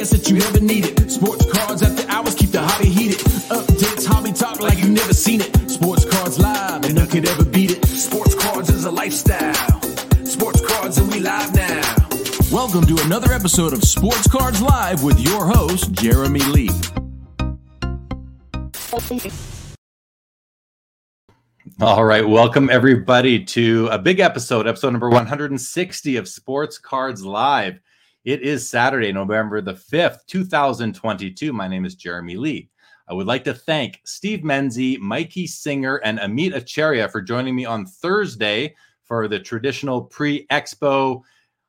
[0.00, 1.10] podcast that you never needed.
[1.10, 3.18] Sports cards after hours keep the hobby heated.
[3.50, 5.70] Updates, hobby talk like you never seen it.
[5.70, 7.84] Sports cards live and none could ever beat it.
[7.86, 9.82] Sports cards is a lifestyle.
[10.24, 11.96] Sports cards and we live now.
[12.50, 16.70] Welcome to another episode of Sports Cards Live with your host, Jeremy Lee.
[21.80, 27.80] All right, welcome everybody to a big episode, episode number 160 of Sports Cards Live.
[28.26, 31.54] It is Saturday, November the 5th, 2022.
[31.54, 32.68] My name is Jeremy Lee.
[33.08, 37.64] I would like to thank Steve Menzie, Mikey Singer, and Amit Acharya for joining me
[37.64, 41.22] on Thursday for the traditional pre expo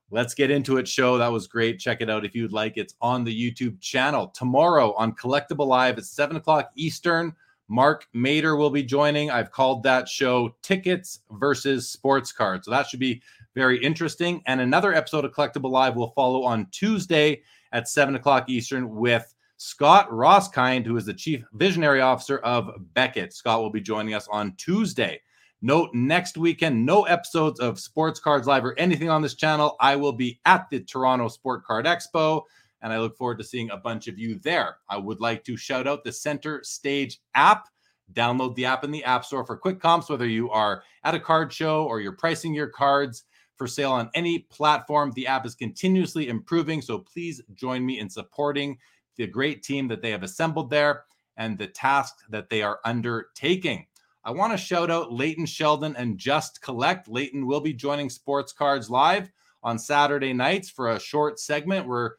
[0.09, 1.17] Let's Get Into It show.
[1.17, 1.79] That was great.
[1.79, 2.75] Check it out if you'd like.
[2.75, 4.27] It's on the YouTube channel.
[4.27, 7.33] Tomorrow on Collectible Live at 7 o'clock Eastern.
[7.69, 9.31] Mark Mader will be joining.
[9.31, 12.65] I've called that show Tickets versus Sports Cards.
[12.65, 13.21] So that should be
[13.53, 14.41] very interesting.
[14.45, 19.33] And another episode of Collectible Live will follow on Tuesday at 7 o'clock Eastern with
[19.57, 23.33] Scott Roskind, who is the Chief Visionary Officer of Beckett.
[23.33, 25.21] Scott will be joining us on Tuesday.
[25.61, 29.75] Note next weekend, no episodes of Sports Cards Live or anything on this channel.
[29.79, 32.41] I will be at the Toronto Sport Card Expo,
[32.81, 34.77] and I look forward to seeing a bunch of you there.
[34.89, 37.67] I would like to shout out the Center Stage app.
[38.13, 41.19] Download the app in the App Store for quick comps, whether you are at a
[41.19, 43.25] card show or you're pricing your cards
[43.61, 45.11] for sale on any platform.
[45.11, 48.75] The app is continuously improving, so please join me in supporting
[49.17, 51.03] the great team that they have assembled there
[51.37, 53.85] and the task that they are undertaking.
[54.23, 57.07] I want to shout out Leighton Sheldon and Just Collect.
[57.07, 59.29] Leighton will be joining Sports Cards Live
[59.61, 62.15] on Saturday nights for a short segment where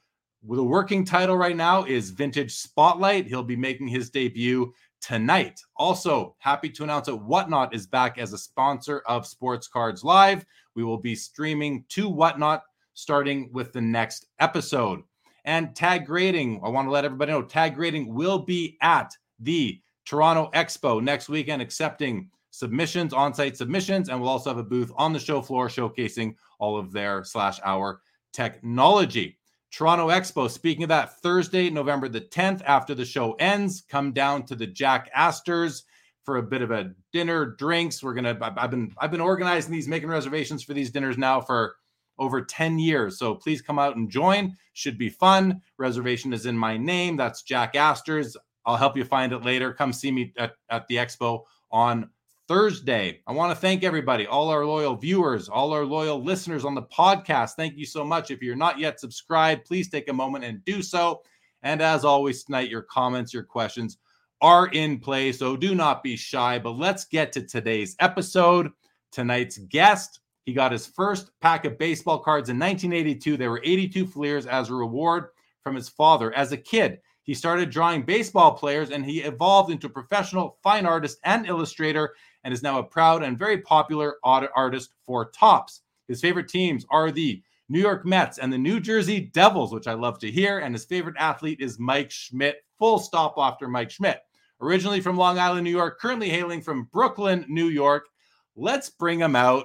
[0.49, 3.27] the working title right now is Vintage Spotlight.
[3.27, 5.61] He'll be making his debut tonight.
[5.77, 10.47] Also, happy to announce that Whatnot is back as a sponsor of Sports Cards Live.
[10.75, 12.63] We will be streaming to Whatnot
[12.95, 15.03] starting with the next episode.
[15.45, 19.81] And tag grading, I want to let everybody know tag grading will be at the
[20.05, 25.13] Toronto Expo next weekend, accepting submissions, on-site submissions, and we'll also have a booth on
[25.13, 28.01] the show floor showcasing all of their slash our
[28.33, 29.39] technology.
[29.71, 30.51] Toronto Expo.
[30.51, 34.67] Speaking of that, Thursday, November the 10th, after the show ends, come down to the
[34.67, 35.85] Jack Astor's
[36.25, 38.03] for a bit of a dinner, drinks.
[38.03, 38.37] We're gonna.
[38.41, 41.77] I've been I've been organizing these, making reservations for these dinners now for
[42.19, 43.19] over 10 years.
[43.19, 44.57] So please come out and join.
[44.75, 45.61] Should be fun.
[45.79, 47.17] Reservation is in my name.
[47.17, 48.37] That's Jack Astor's.
[48.65, 49.73] I'll help you find it later.
[49.73, 52.11] Come see me at, at the expo on
[52.47, 53.21] Thursday.
[53.27, 56.83] I want to thank everybody, all our loyal viewers, all our loyal listeners on the
[56.83, 57.53] podcast.
[57.53, 58.31] Thank you so much.
[58.31, 61.23] If you're not yet subscribed, please take a moment and do so.
[61.63, 63.99] And as always, tonight, your comments, your questions
[64.43, 65.33] are in play.
[65.33, 66.59] So do not be shy.
[66.59, 68.71] But let's get to today's episode.
[69.13, 73.37] Tonight's guest, he got his first pack of baseball cards in 1982.
[73.37, 75.29] There were 82 Fleers as a reward
[75.63, 76.35] from his father.
[76.35, 80.87] As a kid, he started drawing baseball players and he evolved into a professional fine
[80.87, 85.83] artist and illustrator and is now a proud and very popular artist for Topps.
[86.09, 89.95] His favorite teams are the New York Mets and the New Jersey Devils, which I
[89.95, 90.59] love to hear.
[90.59, 94.21] And his favorite athlete is Mike Schmidt, full stop after Mike Schmidt.
[94.63, 98.07] Originally from Long Island, New York, currently hailing from Brooklyn, New York.
[98.55, 99.65] Let's bring him out.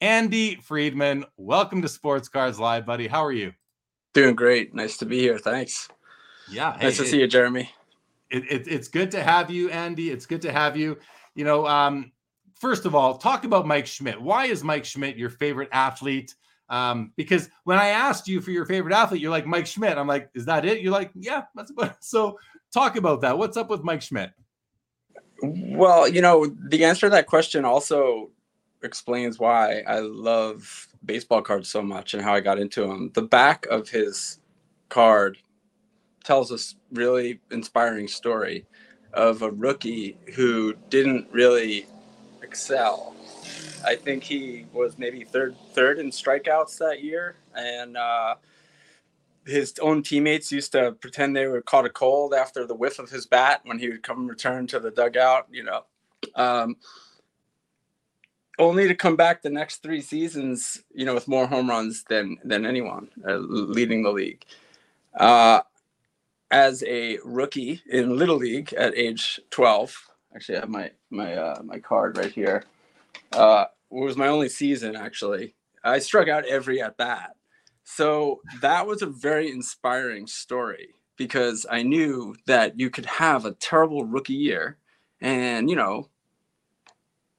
[0.00, 3.06] Andy Friedman, welcome to Sports Cards Live, buddy.
[3.06, 3.52] How are you?
[4.14, 4.74] Doing great.
[4.74, 5.36] Nice to be here.
[5.36, 5.88] Thanks.
[6.50, 6.70] Yeah.
[6.80, 7.70] Nice hey, to see you, Jeremy.
[8.30, 10.08] It, it, it's good to have you, Andy.
[10.08, 10.96] It's good to have you.
[11.34, 12.10] You know, um,
[12.58, 14.18] first of all, talk about Mike Schmidt.
[14.18, 16.34] Why is Mike Schmidt your favorite athlete?
[16.70, 19.98] Um, because when I asked you for your favorite athlete, you're like Mike Schmidt.
[19.98, 20.80] I'm like, is that it?
[20.80, 21.96] You're like, yeah, that's about it.
[22.00, 22.38] So
[22.72, 23.36] talk about that.
[23.36, 24.30] What's up with Mike Schmidt?
[25.42, 28.30] Well, you know, the answer to that question also
[28.82, 33.10] explains why I love baseball cards so much and how I got into them.
[33.14, 34.38] The back of his
[34.88, 35.38] card
[36.24, 38.66] tells us really inspiring story
[39.12, 41.86] of a rookie who didn't really
[42.42, 43.16] excel.
[43.84, 48.36] I think he was maybe third third in strikeouts that year, and uh,
[49.46, 53.10] his own teammates used to pretend they were caught a cold after the whiff of
[53.10, 55.46] his bat when he would come return to the dugout.
[55.50, 55.84] You know,
[56.34, 56.76] um,
[58.58, 62.38] only to come back the next three seasons, you know, with more home runs than
[62.44, 64.44] than anyone, uh, leading the league.
[65.14, 65.60] Uh,
[66.50, 71.62] as a rookie in little league at age 12 actually i have my my uh,
[71.62, 72.64] my card right here
[73.32, 75.54] uh it was my only season actually.
[75.82, 77.36] I struck out every at bat.
[77.84, 83.52] So that was a very inspiring story because i knew that you could have a
[83.52, 84.78] terrible rookie year
[85.20, 86.08] and you know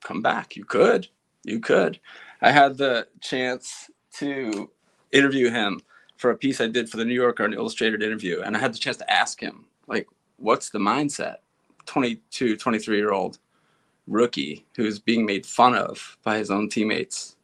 [0.01, 0.55] come back.
[0.55, 1.07] You could.
[1.43, 1.99] You could.
[2.41, 4.69] I had the chance to
[5.11, 5.81] interview him
[6.17, 8.73] for a piece I did for the New Yorker, an illustrated interview, and I had
[8.73, 10.07] the chance to ask him, like,
[10.37, 11.37] what's the mindset?
[11.85, 13.39] 22, 23 year old
[14.07, 17.35] rookie who's being made fun of by his own teammates.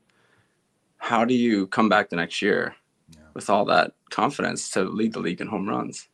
[0.98, 2.76] How do you come back the next year
[3.12, 3.22] yeah.
[3.34, 6.10] with all that confidence to lead the league in home runs?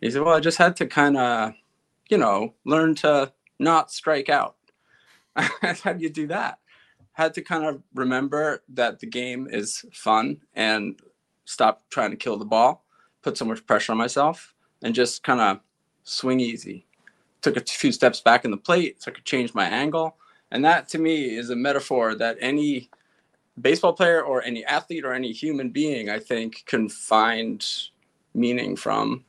[0.00, 1.52] He said, Well, I just had to kind of,
[2.08, 4.56] you know, learn to not strike out.
[5.36, 6.58] How do you do that?
[7.12, 11.00] Had to kind of remember that the game is fun and
[11.44, 12.84] stop trying to kill the ball,
[13.22, 15.60] put so much pressure on myself, and just kind of
[16.04, 16.86] swing easy.
[17.42, 20.16] Took a few steps back in the plate so I could change my angle.
[20.50, 22.90] And that to me is a metaphor that any
[23.60, 27.64] baseball player or any athlete or any human being, I think, can find
[28.34, 29.24] meaning from.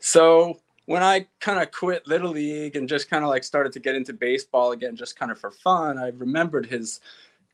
[0.00, 3.80] So when I kind of quit Little League and just kind of like started to
[3.80, 7.00] get into baseball again, just kind of for fun, I remembered his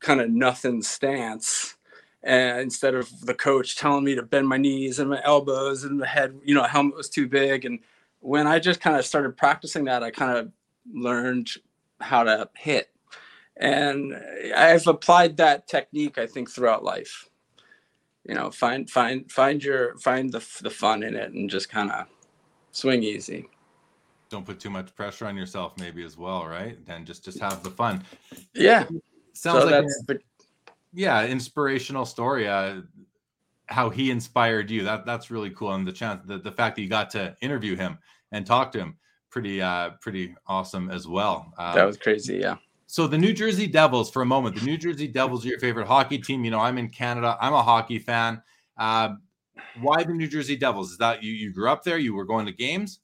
[0.01, 1.77] kind of nothing stance.
[2.23, 6.01] And instead of the coach telling me to bend my knees and my elbows and
[6.01, 7.65] the head, you know, helmet was too big.
[7.65, 7.81] And
[8.25, 10.51] when I just kind of started practicing that, I kind of
[10.91, 11.51] learned
[12.01, 12.91] how to hit.
[13.59, 14.17] And
[14.57, 17.29] I've applied that technique, I think, throughout life.
[18.27, 21.91] You know, find find find your find the the fun in it and just kind
[21.91, 22.07] of
[22.73, 23.47] swing easy.
[24.31, 26.79] Don't put too much pressure on yourself, maybe as well, right?
[26.89, 28.03] And just just have the fun.
[28.55, 28.87] Yeah,
[29.35, 30.19] sounds so like a,
[30.95, 32.49] yeah, inspirational story.
[32.49, 32.81] Uh,
[33.67, 34.83] how he inspired you.
[34.83, 37.77] That that's really cool, and the chance, the, the fact that you got to interview
[37.77, 37.99] him
[38.35, 38.97] and talk to him,
[39.31, 41.53] pretty uh pretty awesome as well.
[41.57, 42.57] Um, that was crazy, yeah.
[42.87, 45.87] So the New Jersey Devils, for a moment, the New Jersey Devils are your favorite
[45.87, 46.45] hockey team.
[46.45, 47.37] You know, I'm in Canada.
[47.41, 48.43] I'm a hockey fan.
[48.77, 49.15] Uh,
[49.81, 50.93] why the New Jersey Devils?
[50.93, 51.99] Is that you you grew up there?
[51.99, 53.01] You were going to games?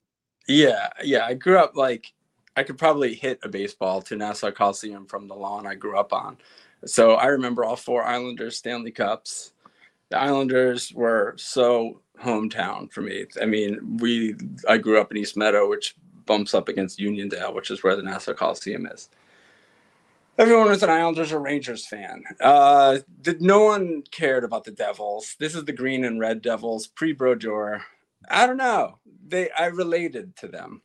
[0.47, 1.25] Yeah, yeah.
[1.25, 2.13] I grew up like
[2.57, 6.13] I could probably hit a baseball to Nassau Coliseum from the lawn I grew up
[6.13, 6.37] on.
[6.85, 9.53] So I remember all four Islanders Stanley Cups.
[10.11, 13.27] The Islanders were so hometown for me.
[13.41, 14.37] I mean, we
[14.69, 15.97] I grew up in East Meadow, which
[16.27, 19.09] bumps up against Uniondale, which is where the Nassau Coliseum is
[20.41, 22.25] everyone was an Islanders or Rangers fan.
[22.41, 25.37] Uh, did, no one cared about the Devils.
[25.39, 27.83] This is the green and red Devils pre Brodeur.
[28.29, 28.99] I don't know.
[29.27, 30.81] They I related to them,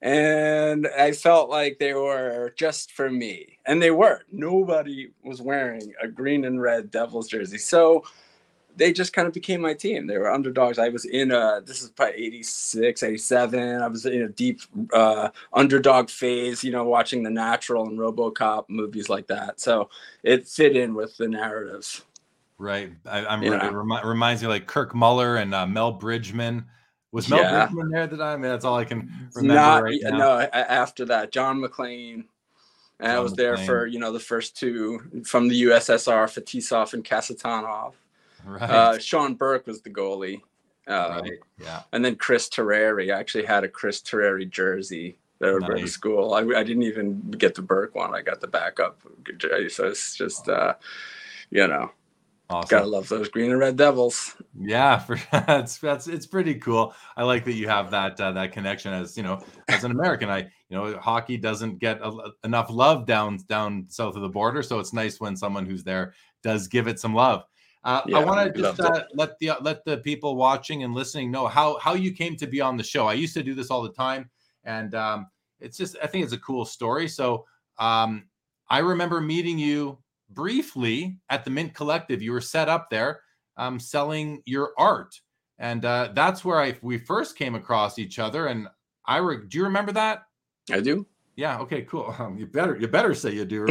[0.00, 4.22] and I felt like they were just for me, and they were.
[4.32, 8.02] Nobody was wearing a green and red Devils jersey, so
[8.76, 10.06] they just kind of became my team.
[10.06, 10.78] They were underdogs.
[10.78, 13.82] I was in a, this is probably 86, 87.
[13.82, 14.60] I was in a deep
[14.92, 19.60] uh, underdog phase, you know, watching The Natural and Robocop movies like that.
[19.60, 19.88] So
[20.22, 22.04] it fit in with the narrative.
[22.58, 22.92] Right.
[23.06, 26.66] I, am it remi- reminds me like Kirk Muller and uh, Mel Bridgman.
[27.12, 27.66] Was Mel yeah.
[27.66, 28.40] Bridgman there at the time?
[28.40, 30.18] I mean, that's all I can remember Not, right now.
[30.18, 32.26] No, after that, John MacLean.
[32.98, 33.56] And John I was MacLean.
[33.56, 37.94] there for, you know, the first two from the USSR, Fetisov and Kasatonov.
[38.46, 38.62] Right.
[38.62, 40.40] Uh, Sean Burke was the goalie.
[40.86, 41.32] Uh, right.
[41.60, 41.82] Yeah.
[41.92, 43.12] And then Chris Terreri.
[43.12, 45.92] I actually had a Chris Terreri jersey that I nice.
[45.92, 46.32] school.
[46.32, 48.14] I, I didn't even get the Burke one.
[48.14, 49.00] I got the backup.
[49.68, 50.74] So it's just, uh,
[51.50, 51.90] you know,
[52.48, 52.78] Awesome.
[52.78, 54.36] Gotta love those green and red devils.
[54.56, 56.94] Yeah, for, that's that's it's pretty cool.
[57.16, 60.30] I like that you have that uh, that connection as you know as an American.
[60.30, 64.62] I you know hockey doesn't get a, enough love down down south of the border,
[64.62, 67.42] so it's nice when someone who's there does give it some love.
[67.86, 71.30] Uh, yeah, I want to just uh, let the let the people watching and listening
[71.30, 73.06] know how how you came to be on the show.
[73.06, 74.28] I used to do this all the time,
[74.64, 75.28] and um,
[75.60, 77.06] it's just I think it's a cool story.
[77.06, 77.46] So
[77.78, 78.24] um,
[78.68, 79.98] I remember meeting you
[80.30, 82.20] briefly at the Mint Collective.
[82.20, 83.20] You were set up there
[83.56, 85.20] um, selling your art,
[85.60, 88.48] and uh, that's where I we first came across each other.
[88.48, 88.66] And
[89.06, 90.24] I re- do you remember that?
[90.72, 91.06] I do.
[91.36, 91.58] Yeah.
[91.58, 91.82] Okay.
[91.82, 92.14] Cool.
[92.18, 93.66] Um, you better you better say you do.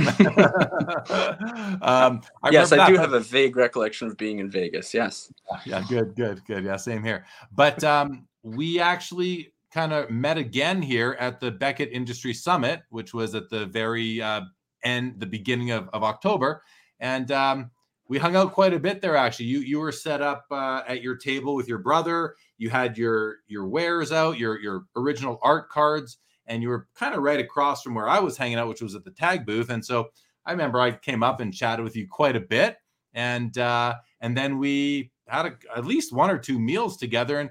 [1.81, 4.93] um, I yes, I that, do have a vague recollection of being in Vegas.
[4.93, 5.33] Yes.
[5.65, 5.83] Yeah.
[5.89, 6.15] Good.
[6.15, 6.45] Good.
[6.45, 6.63] Good.
[6.63, 6.77] Yeah.
[6.77, 7.25] Same here.
[7.51, 13.13] But um, we actually kind of met again here at the Beckett Industry Summit, which
[13.13, 14.41] was at the very uh,
[14.83, 16.61] end, the beginning of, of October,
[16.99, 17.71] and um,
[18.07, 19.17] we hung out quite a bit there.
[19.17, 22.35] Actually, you you were set up uh, at your table with your brother.
[22.59, 27.15] You had your your wares out, your your original art cards and you were kind
[27.15, 29.69] of right across from where I was hanging out, which was at the tag booth.
[29.69, 30.09] And so
[30.45, 32.77] I remember I came up and chatted with you quite a bit,
[33.13, 37.49] and uh, and then we had a, at least one or two meals together, and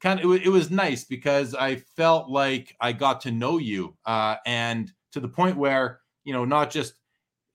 [0.00, 3.96] kind of it, it, was nice because I felt like I got to know you,
[4.04, 6.94] uh, and to the point where you know not just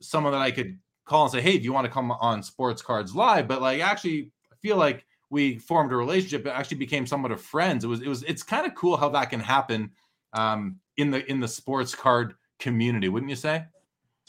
[0.02, 2.82] someone that I could call and say, hey, do you want to come on Sports
[2.82, 6.46] Cards Live, but like actually I feel like we formed a relationship.
[6.46, 7.84] It actually became somewhat of friends.
[7.84, 9.92] It was it was it's kind of cool how that can happen
[10.34, 13.66] um, in the in the sports card community, wouldn't you say?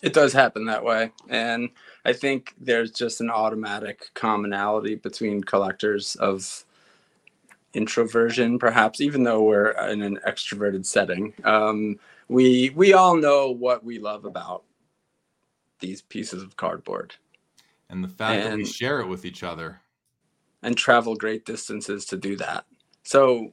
[0.03, 1.13] It does happen that way.
[1.29, 1.71] And
[2.05, 6.65] I think there's just an automatic commonality between collectors of
[7.73, 11.33] introversion, perhaps, even though we're in an extroverted setting.
[11.45, 14.65] Um, we we all know what we love about
[15.81, 17.15] these pieces of cardboard.
[17.91, 19.81] And the fact and, that we share it with each other.
[20.63, 22.65] And travel great distances to do that.
[23.03, 23.53] So,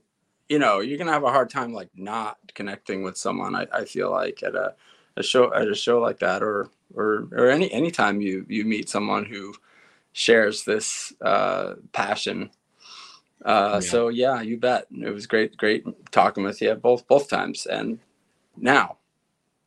[0.50, 3.86] you know, you're gonna have a hard time like not connecting with someone, I, I
[3.86, 4.76] feel like at a
[5.16, 8.90] a show at a show like that or or or any anytime you you meet
[8.90, 9.54] someone who
[10.14, 12.50] shares this uh, passion.
[13.46, 13.90] Uh, yeah.
[13.90, 14.88] So yeah, you bet.
[14.92, 17.66] It was great, great talking with you both both times.
[17.66, 18.00] And
[18.58, 18.98] now,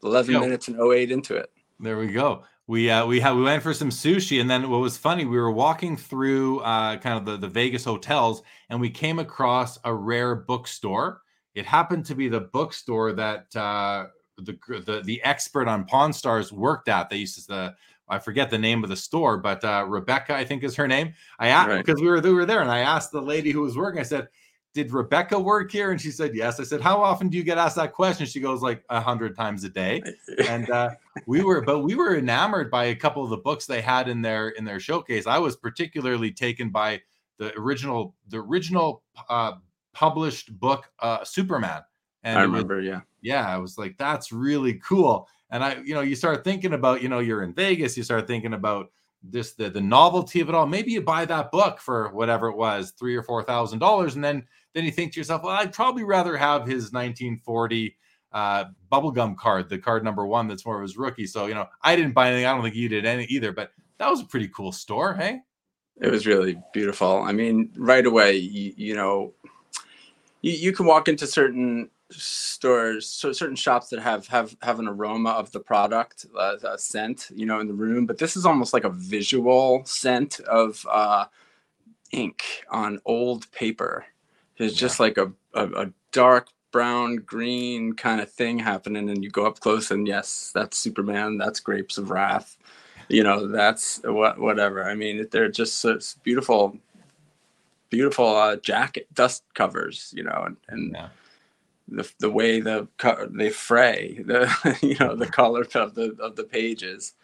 [0.03, 1.51] eleven minutes and 08 into it.
[1.81, 2.45] There we go.
[2.73, 5.37] We uh, we had we went for some sushi, and then what was funny, we
[5.37, 9.93] were walking through uh, kind of the, the Vegas hotels, and we came across a
[9.93, 11.21] rare bookstore.
[11.55, 14.07] It happened to be the bookstore that uh,
[14.38, 17.11] the the the expert on Pawn Stars worked at.
[17.11, 17.75] They used to the
[18.09, 21.12] I forget the name of the store, but uh, Rebecca I think is her name.
[21.38, 21.85] I asked right.
[21.85, 24.00] because we were we were there, and I asked the lady who was working.
[24.00, 24.29] I said,
[24.75, 27.59] "Did Rebecca work here?" And she said, "Yes." I said, "How often do you get
[27.59, 30.02] asked that question?" She goes, "Like a hundred times a day."
[30.49, 30.91] and uh,
[31.26, 34.23] we were, but we were enamored by a couple of the books they had in
[34.23, 35.26] their in their showcase.
[35.26, 37.00] I was particularly taken by
[37.38, 39.52] the original the original uh,
[39.93, 41.83] published book, uh, Superman.
[42.25, 45.29] And I remember, was, yeah yeah, I was like, that's really cool.
[45.50, 48.26] And I, you know, you start thinking about, you know, you're in Vegas, you start
[48.26, 48.91] thinking about
[49.23, 50.67] this the the novelty of it all.
[50.67, 54.25] Maybe you buy that book for whatever it was, three or four thousand dollars, and
[54.25, 57.97] then then you think to yourself, well, I'd probably rather have his 1940
[58.33, 61.26] uh, bubblegum card, the card number one that's more of his rookie.
[61.26, 62.47] So, you know, I didn't buy anything.
[62.47, 65.14] I don't think you did any either, but that was a pretty cool store.
[65.14, 65.41] Hey,
[66.00, 67.23] it was really beautiful.
[67.23, 69.35] I mean, right away, you, you know,
[70.41, 74.88] you, you can walk into certain stores so certain shops that have have have an
[74.88, 78.47] aroma of the product uh, a scent you know in the room but this is
[78.47, 81.25] almost like a visual scent of uh,
[82.12, 84.04] ink on old paper.
[84.57, 84.81] It's yeah.
[84.81, 89.47] just like a, a, a, dark brown green kind of thing happening and you go
[89.47, 92.57] up close and yes that's superman that's grapes of wrath
[93.09, 94.85] you know that's what whatever.
[94.85, 96.76] I mean they're just so beautiful
[97.88, 101.09] beautiful uh, jacket dust covers you know and, and yeah
[101.97, 102.89] the, the way the
[103.31, 107.15] they fray the you know the color of the of the pages.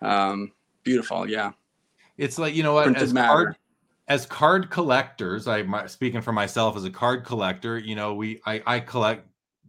[0.00, 0.52] Um
[0.82, 1.52] beautiful yeah.
[2.16, 3.56] It's like you know what as card,
[4.08, 8.40] as card collectors i my, speaking for myself as a card collector you know we
[8.46, 9.26] i i collect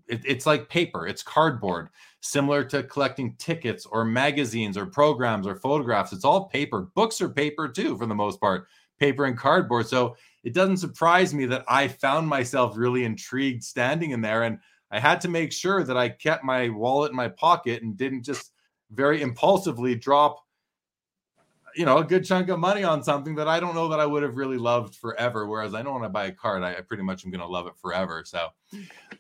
[0.08, 1.90] it, it's like paper it's cardboard
[2.26, 6.12] similar to collecting tickets or magazines or programs or photographs.
[6.12, 6.88] It's all paper.
[6.96, 8.68] Books are paper too for the most part
[9.00, 9.88] paper and cardboard.
[9.88, 14.44] So it doesn't surprise me that I found myself really intrigued standing in there.
[14.44, 14.60] And
[14.92, 18.24] I had to make sure that I kept my wallet in my pocket and didn't
[18.24, 18.52] just
[18.92, 20.46] very impulsively drop,
[21.76, 24.06] you know, a good chunk of money on something that I don't know that I
[24.06, 25.48] would have really loved forever.
[25.48, 27.48] Whereas I don't want to buy a card, I, I pretty much am going to
[27.48, 28.22] love it forever.
[28.24, 28.50] So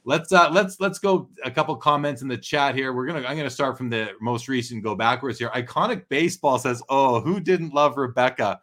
[0.05, 2.94] let's uh let's let's go a couple comments in the chat here.
[2.94, 5.50] We're gonna I'm gonna start from the most recent, go backwards here.
[5.50, 8.62] Iconic baseball says, "Oh, who didn't love Rebecca?"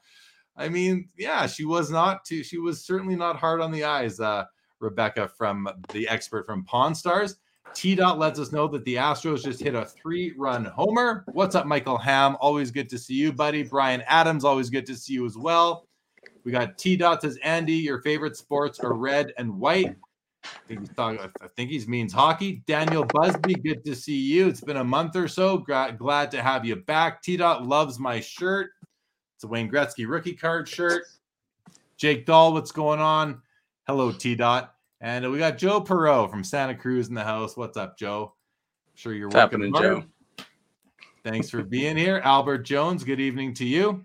[0.56, 4.20] I mean, yeah, she was not too, she was certainly not hard on the eyes,
[4.20, 4.44] uh,
[4.80, 7.36] Rebecca from the expert from Pawn Stars.
[7.72, 11.24] T Dot lets us know that the Astros just hit a three run homer.
[11.32, 12.36] What's up, Michael Ham?
[12.40, 13.62] Always good to see you, buddy.
[13.62, 15.86] Brian Adams, always good to see you as well.
[16.44, 19.94] We got T Dot says, Andy, your favorite sports are red and white.
[20.44, 22.64] I think he's talking, I think he means hockey.
[22.66, 24.48] Daniel Busby, good to see you.
[24.48, 25.58] It's been a month or so.
[25.58, 27.22] Glad to have you back.
[27.22, 28.70] T Dot loves my shirt.
[29.42, 31.02] It's a Wayne Gretzky rookie card shirt.
[31.96, 33.42] Jake Dahl, what's going on?
[33.88, 34.76] Hello, T Dot.
[35.00, 37.56] And we got Joe Perot from Santa Cruz in the house.
[37.56, 38.34] What's up, Joe?
[38.86, 40.04] I'm sure you're What's working hard.
[40.38, 40.44] Joe.
[41.24, 43.02] Thanks for being here, Albert Jones.
[43.02, 44.04] Good evening to you.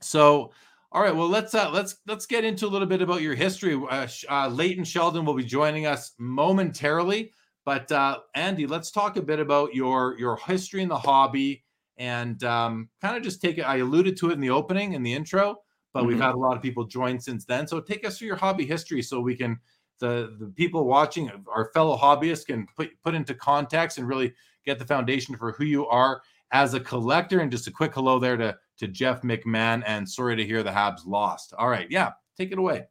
[0.00, 0.52] So,
[0.92, 3.80] all right, well let's uh, let's let's get into a little bit about your history.
[3.88, 7.32] Uh, uh, Leighton Sheldon will be joining us momentarily,
[7.64, 11.64] but uh, Andy, let's talk a bit about your your history in the hobby
[12.00, 13.62] and um, kind of just take it.
[13.62, 15.58] I alluded to it in the opening in the intro,
[15.92, 16.08] but mm-hmm.
[16.08, 17.66] we've had a lot of people join since then.
[17.66, 19.60] So take us through your hobby history so we can
[20.00, 24.32] the the people watching, our fellow hobbyists, can put put into context and really
[24.64, 27.40] get the foundation for who you are as a collector.
[27.40, 29.82] And just a quick hello there to to Jeff McMahon.
[29.86, 31.52] And sorry to hear the Habs lost.
[31.58, 32.86] All right, yeah, take it away.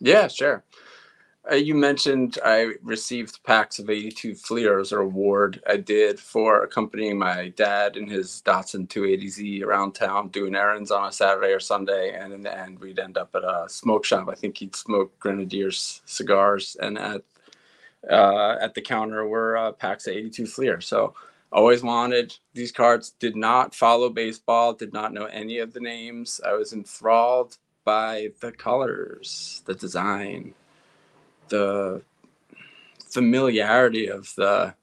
[0.00, 0.64] Yeah, sure.
[1.50, 5.60] Uh, you mentioned I received packs of 82 Fleers or award.
[5.66, 11.08] I did for accompanying my dad in his Datsun 280Z around town doing errands on
[11.08, 12.14] a Saturday or Sunday.
[12.16, 14.28] And in the end, we'd end up at a smoke shop.
[14.28, 16.76] I think he'd smoke Grenadiers cigars.
[16.80, 17.22] And at
[18.08, 20.80] uh, at the counter were uh, packs of 82 Fleer.
[20.80, 21.14] So
[21.50, 23.10] always wanted these cards.
[23.18, 24.74] Did not follow baseball.
[24.74, 26.40] Did not know any of the names.
[26.46, 30.54] I was enthralled by the colors, the design,
[31.52, 32.02] the
[33.10, 34.74] familiarity of the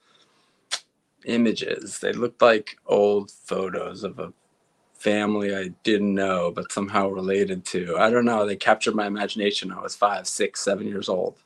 [1.26, 2.00] images.
[2.00, 4.34] They looked like old photos of a
[4.94, 7.98] family I didn't know, but somehow related to.
[7.98, 8.46] I don't know.
[8.46, 9.72] They captured my imagination.
[9.72, 11.38] I was five, six, seven years old.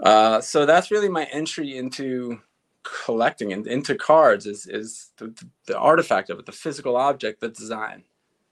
[0.00, 2.40] Uh, so that's really my entry into
[2.82, 5.34] collecting and into cards is is the,
[5.66, 8.04] the artifact of it, the physical object, the design,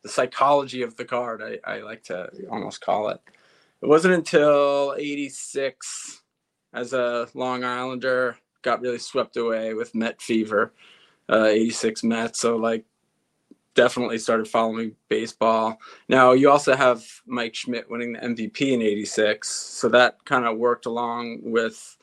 [0.02, 1.42] the psychology of the card.
[1.42, 3.20] I, I like to almost call it.
[3.82, 6.22] It wasn't until '86,
[6.72, 10.72] as a Long Islander, got really swept away with Met fever,
[11.28, 12.38] uh, '86 Mets.
[12.40, 12.84] So like
[13.74, 15.78] definitely started following baseball.
[16.08, 20.58] Now you also have Mike Schmidt winning the MVP in '86, so that kind of
[20.58, 21.96] worked along with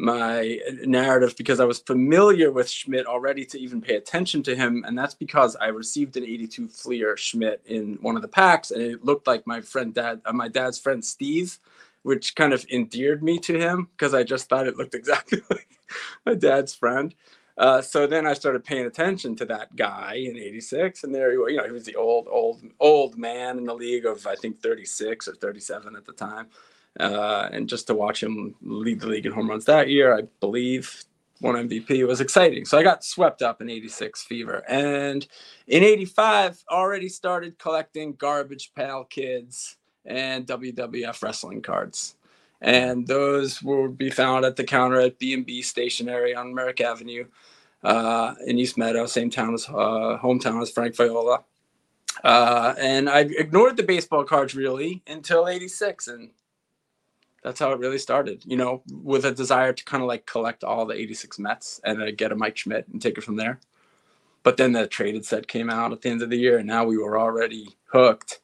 [0.00, 4.82] my narrative because I was familiar with Schmidt already to even pay attention to him,
[4.86, 8.80] and that's because I received an '82 Fleer Schmidt in one of the packs, and
[8.80, 11.58] it looked like my friend dad, uh, my dad's friend Steve,
[12.02, 15.68] which kind of endeared me to him because I just thought it looked exactly like
[16.24, 17.14] my dad's friend.
[17.58, 21.36] Uh, so then I started paying attention to that guy in '86, and there, he
[21.36, 21.52] was.
[21.52, 24.62] you know, he was the old, old, old man in the league of I think
[24.62, 26.46] 36 or 37 at the time,
[26.98, 30.22] uh, and just to watch him lead the league in home runs that year, I
[30.40, 31.04] believe
[31.40, 32.64] won MVP was exciting.
[32.64, 35.26] So I got swept up in '86 fever, and
[35.66, 42.16] in '85 already started collecting Garbage Pail Kids and WWF wrestling cards
[42.60, 47.24] and those will be found at the counter at B&B Stationery on Merrick Avenue
[47.82, 51.42] uh, in East Meadow, same town as uh, hometown as Frank Viola.
[52.22, 56.30] Uh, and I ignored the baseball cards really until '86, and
[57.42, 58.42] that's how it really started.
[58.46, 62.02] You know, with a desire to kind of like collect all the '86 Mets and
[62.02, 63.60] uh, get a Mike Schmidt and take it from there.
[64.42, 66.84] But then the traded set came out at the end of the year, and now
[66.84, 68.40] we were already hooked.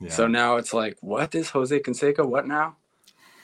[0.00, 0.10] Yeah.
[0.10, 2.26] So now it's like, what is Jose Canseco?
[2.26, 2.76] What now?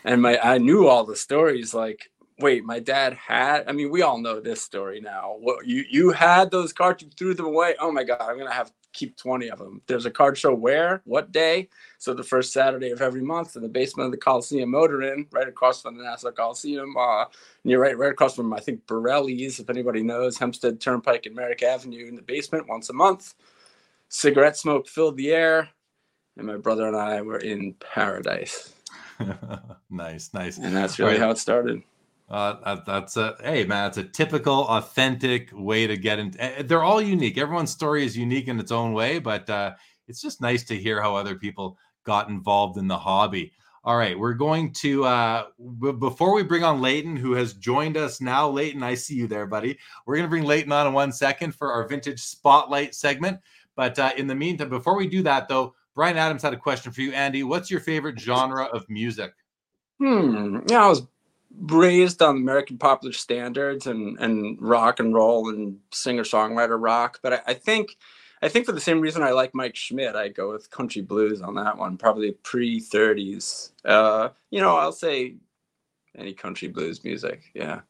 [0.05, 3.65] And my I knew all the stories like wait, my dad had.
[3.67, 5.37] I mean, we all know this story now.
[5.39, 7.75] What you you had those cards, you threw them away.
[7.79, 9.83] Oh my god, I'm gonna have keep 20 of them.
[9.87, 11.69] There's a card show where, what day?
[11.99, 15.27] So the first Saturday of every month in the basement of the Coliseum Motor Inn,
[15.31, 16.97] right across from the Nassau Coliseum.
[16.97, 21.27] Uh, and you're right, right across from I think Borrelli's, if anybody knows, Hempstead Turnpike
[21.27, 23.35] and Merrick Avenue in the basement once a month.
[24.09, 25.69] Cigarette smoke filled the air,
[26.37, 28.73] and my brother and I were in paradise.
[29.91, 30.59] nice, nice.
[30.59, 31.21] And that's really right.
[31.21, 31.83] how it started.
[32.29, 36.43] Uh, that's a hey man, it's a typical, authentic way to get into.
[36.43, 37.39] Eh, they're all unique.
[37.39, 39.75] Everyone's story is unique in its own way, but uh,
[40.09, 43.53] it's just nice to hear how other people got involved in the hobby.
[43.85, 45.45] All right, we're going to uh,
[45.81, 48.49] b- before we bring on Leighton, who has joined us now.
[48.49, 49.79] Leighton, I see you there, buddy.
[50.05, 53.39] We're to bring Leighton on in one second for our vintage spotlight segment.
[53.77, 56.91] But uh, in the meantime, before we do that, though, Brian Adams had a question
[56.91, 57.45] for you, Andy.
[57.45, 59.33] What's your favorite genre of music?
[60.01, 60.59] Hmm.
[60.69, 61.03] Yeah, I was
[61.59, 67.33] raised on American popular standards and and rock and roll and singer songwriter rock, but
[67.33, 67.97] I, I, think
[68.43, 71.43] I think for the same reason I like Mike Schmidt, I go with country blues
[71.43, 71.97] on that one.
[71.97, 73.73] Probably pre thirties.
[73.85, 75.37] Uh, you know, I'll say
[76.17, 77.43] any country blues music.
[77.55, 77.81] Yeah.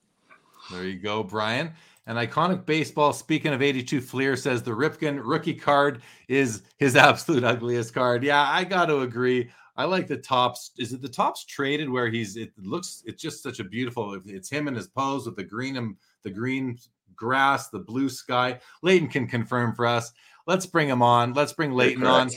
[0.71, 1.73] There you go, Brian.
[2.07, 3.13] An iconic baseball.
[3.13, 8.23] Speaking of 82 Fleer says the Ripken rookie card is his absolute ugliest card.
[8.23, 9.51] Yeah, I got to agree.
[9.77, 10.71] I like the Topps.
[10.79, 12.37] Is it the Topps traded where he's?
[12.37, 13.03] It looks.
[13.07, 14.21] It's just such a beautiful.
[14.25, 16.79] It's him in his pose with the green and the green
[17.15, 18.61] grass, the blue sky.
[18.83, 20.13] Leighton can confirm for us.
[20.47, 21.35] Let's bring him on.
[21.35, 22.31] Let's bring Leighton on.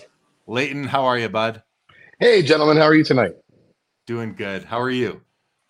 [0.47, 1.61] Leighton, how are you, bud?
[2.19, 3.33] Hey, gentlemen, how are you tonight?
[4.07, 4.63] Doing good.
[4.63, 5.21] How are you?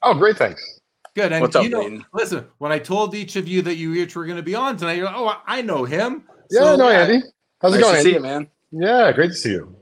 [0.02, 0.80] Oh, great, thanks.
[1.16, 1.34] Good.
[1.34, 2.06] And What's up, you know, Leighton?
[2.14, 4.78] listen, when I told each of you that you each were going to be on
[4.78, 6.24] tonight, you're like, oh, I know him.
[6.50, 7.22] Yeah, so, I know Andy.
[7.62, 7.96] How's nice it going?
[7.96, 8.48] To see you, man.
[8.72, 9.76] Yeah, great to see you.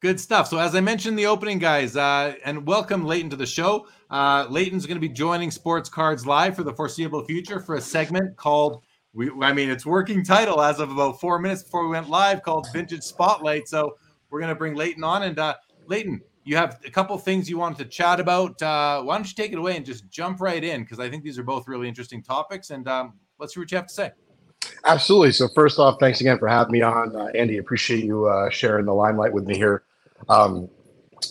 [0.00, 0.48] Good stuff.
[0.48, 3.86] So, as I mentioned in the opening, guys, uh, and welcome Leighton to the show.
[4.08, 7.80] Uh, Leighton's going to be joining Sports Cards Live for the foreseeable future for a
[7.82, 8.82] segment called,
[9.12, 12.42] we, I mean, it's working title as of about four minutes before we went live
[12.42, 13.68] called Vintage Spotlight.
[13.68, 13.98] So,
[14.30, 15.24] we're going to bring Leighton on.
[15.24, 18.62] And uh, Leighton, you have a couple things you wanted to chat about.
[18.62, 20.80] Uh, why don't you take it away and just jump right in?
[20.80, 22.70] Because I think these are both really interesting topics.
[22.70, 24.12] And um, let's see what you have to say.
[24.86, 25.32] Absolutely.
[25.32, 27.14] So, first off, thanks again for having me on.
[27.14, 29.82] Uh, Andy, appreciate you uh, sharing the limelight with me here.
[30.28, 30.68] Um,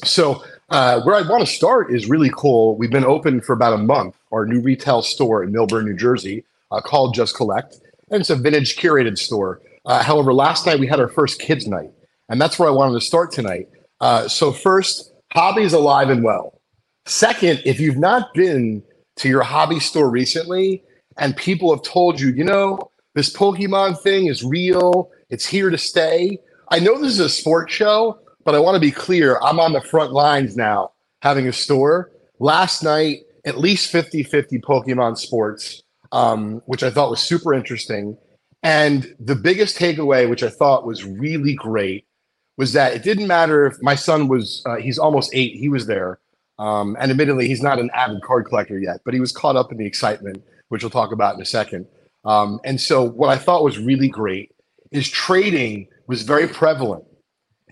[0.04, 2.76] so uh, where I want to start is really cool.
[2.78, 4.16] We've been open for about a month.
[4.32, 7.80] Our new retail store in Millburn, New Jersey, uh, called Just Collect,
[8.12, 9.62] and it's a vintage curated store.
[9.86, 11.92] Uh, however, last night we had our first kids' night,
[12.30, 13.68] and that's where I wanted to start tonight.
[14.00, 16.62] Uh, so first, hobbies alive and well.
[17.06, 18.84] Second, if you've not been
[19.18, 20.84] to your hobby store recently,
[21.18, 25.78] and people have told you, you know, this Pokemon thing is real, it's here to
[25.78, 26.38] stay.
[26.70, 28.20] I know this is a sports show,
[28.50, 29.38] but I want to be clear.
[29.44, 32.10] I'm on the front lines now having a store.
[32.40, 38.18] Last night, at least 50 50 Pokemon sports, um, which I thought was super interesting.
[38.64, 42.08] And the biggest takeaway, which I thought was really great,
[42.58, 45.86] was that it didn't matter if my son was, uh, he's almost eight, he was
[45.86, 46.18] there.
[46.58, 49.72] Um, and admittedly, he's not an avid card collector yet, but he was caught up
[49.72, 51.86] in the excitement, which we'll talk about in a second.
[52.26, 54.56] Um, and so, what I thought was really great
[54.90, 57.06] is trading was very prevalent.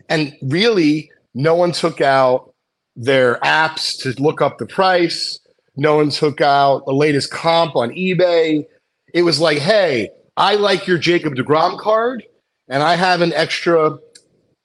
[0.10, 2.54] And really, no one took out
[2.96, 5.39] their apps to look up the price.
[5.76, 8.65] No one took out the latest comp on eBay.
[9.13, 12.24] It was like, hey, I like your Jacob DeGrom card,
[12.67, 13.98] and I have an extra,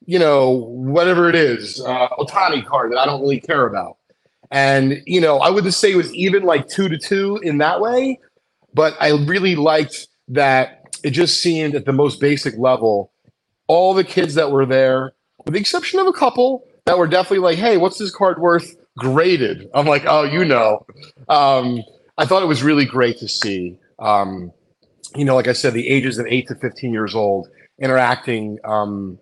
[0.05, 3.97] you know, whatever it is, uh, Ohtani card that I don't really care about.
[4.51, 7.57] And, you know, I would just say it was even like two to two in
[7.59, 8.19] that way.
[8.73, 13.11] But I really liked that it just seemed at the most basic level,
[13.67, 15.13] all the kids that were there,
[15.45, 18.75] with the exception of a couple that were definitely like, hey, what's this card worth
[18.97, 19.69] graded?
[19.73, 20.85] I'm like, oh, you know.
[21.29, 21.81] Um,
[22.17, 23.77] I thought it was really great to see.
[23.99, 24.51] Um,
[25.15, 29.17] you know, like I said, the ages of eight to 15 years old interacting um,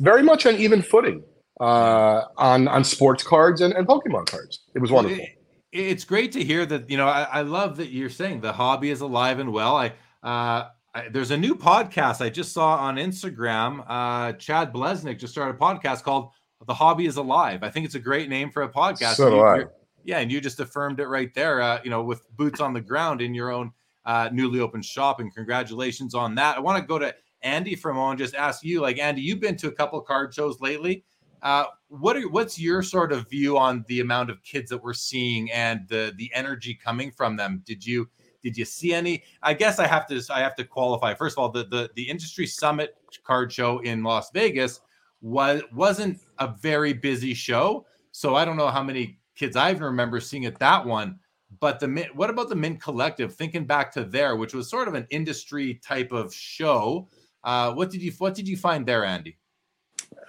[0.00, 1.22] very much on even footing
[1.60, 4.60] uh, on on sports cards and, and Pokemon cards.
[4.74, 5.24] It was wonderful.
[5.24, 5.38] It,
[5.72, 6.90] it's great to hear that.
[6.90, 9.76] You know, I, I, love that you're saying the hobby is alive and well.
[9.76, 13.84] I, uh, I there's a new podcast I just saw on Instagram.
[13.86, 16.30] Uh, Chad Blesnick just started a podcast called
[16.66, 19.14] "The Hobby Is Alive." I think it's a great name for a podcast.
[19.16, 19.64] So I.
[20.04, 21.60] Yeah, and you just affirmed it right there.
[21.62, 23.72] Uh, you know, with boots on the ground in your own
[24.04, 26.56] uh, newly opened shop, and congratulations on that.
[26.56, 28.20] I want to go to Andy for a moment.
[28.20, 31.04] Just ask you, like Andy, you've been to a couple card shows lately.
[31.42, 34.94] Uh, what are what's your sort of view on the amount of kids that we're
[34.94, 37.62] seeing and the the energy coming from them?
[37.66, 38.08] Did you
[38.44, 39.24] did you see any?
[39.42, 41.14] I guess I have to I have to qualify.
[41.14, 44.80] First of all, the the, the industry summit card show in Las Vegas
[45.22, 49.82] was wasn't a very busy show, so I don't know how many kids I even
[49.82, 51.18] remember seeing at that one.
[51.58, 53.34] But the what about the Mint Collective?
[53.34, 57.08] Thinking back to there, which was sort of an industry type of show.
[57.42, 59.38] Uh, what did you what did you find there, Andy?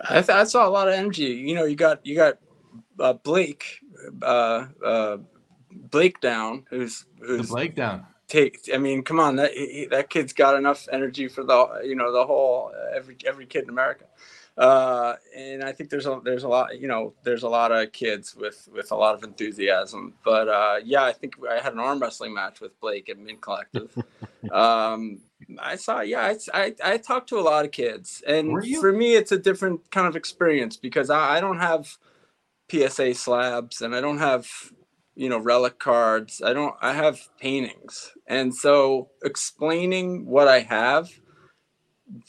[0.09, 1.25] I, th- I saw a lot of energy.
[1.25, 2.37] You know, you got you got
[2.99, 3.79] uh, Blake,
[4.21, 5.17] uh, uh,
[5.75, 8.05] Blake down, who's who's the Blake down.
[8.27, 11.95] Take, I mean, come on, that he, that kid's got enough energy for the you
[11.95, 14.05] know the whole every every kid in America.
[14.57, 17.91] Uh, and I think there's a there's a lot you know there's a lot of
[17.91, 20.13] kids with with a lot of enthusiasm.
[20.23, 23.41] But uh, yeah, I think I had an arm wrestling match with Blake at Mint
[23.41, 23.95] Collective.
[24.51, 25.19] um,
[25.59, 29.15] I saw, yeah, I, I, I talked to a lot of kids, and for me,
[29.15, 31.97] it's a different kind of experience because I, I don't have
[32.71, 34.49] PSA slabs and I don't have,
[35.15, 36.41] you know, relic cards.
[36.43, 41.09] I don't, I have paintings, and so explaining what I have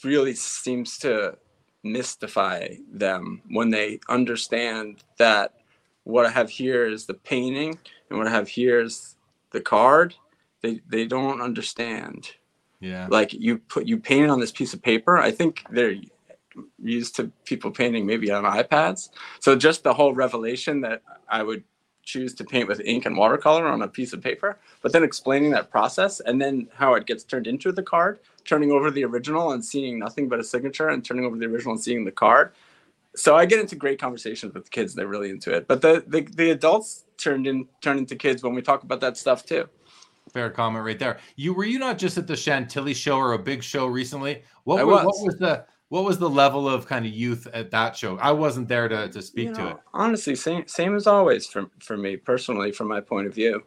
[0.03, 1.37] really seems to
[1.83, 5.53] mystify them when they understand that
[6.03, 7.77] what I have here is the painting
[8.09, 9.15] and what I have here is
[9.51, 10.15] the card.
[10.61, 12.31] They they don't understand
[12.79, 13.07] yeah.
[13.09, 15.17] Like you put you painted on this piece of paper.
[15.17, 15.95] I think they're
[16.81, 19.09] used to people painting maybe on iPads.
[19.39, 21.63] So just the whole revelation that I would
[22.07, 25.51] choose to paint with ink and watercolor on a piece of paper, but then explaining
[25.51, 29.51] that process and then how it gets turned into the card, turning over the original
[29.51, 32.53] and seeing nothing but a signature and turning over the original and seeing the card.
[33.15, 34.95] So I get into great conversations with the kids.
[34.95, 35.67] They're really into it.
[35.67, 39.17] But the, the, the adults turned in turn into kids when we talk about that
[39.17, 39.67] stuff too.
[40.31, 41.17] Fair comment right there.
[41.35, 44.43] You were you not just at the Chantilly show or a big show recently?
[44.65, 45.05] What, was.
[45.05, 48.17] what was the what was the level of kind of youth at that show?
[48.17, 49.77] I wasn't there to, to speak you know, to it.
[49.93, 53.63] Honestly, same same as always for for me personally, from my point of view.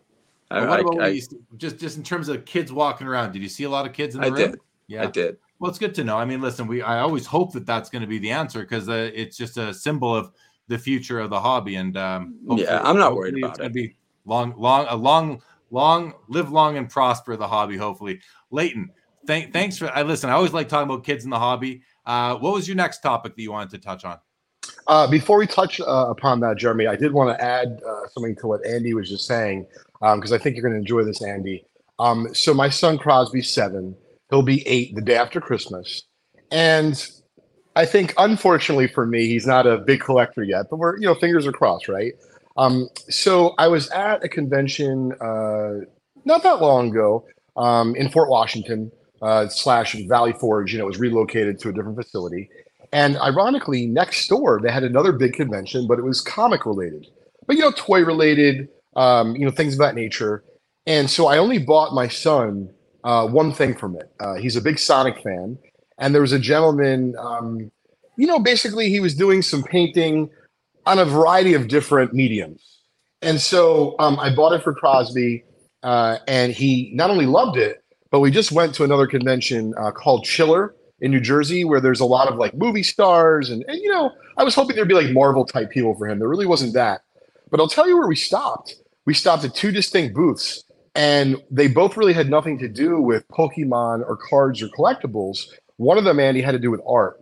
[0.51, 1.21] I, what about I, I,
[1.57, 3.33] just just in terms of kids walking around?
[3.33, 4.51] Did you see a lot of kids in the I room?
[4.53, 4.61] Did.
[4.89, 5.37] Yeah, I did.
[5.61, 6.17] Well, it's good to know.
[6.17, 8.89] I mean, listen, we I always hope that that's going to be the answer because
[8.89, 10.33] uh, it's just a symbol of
[10.69, 11.77] the future of the hobby.
[11.77, 13.73] And um, yeah, I'm not worried about it.
[13.73, 17.77] Be long, long, a long long, live long and prosper the hobby.
[17.77, 18.91] Hopefully, Leighton.
[19.27, 19.91] Thank, thanks for.
[19.91, 20.31] I listen.
[20.31, 21.83] I always like talking about kids in the hobby.
[22.07, 24.19] Uh, what was your next topic that you wanted to touch on?
[24.87, 28.37] Uh, before we touch uh, upon that, Jeremy, I did want to add uh, something
[28.37, 29.67] to what Andy was just saying
[30.01, 31.65] because um, I think you're going to enjoy this, Andy.
[31.99, 33.95] Um, so my son Crosby's seven;
[34.31, 36.03] he'll be eight the day after Christmas,
[36.51, 37.07] and
[37.77, 40.67] I think unfortunately for me, he's not a big collector yet.
[40.71, 42.15] But we're you know fingers are crossed, right?
[42.57, 45.85] Um, so I was at a convention uh,
[46.25, 48.91] not that long ago um, in Fort Washington
[49.23, 50.73] uh, slash Valley Forge.
[50.73, 52.49] You know, was relocated to a different facility.
[52.93, 57.07] And ironically, next door they had another big convention, but it was comic related,
[57.47, 60.45] but you know, toy related, um, you know, things of that nature.
[60.87, 62.71] And so I only bought my son
[63.05, 64.11] uh, one thing from it.
[64.19, 65.59] Uh, he's a big Sonic fan,
[65.99, 67.15] and there was a gentleman.
[67.19, 67.71] Um,
[68.17, 70.31] you know, basically, he was doing some painting
[70.87, 72.81] on a variety of different mediums,
[73.23, 75.45] and so um, I bought it for Crosby,
[75.83, 77.80] uh, and he not only loved it,
[78.11, 82.01] but we just went to another convention uh, called Chiller in New Jersey, where there's
[82.01, 84.95] a lot of like movie stars, and, and you know, I was hoping there'd be
[84.95, 86.19] like Marvel type people for him.
[86.19, 87.03] There really wasn't that,
[87.51, 88.77] but I'll tell you where we stopped.
[89.07, 93.27] We stopped at two distinct booths and they both really had nothing to do with
[93.29, 95.47] Pokemon or cards or collectibles.
[95.77, 97.21] One of them, Andy, had to do with art,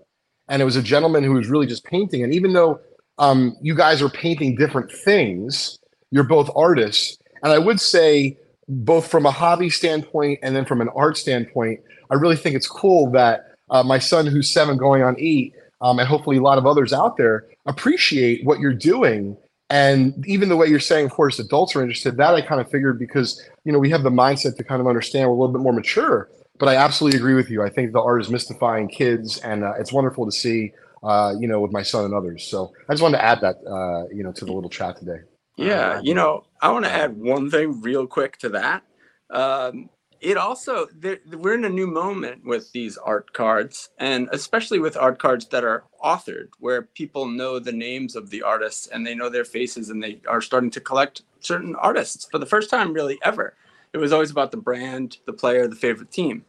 [0.48, 2.22] and it was a gentleman who was really just painting.
[2.22, 2.80] And even though
[3.18, 5.78] um, you guys are painting different things,
[6.10, 8.36] you're both artists, and I would say
[8.68, 12.68] both from a hobby standpoint and then from an art standpoint, I really think it's
[12.68, 16.58] cool that uh, my son, who's seven, going on eight, um, and hopefully a lot
[16.58, 19.36] of others out there appreciate what you're doing
[19.70, 22.70] and even the way you're saying, of course, adults are interested, that I kind of
[22.70, 25.52] figured because, you know, we have the mindset to kind of understand we're a little
[25.52, 26.30] bit more mature.
[26.58, 27.62] But I absolutely agree with you.
[27.62, 31.46] I think the art is mystifying kids, and uh, it's wonderful to see, uh, you
[31.46, 32.44] know, with my son and others.
[32.44, 35.18] So I just wanted to add that, uh, you know, to the little chat today.
[35.58, 38.84] Yeah, you know, I want to add one thing real quick to that.
[39.30, 39.90] Um,
[40.20, 40.86] it also
[41.32, 45.64] we're in a new moment with these art cards and especially with art cards that
[45.64, 49.90] are authored where people know the names of the artists and they know their faces
[49.90, 53.54] and they are starting to collect certain artists for the first time really ever.
[53.92, 56.44] It was always about the brand the player the favorite team.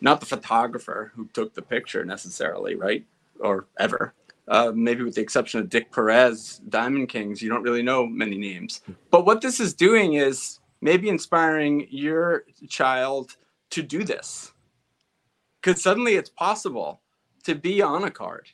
[0.00, 3.04] Not the photographer who took the picture necessarily right?
[3.40, 4.14] Or ever
[4.50, 8.38] uh, maybe with the exception of dick perez diamond kings you don't really know many
[8.38, 8.80] names
[9.10, 13.36] but what this is doing is maybe inspiring your child
[13.70, 14.52] to do this.
[15.60, 17.00] Because suddenly it's possible
[17.44, 18.48] to be on a card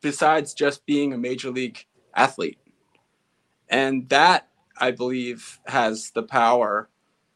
[0.00, 2.58] besides just being a major league athlete.
[3.68, 4.48] And that,
[4.78, 6.88] I believe, has the power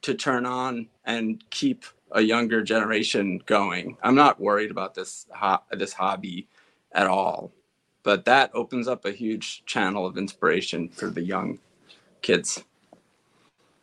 [0.02, 3.96] to turn on and keep a younger generation going.
[4.02, 6.48] I'm not worried about this ho- this hobby
[6.92, 7.52] at all,
[8.04, 11.58] but that opens up a huge channel of inspiration for the young
[12.22, 12.62] kids.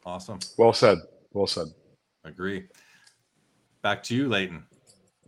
[0.06, 0.40] Awesome.
[0.58, 1.00] Well said.
[1.34, 1.68] Well said.
[2.24, 2.68] Agree.
[3.82, 4.64] Back to you, Leighton.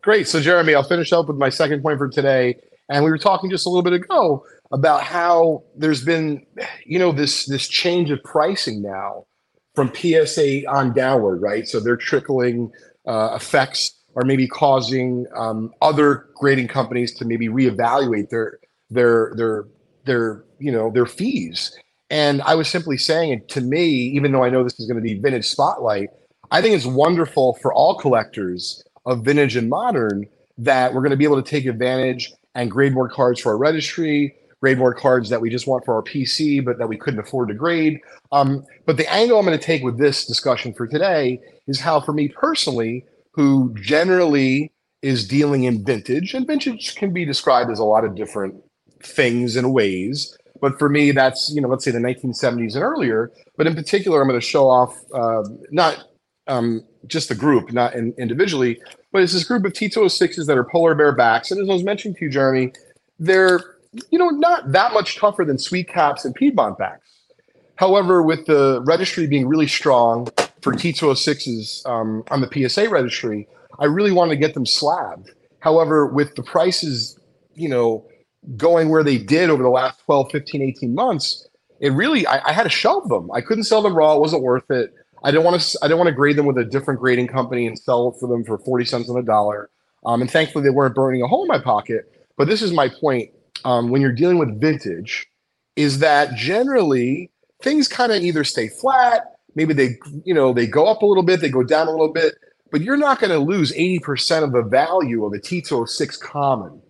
[0.02, 0.28] Great.
[0.28, 2.56] So, Jeremy, I'll finish up with my second point for today.
[2.90, 6.46] And we were talking just a little bit ago about how there's been,
[6.86, 9.26] you know, this this change of pricing now
[9.74, 11.68] from PSA on downward, right?
[11.68, 12.72] So they're trickling
[13.08, 18.60] uh, effects are maybe causing um, other grading companies to maybe reevaluate their
[18.94, 19.66] their their
[20.06, 21.76] their you know their fees
[22.14, 25.02] and I was simply saying, to me, even though I know this is going to
[25.02, 26.12] be vintage spotlight,
[26.52, 30.28] I think it's wonderful for all collectors of vintage and modern
[30.60, 33.58] that we're going to be able to take advantage and grade more cards for our
[33.58, 37.20] registry, grade more cards that we just want for our PC, but that we couldn't
[37.20, 38.00] afford to grade.
[38.32, 42.00] Um, but the angle I'm going to take with this discussion for today is how,
[42.00, 47.80] for me personally, who generally is dealing in vintage, and vintage can be described as
[47.80, 48.54] a lot of different
[49.06, 50.38] things and ways.
[50.62, 53.32] But for me, that's you know, let's say the 1970s and earlier.
[53.58, 56.06] But in particular, I'm going to show off uh, not
[56.48, 58.80] um, just the group, not in, individually,
[59.12, 61.52] but it's this group of T206s that are polar bear backs.
[61.52, 62.74] And as I was mentioning to you, Jeremy,
[63.20, 63.60] they're
[64.10, 67.10] you know not that much tougher than sweet caps and Piedmont backs.
[67.76, 70.28] However, with the registry being really strong
[70.62, 73.48] for T206s um, on the PSA registry,
[73.80, 75.32] I really wanted to get them slabbed.
[75.60, 77.20] However, with the prices,
[77.56, 78.06] you know,
[78.58, 81.48] going where they did over the last 12, 15, 18 months,
[81.80, 83.30] it really I, I had to shelve them.
[83.32, 84.94] I couldn't sell them raw; it wasn't worth it.
[85.24, 85.80] I didn't want to.
[85.82, 88.44] I didn't want to grade them with a different grading company and sell for them
[88.44, 89.70] for forty cents on the dollar.
[90.06, 92.12] Um, and thankfully, they weren't burning a hole in my pocket.
[92.38, 93.32] But this is my point:
[93.66, 95.28] um, when you're dealing with vintage,
[95.76, 100.86] is that generally things kind of either stay flat, maybe they you know they go
[100.88, 102.36] up a little bit, they go down a little bit,
[102.72, 106.82] but you're not going to lose eighty percent of the value of a T206 common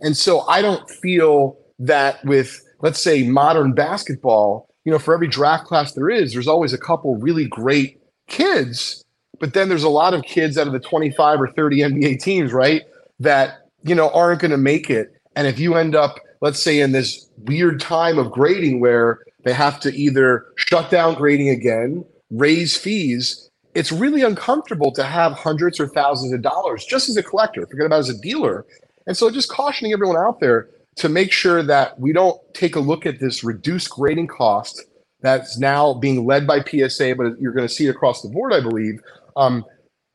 [0.00, 5.28] and so I don't feel that with, let's say, modern basketball, you know, for every
[5.28, 9.04] draft class there is, there's always a couple really great kids.
[9.38, 12.52] But then there's a lot of kids out of the 25 or 30 NBA teams,
[12.52, 12.82] right,
[13.20, 15.14] that, you know, aren't going to make it.
[15.36, 19.52] And if you end up, let's say, in this weird time of grading where they
[19.52, 25.78] have to either shut down grading again, raise fees, it's really uncomfortable to have hundreds
[25.78, 28.66] or thousands of dollars just as a collector, forget about as a dealer,
[29.06, 32.80] and so just cautioning everyone out there to make sure that we don't take a
[32.80, 34.84] look at this reduced grading cost
[35.20, 38.52] that's now being led by PSA, but you're going to see it across the board,
[38.52, 39.00] I believe.
[39.36, 39.64] Um,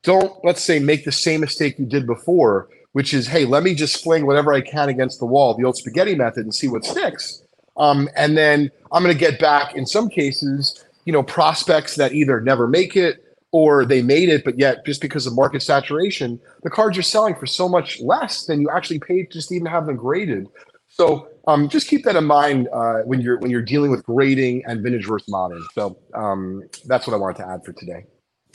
[0.04, 3.76] don't, let's say, make the same mistake you did before, which is, hey, let me
[3.76, 6.86] just fling whatever I can against the wall, the old spaghetti method, and see what
[6.86, 7.44] sticks.
[7.78, 12.14] Um, and then I'm going to get back, in some cases, you know, prospects that
[12.14, 13.25] either never make it
[13.56, 17.34] or they made it, but yet just because of market saturation, the cards you're selling
[17.34, 20.50] for so much less than you actually paid just to even have them graded.
[20.90, 24.66] So um, just keep that in mind uh, when you're when you're dealing with grading
[24.66, 25.66] and vintage versus modern.
[25.74, 28.04] So um, that's what I wanted to add for today.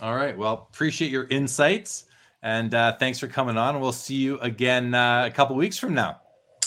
[0.02, 0.36] All right.
[0.36, 2.04] Well, appreciate your insights
[2.42, 3.80] and uh, thanks for coming on.
[3.80, 6.20] We'll see you again uh, a couple weeks from now.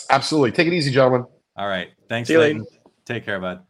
[0.10, 0.54] Absolutely.
[0.54, 1.28] Take it easy, gentlemen.
[1.56, 1.90] All right.
[2.10, 2.66] Thanks, Leighton.
[3.06, 3.62] Take care, bud.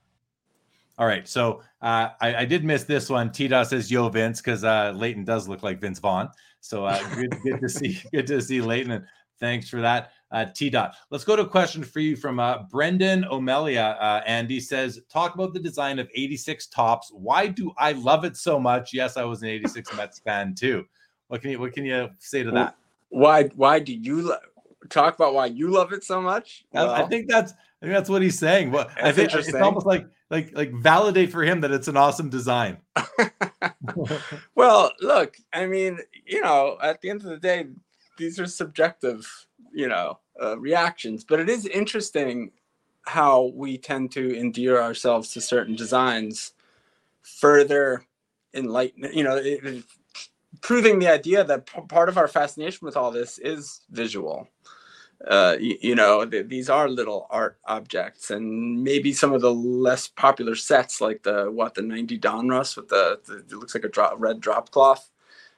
[0.97, 1.27] All right.
[1.27, 3.29] So uh, I, I, did miss this one.
[3.29, 6.29] T Dot says Yo Vince because uh, Leighton does look like Vince Vaughn.
[6.61, 9.05] So uh, good, good to see good to see Leighton and
[9.41, 10.11] thanks for that.
[10.31, 10.95] Uh, T Dot.
[11.11, 13.97] Let's go to a question for you from uh, Brendan O'Melia.
[13.99, 17.11] Uh, Andy says, talk about the design of 86 Topps.
[17.13, 18.93] Why do I love it so much?
[18.93, 20.85] Yes, I was an 86 Mets fan too.
[21.27, 22.77] What can you what can you say to that?
[23.09, 24.37] Why why do you lo-
[24.89, 26.63] talk about why you love it so much?
[26.71, 28.71] Well, I think that's I think that's what he's saying.
[28.71, 32.29] Well, I think it's almost like like like validate for him that it's an awesome
[32.29, 32.77] design.
[34.55, 37.67] well, look, I mean, you know, at the end of the day,
[38.17, 39.29] these are subjective,
[39.71, 42.51] you know, uh, reactions, but it is interesting
[43.05, 46.53] how we tend to endear ourselves to certain designs
[47.21, 48.03] further
[48.53, 49.83] enlighten you know it,
[50.61, 54.47] proving the idea that p- part of our fascination with all this is visual.
[55.27, 59.53] Uh, you, you, know, th- these are little art objects, and maybe some of the
[59.53, 63.85] less popular sets, like the what the '90 Donruss with the, the it looks like
[63.85, 65.09] a red drop cloth.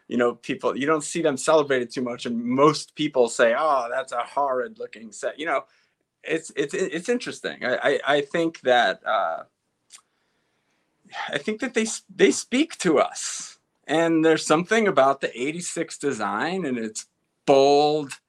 [0.08, 3.88] You know, people you don't see them celebrated too much, and most people say, "Oh,
[3.90, 5.66] that's a horrid looking set." You know,
[6.24, 7.66] it's it's it's interesting.
[7.66, 9.44] I I, I think that uh,
[11.30, 13.56] I think that they they speak to us
[13.88, 17.06] and there's something about the 86 design and its
[17.46, 18.20] bold,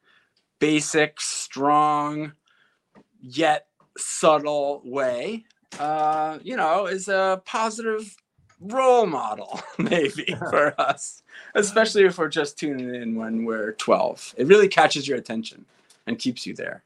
[0.59, 2.33] basic, strong,
[3.21, 3.67] yet
[3.97, 5.45] subtle way,
[5.79, 8.17] uh, you know, is a positive
[8.61, 11.23] role model, maybe for us,
[11.55, 14.35] especially if we're just tuning in when we're 12.
[14.39, 15.65] It really catches your attention
[16.07, 16.83] and keeps you there.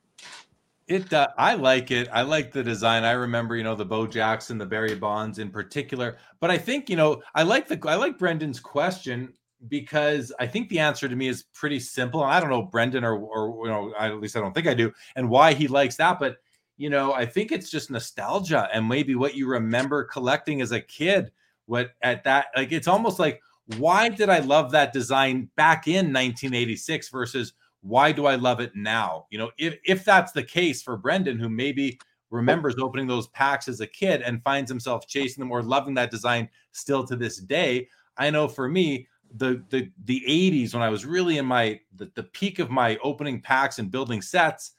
[0.89, 2.09] It, uh, I like it.
[2.13, 3.05] I like the design.
[3.05, 6.17] I remember, you know, the Bo Jackson, the Barry Bonds in particular.
[6.41, 9.33] But I think, you know, I like the I like Brendan's question
[9.69, 12.23] because I think the answer to me is pretty simple.
[12.23, 14.93] I don't know Brendan or or you know, at least I don't think I do,
[15.17, 16.19] and why he likes that.
[16.19, 16.39] But
[16.77, 20.81] you know, I think it's just nostalgia and maybe what you remember collecting as a
[20.81, 21.31] kid.
[21.67, 23.41] What at that like it's almost like
[23.77, 28.73] why did I love that design back in 1986 versus why do I love it
[28.75, 29.27] now?
[29.31, 31.99] You know, if if that's the case for Brendan, who maybe
[32.31, 36.11] remembers opening those packs as a kid and finds himself chasing them or loving that
[36.11, 37.89] design still to this day.
[38.17, 42.11] I know for me, the the the 80s when I was really in my the,
[42.15, 44.73] the peak of my opening packs and building sets,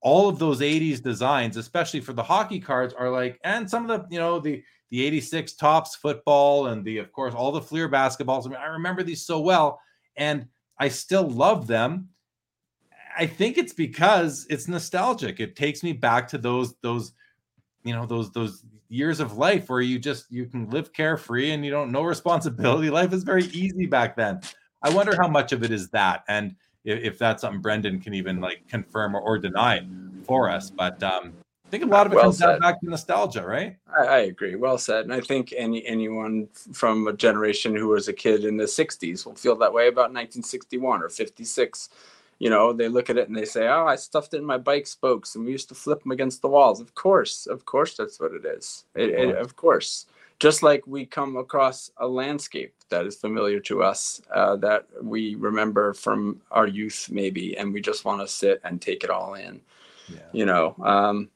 [0.00, 4.08] all of those 80s designs, especially for the hockey cards, are like, and some of
[4.08, 7.88] the, you know, the the 86 Topps football and the of course all the Fleer
[7.88, 8.46] basketballs.
[8.46, 9.80] I mean, I remember these so well,
[10.16, 10.46] and
[10.78, 12.10] I still love them
[13.16, 15.40] I think it's because it's nostalgic.
[15.40, 17.12] It takes me back to those those
[17.82, 21.64] you know those those years of life where you just you can live carefree and
[21.64, 22.90] you don't know responsibility.
[22.90, 24.40] Life is very easy back then.
[24.82, 28.14] I wonder how much of it is that, and if, if that's something Brendan can
[28.14, 29.86] even like confirm or, or deny
[30.24, 30.70] for us.
[30.70, 31.32] But um,
[31.66, 32.60] I think a lot of it well comes said.
[32.60, 33.76] back to nostalgia, right?
[33.98, 34.54] I, I, agree.
[34.54, 35.04] Well said.
[35.04, 39.26] And I think any anyone from a generation who was a kid in the '60s
[39.26, 41.88] will feel that way about 1961 or '56
[42.38, 44.58] you know, they look at it and they say, "Oh, I stuffed it in my
[44.58, 47.96] bike spokes, and we used to flip them against the walls." Of course, of course,
[47.96, 48.84] that's what it is.
[48.94, 50.06] It, it, of course,
[50.38, 55.34] just like we come across a landscape that is familiar to us, uh, that we
[55.34, 59.34] remember from our youth, maybe, and we just want to sit and take it all
[59.34, 59.60] in.
[60.08, 60.18] Yeah.
[60.32, 61.30] You know, um,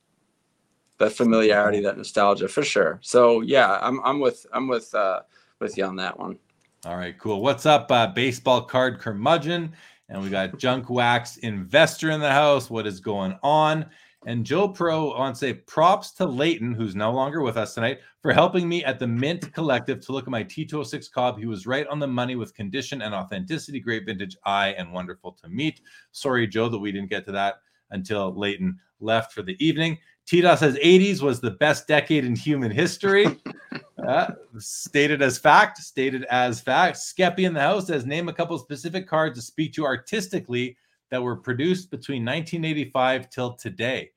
[0.98, 2.98] that familiarity, that nostalgia, for sure.
[3.02, 5.22] So yeah, I'm I'm with I'm with uh,
[5.58, 6.38] with you on that one.
[6.84, 7.42] All right, cool.
[7.42, 9.74] What's up, uh, baseball card curmudgeon?
[10.10, 12.68] And we got Junk Wax Investor in the house.
[12.68, 13.86] What is going on?
[14.26, 18.32] And Joe Pro on say props to Leighton, who's no longer with us tonight, for
[18.32, 21.38] helping me at the Mint Collective to look at my T206 Cobb.
[21.38, 25.32] He was right on the money with condition and authenticity, great vintage eye, and wonderful
[25.40, 25.80] to meet.
[26.10, 27.60] Sorry, Joe, that we didn't get to that
[27.92, 29.96] until Leighton left for the evening.
[30.30, 33.26] Tito says 80s was the best decade in human history.
[34.06, 36.98] uh, stated as fact, stated as fact.
[36.98, 40.76] Skeppy in the house says name a couple specific cards to speak to artistically
[41.10, 44.08] that were produced between 1985 till today.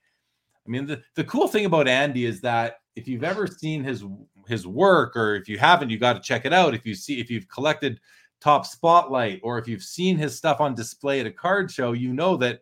[0.64, 4.06] I mean, the, the cool thing about Andy is that if you've ever seen his
[4.48, 6.76] his work, or if you haven't, you got to check it out.
[6.76, 8.00] If you see, if you've collected
[8.40, 12.14] Topps Spotlight, or if you've seen his stuff on display at a card show, you
[12.14, 12.62] know that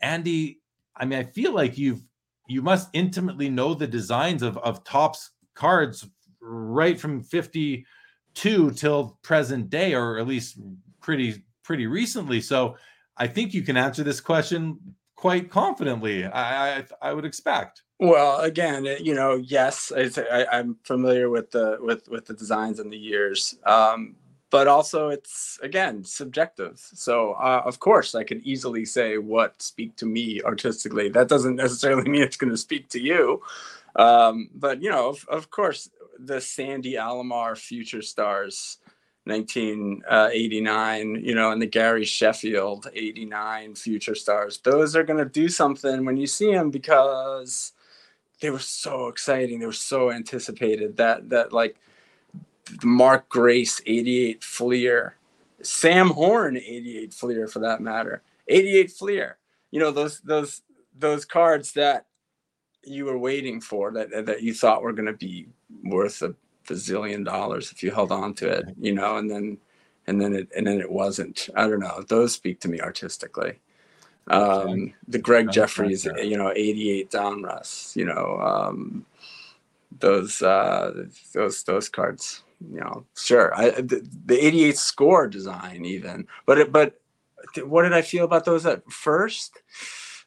[0.00, 0.58] Andy.
[0.96, 2.02] I mean, I feel like you've
[2.46, 6.06] you must intimately know the designs of of Topps cards
[6.40, 10.58] right from 52 till present day, or at least
[11.00, 12.40] pretty pretty recently.
[12.40, 12.76] So
[13.16, 14.78] I think you can answer this question
[15.16, 16.24] quite confidently.
[16.24, 17.82] I I, I would expect.
[18.00, 22.92] Well, again, you know, yes, I, am familiar with the with with the designs and
[22.92, 24.16] the years, um,
[24.54, 26.78] but also it's again subjective.
[26.78, 31.08] So uh, of course, I could easily say what speak to me artistically.
[31.08, 33.42] That doesn't necessarily mean it's going to speak to you.
[33.96, 35.90] Um, but you know, of, of course,
[36.20, 38.78] the Sandy Alomar Future Stars
[39.24, 44.58] 1989, you know, and the Gary Sheffield 89 Future Stars.
[44.58, 47.72] Those are going to do something when you see them because
[48.40, 49.58] they were so exciting.
[49.58, 51.74] They were so anticipated that, that like
[52.82, 55.16] Mark Grace 88 Fleer,
[55.62, 59.38] Sam Horn 88 Fleer for that matter, 88 Fleer,
[59.70, 60.62] you know, those, those,
[60.96, 62.06] those cards that
[62.82, 65.46] you were waiting for that, that you thought were going to be
[65.82, 66.34] worth a
[66.66, 69.58] bazillion dollars if you held on to it, you know, and then
[70.06, 71.48] and then it and then it wasn't.
[71.56, 72.02] I don't know.
[72.08, 73.60] Those speak to me artistically.
[74.28, 79.04] Um, the Gregg Jefferies, you know, 88 Donruss, you know, um,
[80.00, 83.54] those uh, those those cards, you know, sure.
[83.54, 87.00] I uh, the, the 88 score design even, but it, but
[87.64, 89.58] what did I feel about those at first?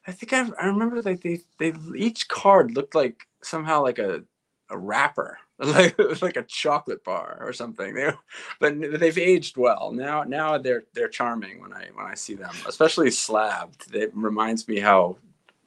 [0.06, 4.24] I think I, I remember like they they each card looked like somehow like a
[4.70, 7.96] a wrapper like like a chocolate bar or something.
[7.96, 8.12] They,
[8.60, 9.92] but they've aged well.
[9.92, 13.94] Now now they're they're charming when I when I see them, especially slabbed.
[13.94, 15.18] It reminds me how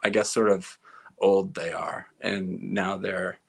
[0.04, 0.78] I guess sort of
[1.18, 3.39] old they are, and now they're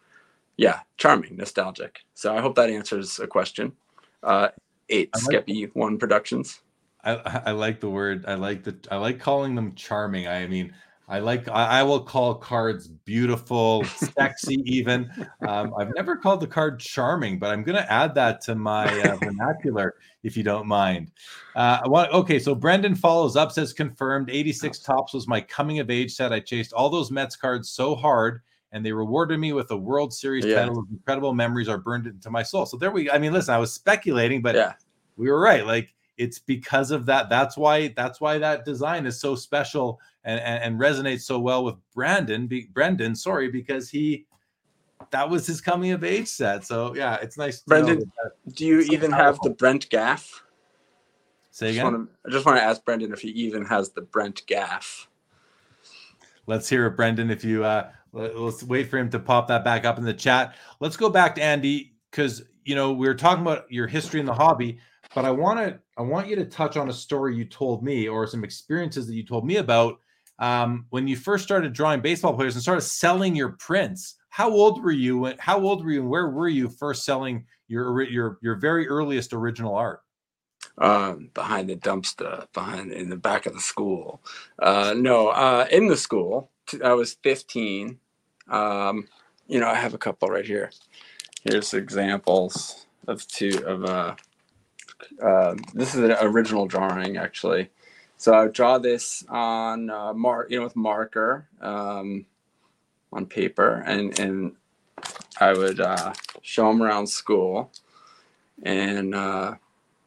[0.61, 1.99] yeah charming, nostalgic.
[2.13, 3.73] So I hope that answers a question.
[4.21, 4.49] Uh,
[4.89, 6.61] eight like, Skeppy One Productions.
[7.03, 7.15] I
[7.47, 8.25] I like the word.
[8.27, 10.27] I like the I like calling them charming.
[10.27, 10.73] I mean
[11.07, 15.11] I like I, I, will call cards beautiful, sexy, even.
[15.45, 18.85] Um, I've never called the card charming, but I'm going to add that to my
[19.01, 21.11] uh, vernacular if you don't mind.
[21.53, 25.89] Uh, want, okay, so Brendan follows up says confirmed 86 Topps was my coming of
[25.89, 26.31] age set.
[26.31, 28.41] I chased all those Mets cards so hard
[28.71, 30.55] and they rewarded me with a World Series yeah.
[30.55, 30.85] title.
[30.91, 32.65] Incredible memories are burned into my soul.
[32.65, 34.73] So there we I mean, listen, I was speculating, but yeah.
[35.17, 35.65] we were right.
[35.65, 37.29] Like it's because of that.
[37.29, 41.63] That's why that's why that design is so special and, and, and resonates so well
[41.63, 44.25] with Brandon, be, Brendan, sorry, because he
[45.09, 46.65] that was his coming of age set.
[46.65, 47.61] So yeah, it's nice.
[47.61, 48.11] Brendan,
[48.53, 49.25] do you even powerful.
[49.25, 50.43] have the Brent Gaff?
[51.49, 51.85] Say again.
[51.85, 54.45] I just, to, I just want to ask Brendan if he even has the Brent
[54.47, 55.09] Gaff.
[56.47, 57.29] Let's hear it, Brendan.
[57.29, 60.55] If you uh, let's wait for him to pop that back up in the chat.
[60.79, 64.25] Let's go back to Andy because you know we were talking about your history in
[64.25, 64.79] the hobby,
[65.15, 68.07] but I want to I want you to touch on a story you told me
[68.07, 69.99] or some experiences that you told me about
[70.39, 74.15] um, when you first started drawing baseball players and started selling your prints.
[74.29, 75.33] How old were you?
[75.39, 76.01] How old were you?
[76.01, 80.01] And where were you first selling your your your very earliest original art?
[80.77, 84.23] Um, behind the dumpster, behind in the back of the school.
[84.57, 86.51] Uh, no, uh, in the school.
[86.83, 87.99] I was 15.
[88.51, 89.07] Um,
[89.47, 90.71] you know, I have a couple right here.
[91.43, 94.15] Here's examples of two of uh,
[95.23, 97.69] uh this is an original drawing actually.
[98.17, 102.25] So I draw this on uh, mark, you know, with marker um,
[103.11, 104.55] on paper, and and
[105.39, 107.71] I would uh, show them around school
[108.61, 109.55] and uh,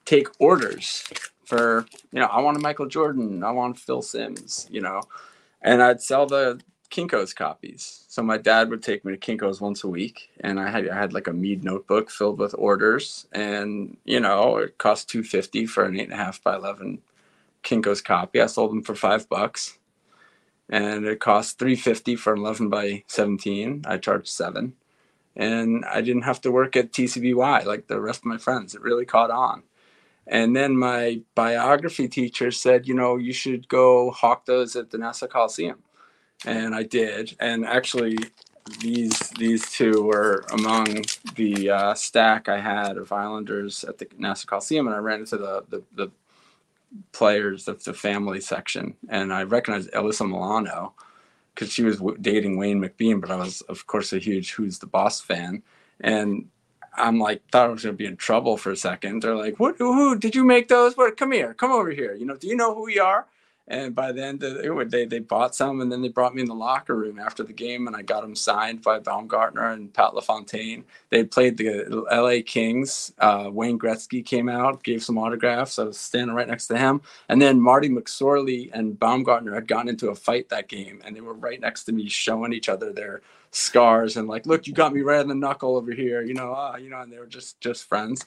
[0.05, 1.05] take orders
[1.45, 5.03] for you know I want a Michael Jordan, I want Phil Simms, you know,
[5.61, 6.61] and I'd sell the
[6.91, 8.05] Kinko's copies.
[8.09, 10.97] So my dad would take me to Kinko's once a week, and I had I
[10.97, 15.67] had like a Mead notebook filled with orders, and you know it cost two fifty
[15.67, 17.01] for an eight and a half by eleven
[17.63, 18.41] Kinko's copy.
[18.41, 19.79] I sold them for five bucks,
[20.69, 23.83] and it cost three fifty for an eleven by seventeen.
[23.87, 24.75] I charged seven,
[25.37, 28.75] and I didn't have to work at TCBY like the rest of my friends.
[28.75, 29.65] It really caught on.
[30.27, 34.97] And then my biography teacher said, you know, you should go hawk those at the
[34.99, 35.83] Nassau Coliseum,
[36.47, 37.37] and I did.
[37.41, 38.19] And actually,
[38.81, 41.05] these these two were among
[41.37, 45.39] the uh, stack I had of Islanders at the Nassau Coliseum, and I ran into
[45.39, 46.13] the the, the
[47.13, 50.95] players of the family section, and I recognized Alyssa Milano
[51.55, 54.79] because she was w- dating Wayne McBean, but I was, of course, a huge Who's
[54.81, 55.63] the Boss fan,
[56.01, 56.49] and
[56.97, 59.23] I'm like thought I was gonna be in trouble for a second.
[59.23, 59.77] They're like, "What?
[59.79, 60.97] Who did you make those?
[60.97, 61.17] What?
[61.17, 62.15] Come here, come over here.
[62.15, 63.27] You know, do you know who we are?"
[63.69, 64.39] And by the then,
[64.91, 67.53] they they bought some, and then they brought me in the locker room after the
[67.53, 70.85] game, and I got them signed by Baumgartner and Pat LaFontaine.
[71.11, 72.43] They played the L.A.
[72.43, 73.13] Kings.
[73.19, 75.79] Uh, Wayne Gretzky came out, gave some autographs.
[75.79, 79.89] I was standing right next to him, and then Marty McSorley and Baumgartner had gotten
[79.89, 82.93] into a fight that game, and they were right next to me, showing each other
[82.93, 86.35] their scars and like, "Look, you got me right in the knuckle over here," you
[86.35, 88.21] know, uh, you know, and they were just just friends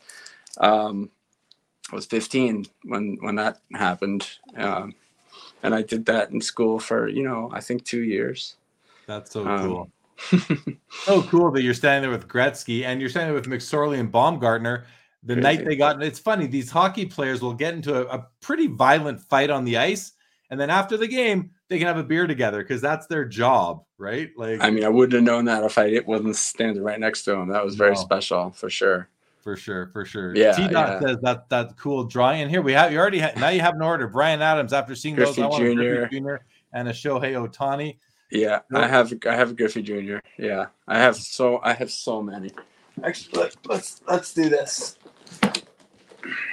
[0.60, 1.12] Um,
[1.92, 4.28] I was 15 when when that happened,
[4.58, 4.96] um,
[5.68, 8.56] and I did that in school for you know I think two years.
[9.06, 9.92] That's so Um, cool.
[11.06, 14.86] so cool that you're standing there with Gretzky and you're standing with McSorley and Baumgartner.
[15.24, 15.42] The Crazy.
[15.44, 16.48] night they got, it's funny.
[16.48, 20.14] These hockey players will get into a, a pretty violent fight on the ice,
[20.50, 23.84] and then after the game, they can have a beer together because that's their job,
[23.98, 24.30] right?
[24.38, 27.24] Like I mean, I wouldn't have known that if I it wasn't standing right next
[27.24, 27.50] to him.
[27.50, 27.96] That was very No.
[27.96, 29.10] special for sure.
[29.48, 30.36] For sure, for sure.
[30.36, 31.08] Yeah, T dot yeah.
[31.08, 32.42] says that that cool drawing.
[32.42, 34.06] And here we have you already have now you have an order.
[34.06, 36.28] Brian Adams after seeing those, Griffey I want a Griffey Jr..
[36.28, 36.36] Jr.
[36.74, 37.96] and a Shohei Ohtani.
[38.30, 38.84] Yeah, Nope.
[38.84, 40.18] I have I have a Griffey Jr.
[40.38, 42.52] Yeah, I have so I have so many.
[43.06, 44.98] Actually, let, let's let's do this.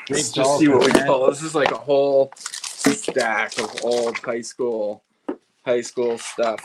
[0.08, 1.06] Let's just see what we Dolphins, man.
[1.08, 1.30] pull.
[1.30, 5.02] This is like a whole stack of old high school
[5.64, 6.60] high school stuff.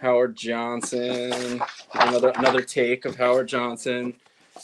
[0.00, 1.60] Howard Johnson,
[1.92, 4.14] another another take of Howard Johnson.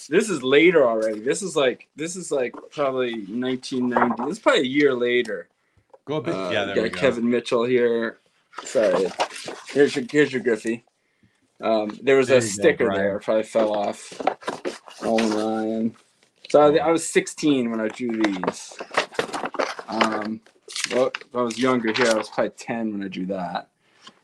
[0.08, 1.20] This is later already.
[1.20, 4.24] This is like this is like probably 1990.
[4.24, 5.48] This is probably a year later.
[6.06, 6.34] Go a bit.
[6.34, 6.98] Uh, yeah, there got we go.
[7.00, 8.18] Kevin Mitchell here.
[8.64, 9.06] Sorry.
[9.68, 10.84] Here's your here's your Griffey.
[11.60, 14.20] Um, there was There a you go, sticker there, probably fell off.
[15.02, 15.18] Oh
[15.58, 15.96] Ryan.
[16.50, 18.78] So I, I was 16 when I drew these.
[19.88, 20.40] Um,
[20.94, 22.08] well, I was younger here.
[22.10, 23.68] I was probably 10 when I drew that.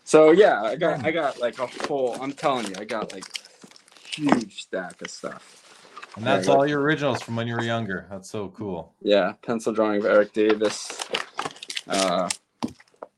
[0.04, 2.16] So yeah, I got I got like a whole.
[2.20, 3.24] I'm telling you, I got like
[4.04, 5.59] huge stack of stuff.
[6.16, 6.60] And that's There you go.
[6.60, 8.06] all your originals from when you were younger.
[8.10, 8.92] That's so cool.
[9.00, 11.08] Yeah, pencil drawing of Eric Davis.
[11.86, 12.28] Uh,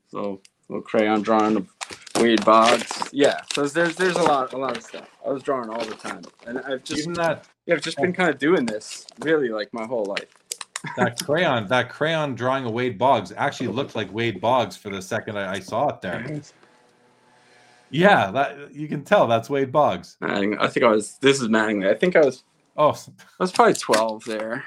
[0.09, 1.69] so little crayon drawing of
[2.17, 3.09] Wade Boggs.
[3.13, 5.09] Yeah, so there's there's a lot a lot of stuff.
[5.27, 8.13] I was drawing all the time, and I've just Even that yeah, I've just been
[8.13, 10.35] kind of doing this really like my whole life.
[10.97, 15.01] that crayon, that crayon drawing of Wade Boggs actually looked like Wade Boggs for the
[15.01, 16.41] second I, I saw it there.
[17.91, 20.17] Yeah, that you can tell that's Wade Boggs.
[20.21, 21.19] Matting, I think I was.
[21.21, 21.89] This is Mattingly.
[21.89, 22.43] I think I was.
[22.77, 22.97] Oh,
[23.39, 24.65] that's probably 12 there.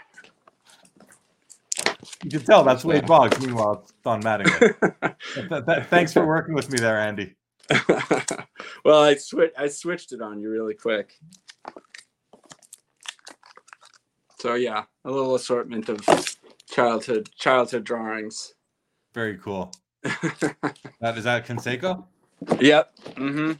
[2.23, 3.39] you can tell that's Wade Boggs.
[3.39, 5.15] Meanwhile, it's Don Mattingly.
[5.49, 7.35] Th- th- thanks for working with me there, Andy.
[8.85, 9.57] well, I switched.
[9.57, 11.13] I switched it on you really quick.
[14.39, 15.99] So yeah, a little assortment of
[16.69, 18.53] childhood childhood drawings.
[19.13, 19.71] Very cool.
[21.01, 22.05] That is that Canseco?
[22.59, 22.95] yep.
[23.15, 23.53] Mm-hmm.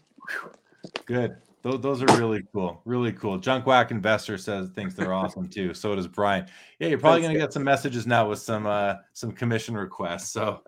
[1.06, 1.36] Good.
[1.66, 2.80] Those, those are really cool.
[2.86, 3.40] Really cool.
[3.40, 5.74] Junk Wax Investor says thinks they're awesome too.
[5.74, 6.46] So does Brian.
[6.78, 10.32] Yeah, you're probably gonna get some messages now with some uh some commission requests.
[10.32, 10.62] So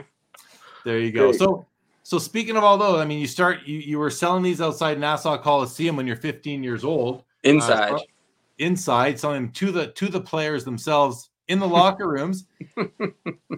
[0.84, 1.32] there you go.
[1.32, 1.66] So
[2.02, 5.00] so speaking of all those, I mean you start you you were selling these outside
[5.00, 7.24] Nassau Coliseum when you're 15 years old.
[7.44, 7.92] Inside.
[7.92, 7.98] Uh,
[8.58, 12.46] inside, selling them to the to the players themselves in the locker rooms.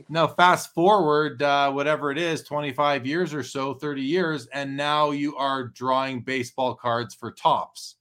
[0.08, 5.10] now, fast forward, uh, whatever it is, 25 years or so, 30 years, and now
[5.10, 7.96] you are drawing baseball cards for Topps.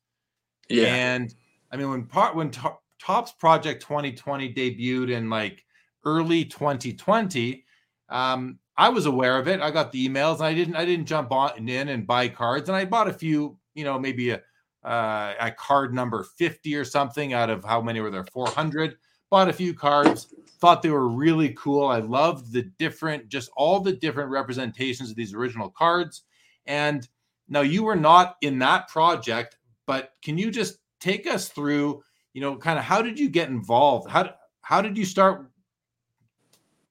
[0.69, 0.93] yeah.
[0.93, 1.33] And
[1.71, 5.63] I mean, when part when To- Topps Project 2020 debuted in like
[6.05, 7.65] early 2020,
[8.09, 9.59] um, I was aware of it.
[9.59, 12.69] I got the emails, and I didn't I didn't jump on in and buy cards,
[12.69, 14.41] and I bought a few, you know, maybe a
[14.83, 18.95] uh, a card number 50 or something out of how many were there 400
[19.29, 21.87] bought a few cards thought they were really cool.
[21.87, 26.23] I loved the different just all the different representations of these original cards.
[26.65, 27.07] And
[27.47, 29.55] now you were not in that project
[29.89, 32.03] but can you just take us through
[32.33, 34.07] you know kind of how did you get involved?
[34.07, 35.49] How, how did you start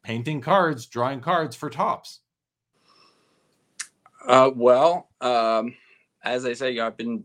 [0.03, 2.23] painting cards drawing cards for Topps?
[4.27, 5.77] Uh, well, um,
[6.25, 7.23] as I say, I've been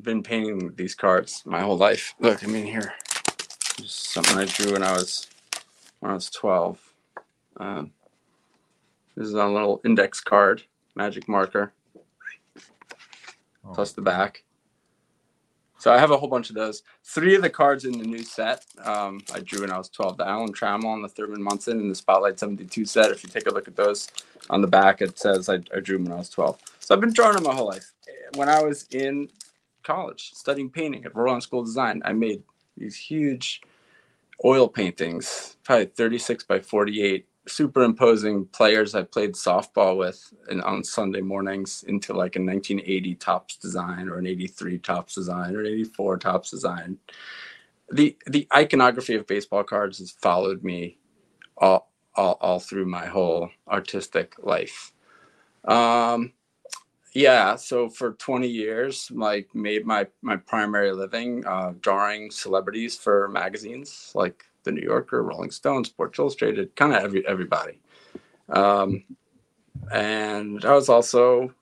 [0.00, 2.14] been painting these cards my whole life.
[2.20, 2.94] Look, I mean here,
[3.80, 5.28] just something I drew when I was
[6.00, 6.80] when I was twelve.
[7.58, 7.92] Um,
[9.16, 10.62] this is a little index card,
[10.94, 11.72] magic marker,
[13.64, 14.42] Oh, plus the back.
[15.78, 16.82] So I have a whole bunch of those.
[17.04, 20.16] Three of the cards in the new set um, I drew when I was 12.
[20.16, 23.10] The Alan Trammell and the Thurman Munson and the Spotlight 72 set.
[23.10, 24.08] If you take a look at those
[24.50, 26.58] on the back, it says I, I drew them when I was 12.
[26.80, 27.92] So I've been drawing them my whole life.
[28.34, 29.28] When I was in
[29.82, 32.42] college studying painting at Roland School of Design, I made
[32.76, 33.62] these huge
[34.44, 41.20] oil paintings, probably 36 by 48, superimposing players I played softball with and on Sunday
[41.22, 46.18] mornings into like a 1980 Topps design or an 83 Topps design or an 84
[46.18, 46.98] Topps design.
[47.90, 50.98] The the iconography of baseball cards has followed me
[51.58, 54.92] all all, all through my whole artistic life.
[55.64, 56.32] Um,
[57.16, 63.28] yeah, so for 20 years, like made my my primary living uh, drawing celebrities for
[63.28, 67.80] magazines like the New Yorker, Rolling Stone, Sports Illustrated, kind of every everybody.
[68.50, 69.02] Um,
[69.90, 71.54] and I was also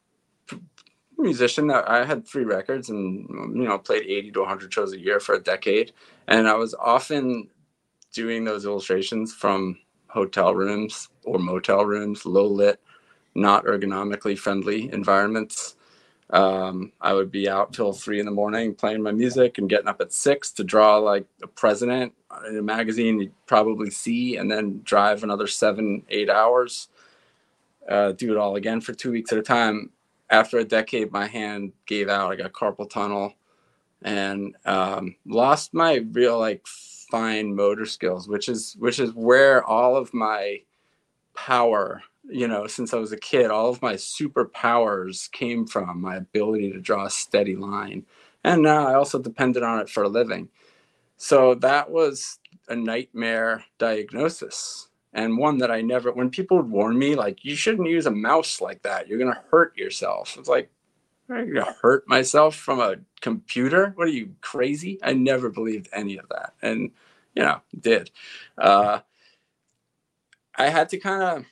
[0.50, 1.70] a musician.
[1.70, 5.36] I had three records and you know played 80 to 100 shows a year for
[5.36, 5.92] a decade,
[6.26, 7.48] and I was often
[8.12, 9.78] doing those illustrations from
[10.08, 12.80] hotel rooms or motel rooms, low lit,
[13.34, 15.76] not ergonomically friendly environments.
[16.30, 19.88] Um, I would be out till three in the morning playing my music and getting
[19.88, 22.12] up at six to draw like a president
[22.48, 26.88] in a magazine you'd probably see, and then drive another seven, eight hours.
[27.88, 29.90] Uh, do it all again for two weeks at a time.
[30.30, 32.32] After a decade, my hand gave out.
[32.32, 33.34] I got carpal tunnel
[34.02, 39.96] and um, lost my real like fine motor skills, which is which is where all
[39.96, 40.60] of my
[41.34, 46.16] power you know, since I was a kid, all of my superpowers came from my
[46.16, 48.04] ability to draw a steady line.
[48.44, 50.48] And now I also depended on it for a living.
[51.16, 54.88] So that was a nightmare diagnosis.
[55.12, 58.10] And one that I never, when people would warn me, like, you shouldn't use a
[58.10, 60.36] mouse like that, you're going to hurt yourself.
[60.38, 60.70] It's like,
[61.30, 63.92] I'm going to hurt myself from a computer?
[63.94, 64.98] What are you, crazy?
[65.02, 66.54] I never believed any of that.
[66.60, 66.90] And,
[67.34, 68.10] you know, did.
[68.58, 69.00] Uh,
[70.56, 71.44] I had to kind of,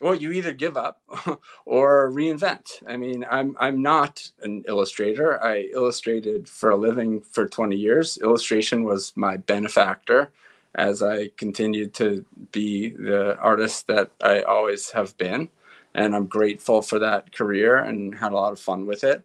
[0.00, 1.00] well you either give up
[1.66, 2.82] or reinvent.
[2.86, 5.42] I mean i'm i'm not an illustrator.
[5.42, 8.18] I illustrated for a living for 20 years.
[8.22, 10.32] Illustration was my benefactor
[10.74, 15.48] as i continued to be the artist that i always have been.
[15.94, 19.22] And i'm grateful for that career and had a lot of fun with it.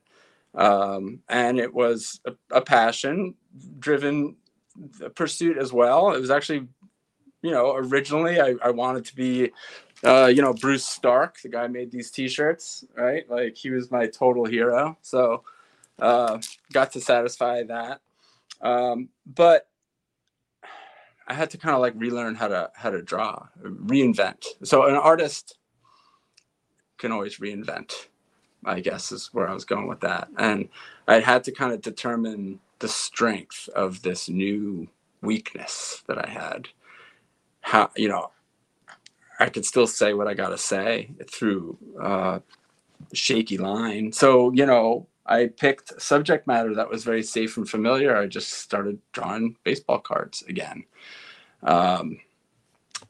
[0.56, 3.36] Um, and it was a, a passion
[3.80, 4.36] driven
[5.16, 6.14] pursuit as well.
[6.14, 6.68] It was actually
[7.42, 9.52] you know originally I, I wanted to be
[10.04, 13.30] uh, you know, Bruce Stark, the guy made these T-shirts, right?
[13.30, 14.98] Like he was my total hero.
[15.02, 15.44] So
[16.00, 16.40] uh,
[16.72, 18.02] got to satisfy that.
[18.62, 19.68] Um, but
[21.28, 24.46] I had to kind of like relearn how to how to draw, reinvent.
[24.64, 25.58] So an artist
[26.98, 28.08] can always reinvent.
[28.66, 30.70] I guess is where I was going with that, and
[31.08, 34.88] I had to kind of determine the strength of this new
[35.22, 36.70] weakness that I had.
[37.62, 38.32] How you know
[39.44, 42.40] I could still say what I got to say through uh,
[43.12, 44.14] shaky line.
[44.14, 48.16] So, you know, I picked subject matter that was very safe and familiar.
[48.16, 50.86] I just started drawing baseball cards again.
[51.62, 52.22] Um,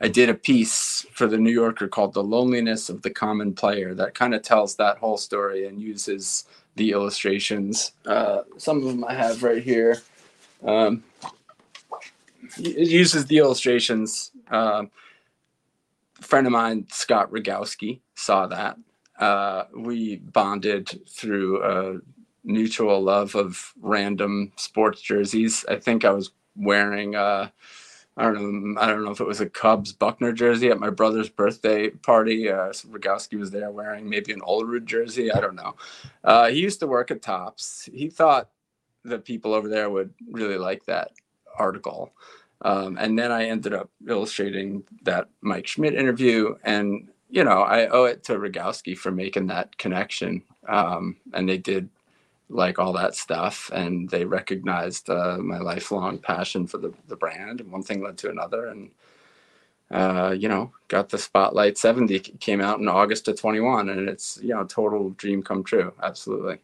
[0.02, 3.94] I did a piece for the New Yorker called The Loneliness of the Common Player
[3.94, 6.46] that kind of tells that whole story and uses
[6.78, 7.92] the illustrations.
[8.08, 10.02] Uh, some of them I have right here.
[10.66, 11.04] Um,
[12.58, 14.32] it uses the illustrations.
[14.50, 14.90] Um,
[16.24, 18.78] friend of mine, Scott Rogowski, saw that.
[19.20, 22.00] Uh, we bonded through a
[22.44, 25.66] mutual love of random sports jerseys.
[25.70, 27.50] I think I was wearing uh,
[28.16, 28.80] I don't know.
[28.82, 32.48] I don't know if it was a Cubs Buckner jersey at my brother's birthday party.
[32.50, 35.32] Uh, Rogowski was there wearing maybe an Olerud jersey.
[35.32, 35.76] I don't know.
[36.24, 37.90] Uh, he used to work at Topps.
[37.92, 38.50] He thought
[39.04, 41.12] that people over there would really like that
[41.58, 42.12] article.
[42.64, 46.56] Um, and then I ended up illustrating that Mike Schmidt interview.
[46.64, 50.44] And, you know, I owe it to Rogowski for making that connection.
[50.68, 51.90] Um, and they did
[52.50, 53.70] like all that stuff.
[53.74, 57.60] And they recognized uh, my lifelong passion for the, the brand.
[57.60, 58.68] And one thing led to another.
[58.68, 58.92] And,
[59.92, 63.90] uh, you know, got the Spotlight 70 came out in August of 21.
[63.90, 65.94] And it's, you know, total dream come true.
[66.02, 66.60] Absolutely.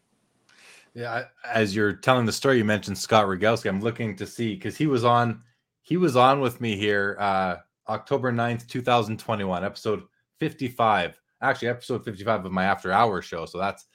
[0.94, 3.70] Yeah, as you're telling the story, you mentioned Scott Rogowski.
[3.70, 5.44] I'm looking to see because he was on
[5.90, 7.56] he was on with me here uh
[7.90, 10.04] October 9th, 2021, episode
[10.40, 11.20] 55.
[11.42, 13.48] Actually, episode 55 of my after hour show.
[13.48, 13.88] So that's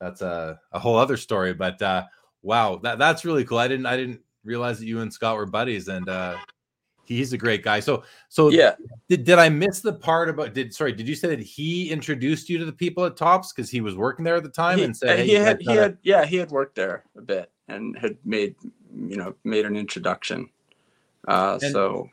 [0.00, 1.54] that's a, a whole other story.
[1.54, 2.04] But uh
[2.42, 3.58] wow, that, that's really cool.
[3.58, 6.36] I didn't I didn't realize that you and Scott were buddies and uh
[7.04, 7.78] he's a great guy.
[7.78, 8.74] So so yeah.
[9.08, 12.48] Did, did I miss the part about did sorry, did you say that he introduced
[12.50, 14.84] you to the people at Topps because he was working there at the time he,
[14.84, 17.96] and said hey, he had he had yeah, he had worked there a bit and
[17.96, 18.56] had made
[18.92, 20.48] you know made an introduction.
[21.26, 22.08] Uh, and, so,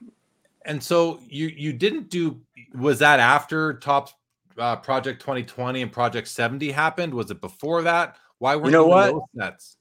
[0.65, 2.39] and so you you didn't do
[2.73, 4.13] was that after Topps
[4.57, 7.13] uh, Project 2020 and Project 70 happened?
[7.13, 8.17] Was it before that?
[8.39, 9.15] Why weren't you know what?
[9.37, 9.77] Sets?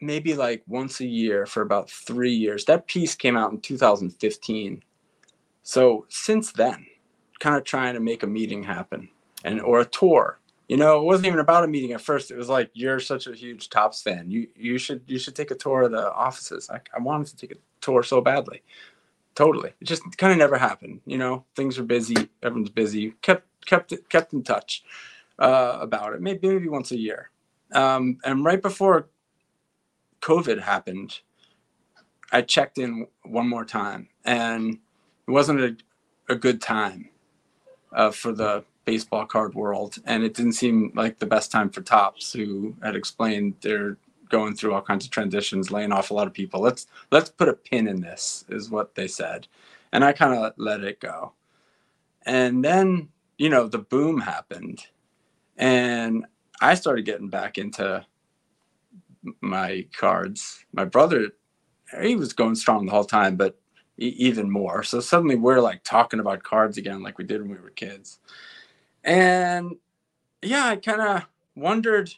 [0.00, 2.64] Maybe like once a year for about three years.
[2.66, 4.82] That piece came out in 2015.
[5.62, 6.86] So since then,
[7.40, 9.08] kind of trying to make a meeting happen
[9.44, 10.38] and or a tour.
[10.68, 12.30] You know, it wasn't even about a meeting at first.
[12.30, 14.30] It was like you're such a huge Topps fan.
[14.30, 16.68] You you should you should take a tour of the offices.
[16.70, 18.62] I, I wanted to take a tour so badly.
[19.34, 19.70] Totally.
[19.80, 21.00] It just kind of never happened.
[21.06, 22.16] You know, things are busy.
[22.42, 23.12] Everyone's busy.
[23.22, 24.82] Kept kept kept in touch
[25.38, 26.22] uh, about it.
[26.22, 27.30] Maybe maybe once a year.
[27.72, 29.08] Um, and right before
[30.22, 31.20] COVID happened,
[32.32, 34.78] I checked in one more time, and
[35.26, 35.76] it wasn't a,
[36.28, 37.10] a good time
[37.92, 41.82] uh, for the baseball card world, and it didn't seem like the best time for
[41.82, 43.98] Topps, who had explained they're
[44.28, 46.60] going through all kinds of transitions, laying off a lot of people.
[46.60, 49.46] Let's let's put a pin in this, is what they said,
[49.92, 51.32] and I kind of let it go.
[52.24, 53.08] And then
[53.38, 54.86] you know the boom happened,
[55.56, 56.26] and
[56.60, 58.04] I started getting back into
[59.40, 60.64] my cards.
[60.72, 61.30] My brother,
[62.00, 63.58] he was going strong the whole time, but
[63.98, 64.82] even more.
[64.82, 68.18] So suddenly we're like talking about cards again, like we did when we were kids.
[69.04, 69.76] And
[70.42, 72.12] yeah, I kind of wondered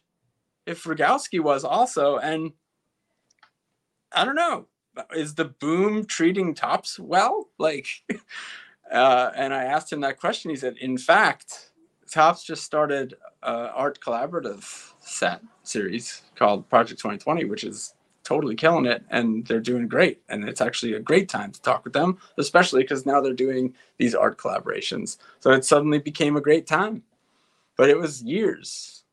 [0.69, 2.19] if Rogowski was also.
[2.19, 2.53] And
[4.13, 4.67] I don't know,
[5.15, 7.49] is the boom treating Topps well?
[7.59, 7.89] Like,
[8.93, 10.51] uh, and I asked him that question.
[10.51, 11.73] He said, in fact,
[12.11, 17.95] Topps just started uh, art collaborative set series called Project 2020, which is
[18.25, 20.21] totally killing it and they're doing great.
[20.29, 23.75] And it's actually a great time to talk with them, especially because now they're doing
[23.97, 25.17] these art collaborations.
[25.41, 27.05] So it suddenly became a great time.
[27.77, 29.05] But it was years.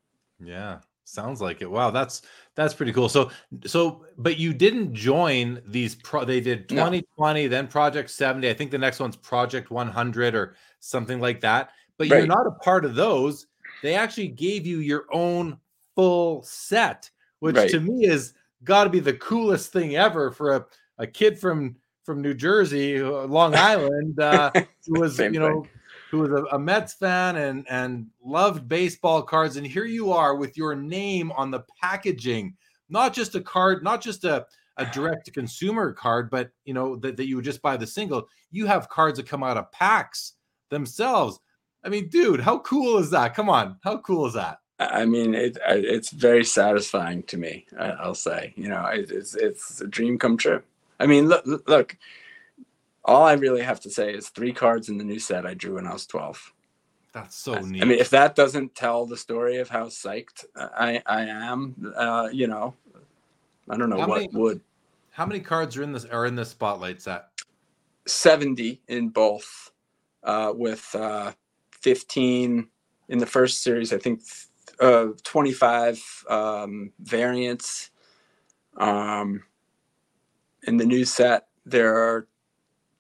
[0.44, 0.80] Yeah.
[1.16, 1.72] Sounds like it.
[1.72, 2.24] Wow, that's
[2.56, 3.08] that's pretty cool.
[3.08, 3.32] So
[3.66, 7.50] so but you didn't join these pro they did 2020, no.
[7.50, 8.50] then Project 70.
[8.50, 11.70] I think the next one's Project 100 or something like that.
[11.98, 12.18] But right.
[12.18, 13.48] you're not a part of those.
[13.82, 15.58] They actually gave you your own
[15.96, 17.10] full set,
[17.40, 17.70] which right.
[17.70, 18.34] to me is
[18.66, 20.66] got to be the coolest thing ever for a,
[20.98, 24.52] a kid from from New Jersey, uh, Long Island, uh,
[24.86, 25.70] who was you know thing.
[26.16, 30.36] Who was a, a, Mets fan and and loved baseball cards, and here you are
[30.36, 32.56] with your name on the packaging,
[32.90, 34.46] not just a card, not just a
[34.78, 37.88] a direct to consumer card, but you know that, that you would just buy the
[37.88, 38.28] single.
[38.52, 40.34] You have cards that come out of packs
[40.70, 41.40] themselves.
[41.84, 43.36] I mean, dude, how cool is that?
[43.36, 44.60] Come on, how cool is that?
[44.80, 47.66] I mean, it, it's very satisfying to me.
[47.80, 50.62] I'll say, you know, it's it's a dream come true.
[51.00, 51.98] I mean, look, look,
[53.06, 55.76] all I really have to say is three cards in the new set I drew
[55.76, 56.54] when I was twelve.
[57.14, 57.82] That's so neat.
[57.82, 62.30] I mean, if that doesn't tell the story of how psyched I I am, uh,
[62.32, 62.74] you know,
[63.70, 64.62] I don't know how what many, would.
[65.12, 67.28] How many cards are in this are in this spotlight set?
[68.06, 69.72] Seventy in both,
[70.24, 71.32] uh, with uh,
[71.72, 72.68] fifteen
[73.08, 73.94] in the first series.
[73.94, 74.22] I think
[74.80, 77.92] uh, 25 um, variants.
[78.78, 79.44] Um,
[80.64, 82.28] in the new set, there are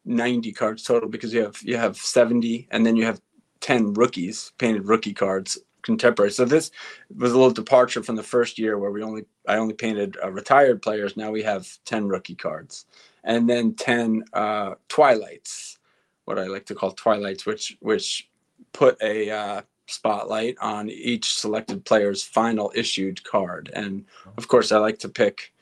[0.06, 3.22] 90 cards total because you have you have 70 and then you have
[3.62, 6.72] 10 rookies painted rookie cards contemporary so this
[7.16, 10.32] was a little departure from the first year where we only i only painted uh,
[10.32, 12.86] retired players now we have 10 rookie cards
[13.24, 15.78] and then 10 uh, twilights
[16.26, 18.30] what i like to call twilights which which
[18.74, 23.72] put a uh, spotlight on each selected player's final issued card.
[23.74, 24.06] And
[24.38, 25.53] of course, I like to pick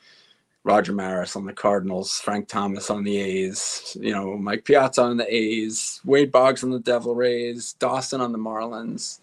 [0.64, 5.18] Roger Maris on the Cardinals, Frank Thomas on the A's, you know, Mike Piazza on
[5.18, 9.20] the A's, Wade Boggs on the Devil Rays, Dawson on the Marlins.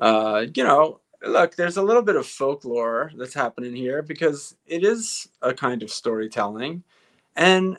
[0.00, 4.82] Uh, you know, look, there's a little bit of folklore that's happening here because it
[4.84, 6.82] is a kind of storytelling.
[7.36, 7.78] And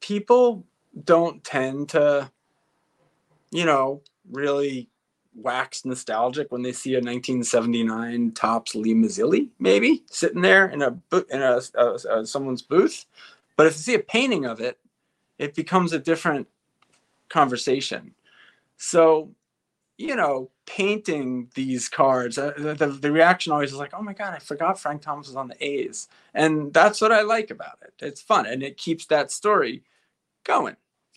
[0.00, 0.64] people
[1.04, 2.30] don't tend to,
[3.50, 4.90] you know, really
[5.34, 10.98] wax nostalgic when they see a 1979 Topps Lee Mazzilli, maybe sitting there in a
[11.30, 13.06] in a, a, a, someone's booth.
[13.56, 14.78] But if you see a painting of it,
[15.38, 16.48] it becomes a different
[17.28, 18.14] conversation.
[18.76, 19.30] So,
[19.98, 24.34] you know, painting these cards, uh, the, the reaction always is like, "Oh my god,
[24.34, 27.94] I forgot Frank Thomas was on the A's," and that's what I like about it.
[28.00, 29.82] It's fun and it keeps that story
[30.44, 30.76] going.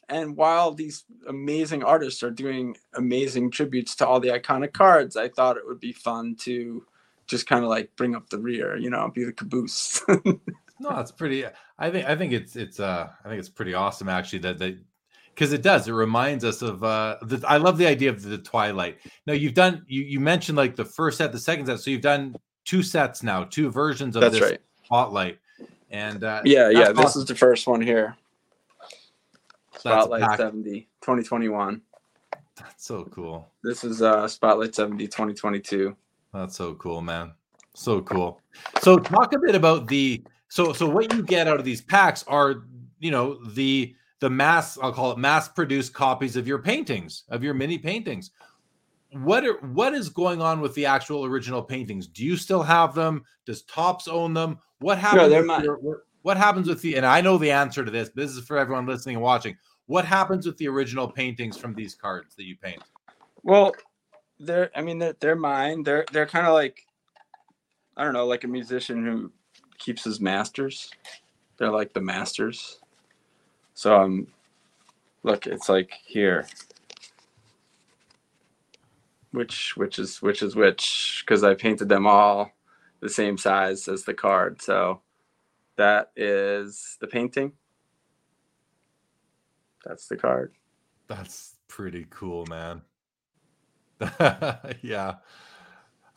[0.09, 5.29] And while these amazing artists are doing amazing tributes to all the iconic cards, I
[5.29, 6.85] thought it would be fun to
[7.27, 10.01] just kind of like bring up the rear, you know, be the caboose.
[10.79, 11.45] no, it's pretty.
[11.79, 14.77] I think I think it's it's uh I think it's pretty awesome actually that that
[15.33, 18.37] because it does it reminds us of uh the, I love the idea of the
[18.37, 18.99] Twilight.
[19.25, 22.01] Now you've done you you mentioned like the first set, the second set, so you've
[22.01, 24.61] done two sets now, two versions of That's this right.
[24.83, 25.39] spotlight.
[25.91, 26.95] And uh, yeah, yeah, awesome.
[26.97, 28.17] this is the first one here.
[29.85, 31.81] Spotlight 70 2021.
[32.57, 33.51] That's so cool.
[33.63, 35.95] This is uh Spotlight 70 2022.
[36.33, 37.33] That's so cool, man.
[37.75, 38.41] So cool.
[38.81, 42.23] So talk a bit about the so so what you get out of these packs
[42.27, 42.63] are
[42.99, 47.43] you know the the mass I'll call it mass produced copies of your paintings of
[47.43, 48.31] your mini paintings.
[49.11, 52.07] What are what is going on with the actual original paintings?
[52.07, 53.23] Do you still have them?
[53.45, 54.59] Does Topps own them?
[54.79, 55.21] What happens?
[55.23, 55.63] No, they're mine.
[55.63, 58.09] Your, what happens with the and I know the answer to this.
[58.15, 59.55] This is for everyone listening and watching.
[59.87, 62.81] What happens with the original paintings from these cards that you paint?
[63.43, 63.73] Well,
[64.39, 65.83] they're I mean they're, they're mine.
[65.83, 66.85] They're they're kind of like
[67.95, 69.31] I don't know, like a musician who
[69.77, 70.91] keeps his masters.
[71.57, 72.79] They're like the masters.
[73.73, 74.27] So um
[75.23, 76.47] look, it's like here.
[79.35, 82.51] which which is which is which because I painted them all
[83.01, 84.61] the same size as the card.
[84.61, 85.01] So
[85.77, 87.51] that is the painting.
[89.85, 90.53] That's the card.
[91.07, 92.81] That's pretty cool, man.
[94.81, 95.15] yeah.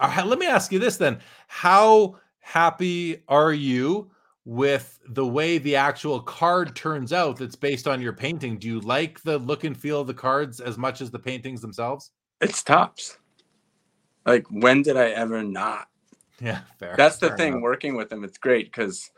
[0.01, 1.19] Uh, let me ask you this then.
[1.47, 4.11] How happy are you
[4.45, 8.59] with the way the actual card turns out that's based on your painting?
[8.59, 11.61] Do you like the look and feel of the cards as much as the paintings
[11.61, 12.13] themselves?
[12.41, 13.19] It's tops.
[14.25, 15.89] Like when did I ever not?
[16.41, 16.95] Yeah, fair.
[16.97, 17.53] That's the fair thing.
[17.55, 17.63] enough.
[17.63, 19.11] Working with them, it's great because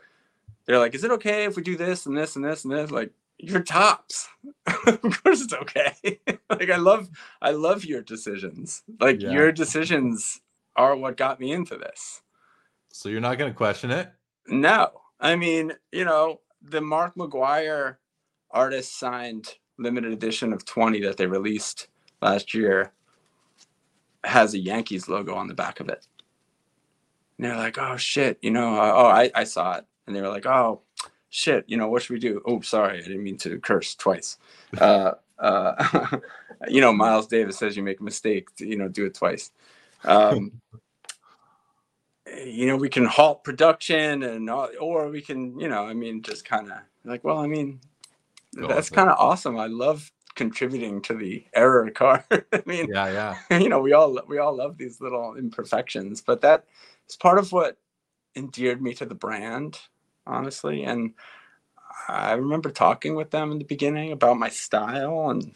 [0.65, 2.89] they're like, "Is it okay if we do this and this and this and this?"
[2.89, 3.11] Like,
[3.41, 4.27] you're tops.
[4.85, 6.19] of course, it's okay.
[6.49, 7.09] like, I love,
[7.41, 8.83] I love your decisions.
[8.99, 9.31] Like, Yeah.
[9.31, 10.41] your decisions
[10.75, 12.21] are what got me into this.
[12.89, 14.11] So you're not going to question it?
[14.47, 17.97] No, I mean, you know, the Mark McGwire
[18.51, 21.87] artist signed limited edition of 20 that they released
[22.21, 22.91] last year
[24.23, 26.05] has a Yankees logo on the back of it.
[27.37, 29.85] And they're like, oh shit, you know, uh, oh, I, I saw it.
[30.05, 30.81] And they were like, oh
[31.31, 32.41] shit, you know, what should we do?
[32.45, 34.37] Oh, sorry, I didn't mean to curse twice.
[34.77, 36.17] Uh, uh,
[36.67, 39.51] you know, Miles Davis says you make a mistake, you know, do it twice.
[40.03, 40.51] Um,
[42.45, 46.21] you know, we can halt production and all, or we can, you know, I mean,
[46.21, 47.79] just kind of like, well, I mean,
[48.55, 49.57] Go that's kind of awesome.
[49.57, 52.23] I love contributing to the error card.
[52.31, 53.57] I mean, Yeah, yeah.
[53.57, 56.65] you know, we all we all love these little imperfections, but that
[57.09, 57.77] is part of what
[58.35, 59.79] endeared me to the brand,
[60.31, 60.83] honestly.
[60.83, 61.13] And
[62.07, 65.53] I remember talking with them in the beginning about my style and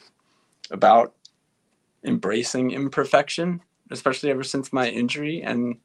[0.72, 1.14] about
[2.04, 3.62] embracing imperfection,
[3.92, 5.42] especially ever since my injury.
[5.42, 5.78] And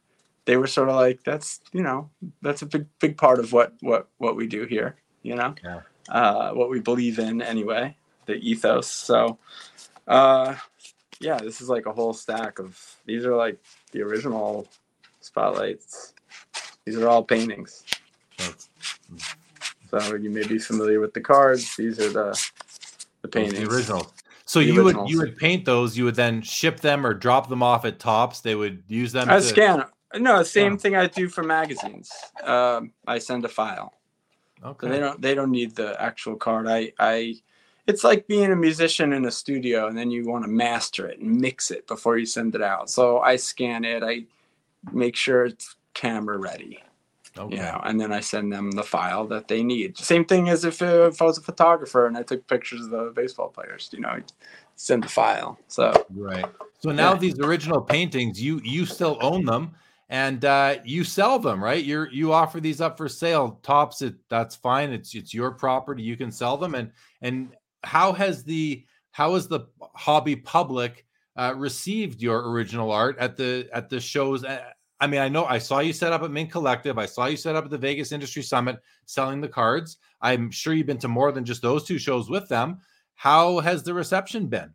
[0.45, 2.11] they were sort of like, "That's you know,
[2.43, 4.97] that's a big big part of what what what we do here.
[5.23, 5.81] You know, Yeah.
[6.09, 9.39] uh, what we believe in anyway, the ethos." So.
[10.09, 10.57] Uh,
[11.21, 13.59] yeah, this is like a whole stack of these are like
[13.93, 14.67] the original
[15.21, 16.15] spotlights.
[16.85, 17.85] These are all paintings.
[19.91, 21.77] So you may be familiar with the cards.
[21.77, 22.47] These are the
[23.23, 23.59] the paintings.
[23.59, 24.13] The original.
[24.47, 27.49] So The you would you would paint those, you would then ship them or drop
[27.49, 28.41] them off at Topps.
[28.41, 29.85] They would use them I to scan.
[30.17, 30.77] No, same Oh.
[30.77, 32.11] thing I do for magazines.
[32.43, 33.95] Um, I send a file.
[34.63, 34.89] So Okay.
[34.89, 36.67] they don't they don't need the actual card.
[36.69, 37.37] I I
[37.87, 41.19] it's like being a musician in a studio and then you want to master it
[41.19, 42.91] and mix it before you send it out.
[42.91, 44.25] So I scan it, I
[44.93, 46.83] make sure it's camera ready.
[47.41, 47.57] Okay.
[47.57, 49.97] you know, and then I send them the file that they need.
[49.97, 53.13] Same thing as if, if I was a photographer and I took pictures of the
[53.15, 54.19] baseball players, you know,
[54.77, 55.59] send the file.
[55.69, 56.47] So Right.
[56.81, 57.19] So now Yeah.
[57.19, 59.73] these original paintings, you you still own them
[60.09, 61.85] and uh you sell them, right?
[61.85, 63.61] You're you offer these up for sale.
[63.63, 64.93] Topps it that's fine.
[64.93, 66.03] It's it's your property.
[66.03, 66.91] You can sell them and
[67.23, 69.61] and how has the how has the
[69.95, 74.45] hobby public uh received your original art at the at the shows
[75.01, 76.99] I mean, I know I saw you set up at Mint Collective.
[76.99, 79.97] I saw you set up at the Vegas Industry Summit selling the cards.
[80.21, 82.81] I'm sure you've been to more than just those two shows with them.
[83.15, 84.75] How has the reception been?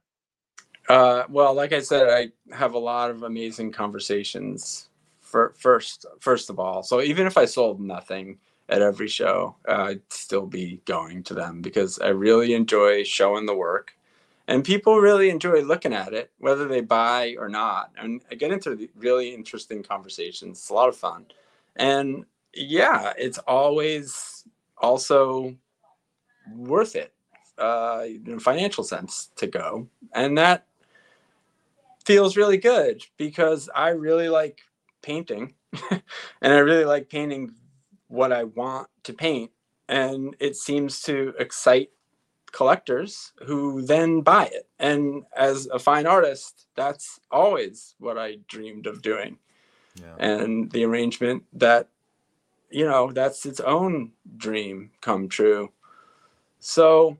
[0.90, 4.90] Uh, well, like I said, I have a lot of amazing conversations.
[5.22, 8.38] For first, first of all, so even if I sold nothing
[8.70, 13.46] at every show, uh, I'd still be going to them because I really enjoy showing
[13.46, 13.95] the work,
[14.48, 17.92] and people really enjoy looking at it, whether they buy or not.
[17.98, 20.60] And I get into really interesting conversations.
[20.60, 21.26] It's a lot of fun,
[21.76, 24.44] and yeah, it's always
[24.78, 25.56] also
[26.54, 27.14] worth it
[27.58, 30.66] uh, in a financial sense to go, and that
[32.06, 34.62] feels really good because I really like
[35.02, 35.56] painting
[35.92, 36.02] and
[36.54, 37.54] I really like painting
[38.08, 39.52] what I want to paint.
[39.88, 41.90] And it seems to excite
[42.56, 44.66] collectors who then buy it.
[44.80, 49.38] And as a fine artist, that's always what I dreamed of doing.
[50.02, 50.16] Yeah.
[50.18, 51.90] And the arrangement that,
[52.70, 55.74] you know, that's its own dream come true.
[56.62, 57.18] So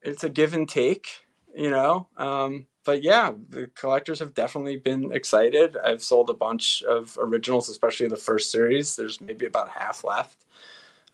[0.00, 1.08] it's a give and take,
[1.54, 2.08] you know.
[2.16, 5.76] Um, but yeah, the collectors have definitely been excited.
[5.76, 8.96] I've sold a bunch of originals, especially the first series.
[8.96, 10.43] There's maybe about half left.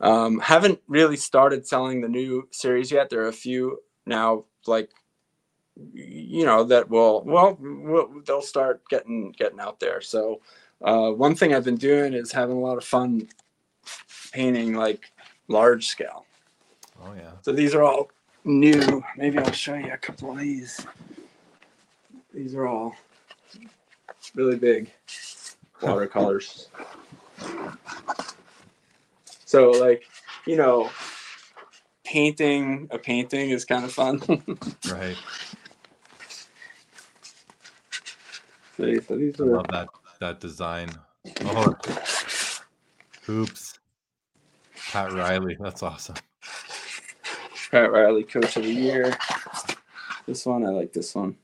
[0.01, 3.11] Um, haven't really started selling the new series yet.
[3.11, 4.91] There are a few now, like
[5.93, 10.01] you know, that will well, will they'll start getting getting out there.
[10.01, 10.41] So
[10.83, 13.29] uh, one thing I've been doing is having a lot of fun
[14.33, 15.13] painting like
[15.49, 16.25] large scale.
[17.03, 17.33] Oh yeah.
[17.43, 18.11] So these are all
[18.45, 19.03] new.
[19.17, 20.87] Maybe I'll show you a couple of these.
[22.33, 22.97] These are all
[24.35, 24.91] really big
[25.83, 26.69] watercolors.
[29.51, 30.05] so like,
[30.47, 30.89] you know,
[32.05, 34.21] painting a painting is kind of fun.
[34.89, 35.17] Right.
[38.77, 39.01] see.
[39.01, 39.89] So these I are love that
[40.21, 40.91] that design.
[41.43, 41.75] Oh,
[43.29, 43.81] oops.
[44.93, 46.15] Pat Riley, that's awesome.
[47.73, 49.17] Pat Riley Coach of the Year.
[50.27, 51.37] This one, I like this one.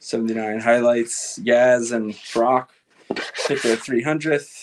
[0.00, 1.38] 79 highlights.
[1.38, 2.72] Yaz and Brock
[3.46, 4.53] hit their 300th.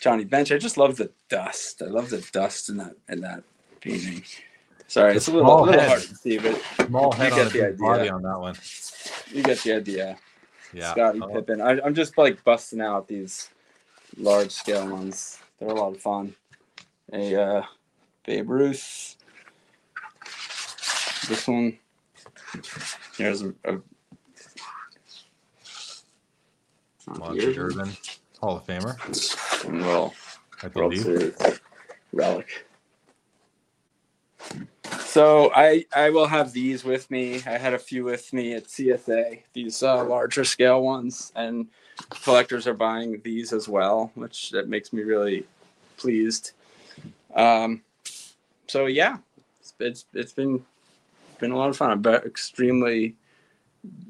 [0.00, 0.52] Johnny Bench.
[0.52, 1.82] I just love the dust.
[1.82, 3.42] I love the dust in that in that
[3.80, 4.22] painting.
[4.86, 8.14] Sorry, it's a little, little hard to see, but Small head get on the idea.
[8.14, 8.54] on that one.
[9.30, 10.18] you get the idea.
[10.72, 10.92] Yeah.
[10.92, 11.60] Scotty Oh, Pippen.
[11.60, 13.50] I, I'm just like busting out these
[14.16, 15.40] large scale ones.
[15.58, 16.34] They're a lot of fun.
[17.12, 17.62] A uh,
[18.24, 19.16] Babe Ruth.
[21.28, 21.78] This one.
[23.18, 23.78] Here's a, a
[27.18, 27.90] Monte Irvin,
[28.40, 28.96] Hall of Famer,
[29.64, 30.14] and Well,
[30.62, 30.96] I World.
[30.96, 31.36] Series
[32.12, 32.66] relic.
[35.00, 37.42] So I I will have these with me.
[37.46, 39.42] I had a few with me at CSA.
[39.52, 41.66] These uh, larger scale ones, and
[42.10, 45.46] collectors are buying these as well, which that makes me really
[45.96, 46.52] pleased.
[47.34, 47.82] Um,
[48.66, 49.18] so yeah,
[49.60, 50.64] it's it's, it's been
[51.38, 51.90] been a lot of fun.
[51.90, 53.16] I'm extremely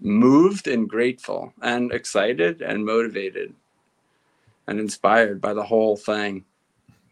[0.00, 3.54] moved and grateful and excited and motivated
[4.68, 6.44] and inspired by the whole thing.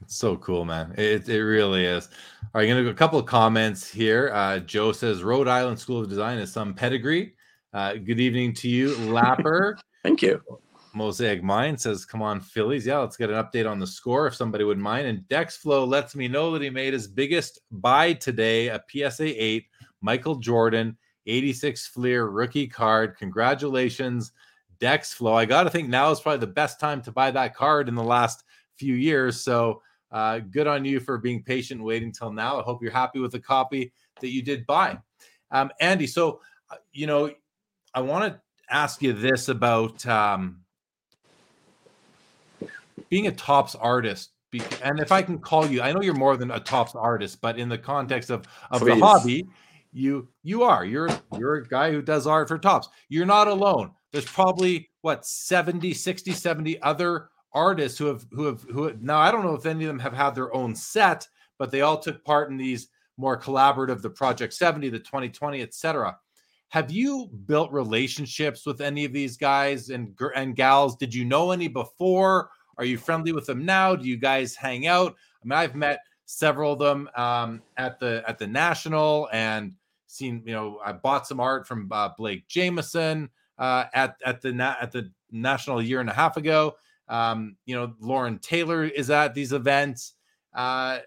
[0.03, 0.95] It's so cool, man.
[0.97, 2.09] It, it really is.
[2.55, 4.31] All right, gonna go a couple of comments here.
[4.33, 7.35] Uh, Joe says Rhode Island School of Design is some pedigree.
[7.73, 9.77] Uh, good evening to you, Lapper.
[10.05, 10.41] Thank you.
[10.95, 12.87] Mosaic Mind says, "Come on, Phillies!
[12.87, 16.15] Yeah, let's get an update on the score if somebody would mind." And Dexflow lets
[16.15, 19.67] me know that he made his biggest buy today, a PSA eight,
[20.01, 20.97] Michael Jordan,
[21.27, 23.19] eighty six Fleer rookie card.
[23.19, 24.33] Congratulations,
[24.81, 25.35] Dexflow!
[25.35, 27.95] I got to think now is probably the best time to buy that card in
[27.95, 28.45] the last
[28.77, 29.41] few years.
[29.41, 32.61] So uh, good on you for being patient, and waiting till now.
[32.61, 34.99] I hope you're happy with the copy that you did buy,
[35.51, 36.07] um, Andy.
[36.07, 37.31] So uh, you know,
[37.95, 40.05] I want to ask you this about.
[40.07, 40.61] Um,
[43.09, 44.31] being a Topps artist
[44.83, 47.59] and if i can call you i know you're more than a Topps artist but
[47.59, 49.47] in the context of of the hobby
[49.93, 51.09] you you are you're
[51.39, 55.93] you're a guy who does art for Topps you're not alone there's probably what 70
[55.93, 59.67] 60 70 other artists who have who have who have, now i don't know if
[59.67, 61.27] any of them have had their own set
[61.59, 66.17] but they all took part in these more collaborative the project 70 the 2020 etc
[66.69, 71.51] have you built relationships with any of these guys and and gals did you know
[71.51, 73.97] any before are you friendly with them now?
[73.97, 75.15] Do you guys hang out?
[75.43, 79.73] I mean, I've met several of them um, at the at the national and
[80.07, 80.43] seen.
[80.45, 84.77] You know, I bought some art from uh, Blake Jamieson uh, at at the na-
[84.81, 86.77] at the national year and a half ago.
[87.09, 90.15] Um, you know, Lauren Taylor is at these events.
[90.55, 90.99] Uh,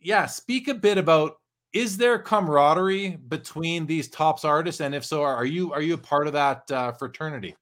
[0.00, 1.38] yeah, speak a bit about
[1.72, 5.98] is there camaraderie between these Topps artists, and if so, are you are you a
[5.98, 7.54] part of that uh, fraternity?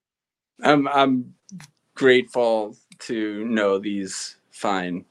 [0.62, 1.34] I'm I'm
[1.94, 5.04] grateful to know these fine,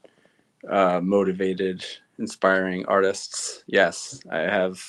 [0.70, 1.84] uh, motivated,
[2.18, 3.62] inspiring artists.
[3.66, 4.80] Yes, I have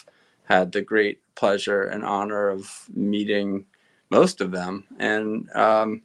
[0.46, 3.66] had the great pleasure and honor of meeting
[4.10, 6.02] most of them and um,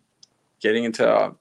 [0.61, 1.33] getting into uh,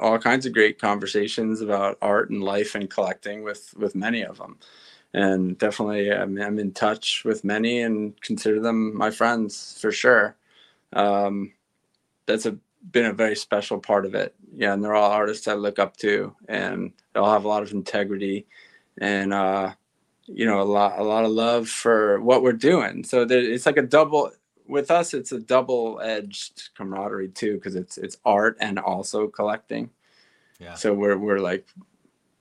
[0.00, 4.38] all kinds of great conversations about art and life and collecting with with many of
[4.38, 4.58] them.
[5.14, 10.36] And definitely, I'm, I'm in touch with many and consider them my friends for sure.
[10.94, 11.52] Um,
[12.26, 12.56] that's a
[12.90, 14.34] been a very special part of it.
[14.54, 17.62] Yeah, and they're all artists I look up to, and they all have a lot
[17.62, 18.46] of integrity,
[18.98, 19.74] and uh,
[20.26, 23.04] you know, a lot a lot of love for what we're doing.
[23.04, 24.32] So there, it's like a double
[24.72, 25.14] with us.
[25.14, 29.90] It's a double edged camaraderie too, because it's it's art and also collecting.
[30.58, 30.74] Yeah.
[30.74, 31.68] So we're we're like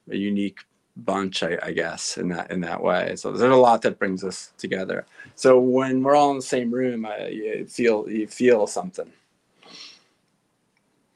[0.10, 0.60] a unique
[0.98, 3.16] bunch, I, I guess, in that in that way.
[3.16, 5.06] So there's a lot that brings us together.
[5.36, 9.12] So when we're all in the same room, I you feel you feel something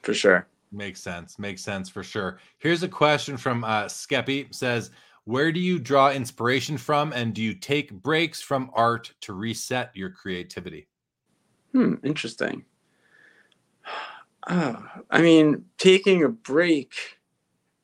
[0.01, 0.45] for sure.
[0.71, 1.39] Makes sense.
[1.39, 2.39] Makes sense for sure.
[2.59, 4.91] Here's a question from uh Skeppy says,
[5.25, 9.91] where do you draw inspiration from and do you take breaks from art to reset
[9.95, 10.87] your creativity?
[11.75, 12.63] Hmm, interesting.
[14.47, 14.75] Uh,
[15.11, 16.93] I mean, taking a break,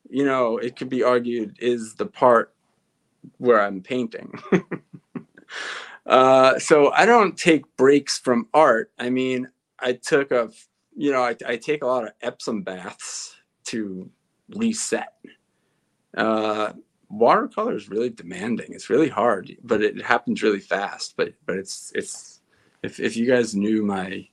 [0.09, 2.53] you know, it could be argued is the part
[3.37, 4.33] where I'm painting.
[6.05, 8.91] uh, so I don't take breaks from art.
[8.99, 10.49] I mean, I took a,
[10.95, 13.35] you know, I, I take a lot of Epsom baths
[13.65, 14.09] to
[14.55, 15.13] reset.
[16.17, 16.73] Uh,
[17.09, 18.73] watercolor is really demanding.
[18.73, 21.15] It's really hard, but it happens really fast.
[21.17, 22.40] But but it's it's
[22.83, 24.27] if if you guys knew my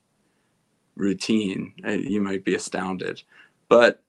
[0.95, 3.23] routine, uh, you might be astounded.
[3.69, 4.01] But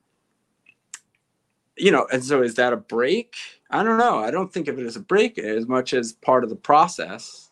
[1.77, 3.37] you know, and so is that a break?
[3.71, 4.19] I don't know.
[4.19, 7.51] I don't think of it as a break as much as part of the process.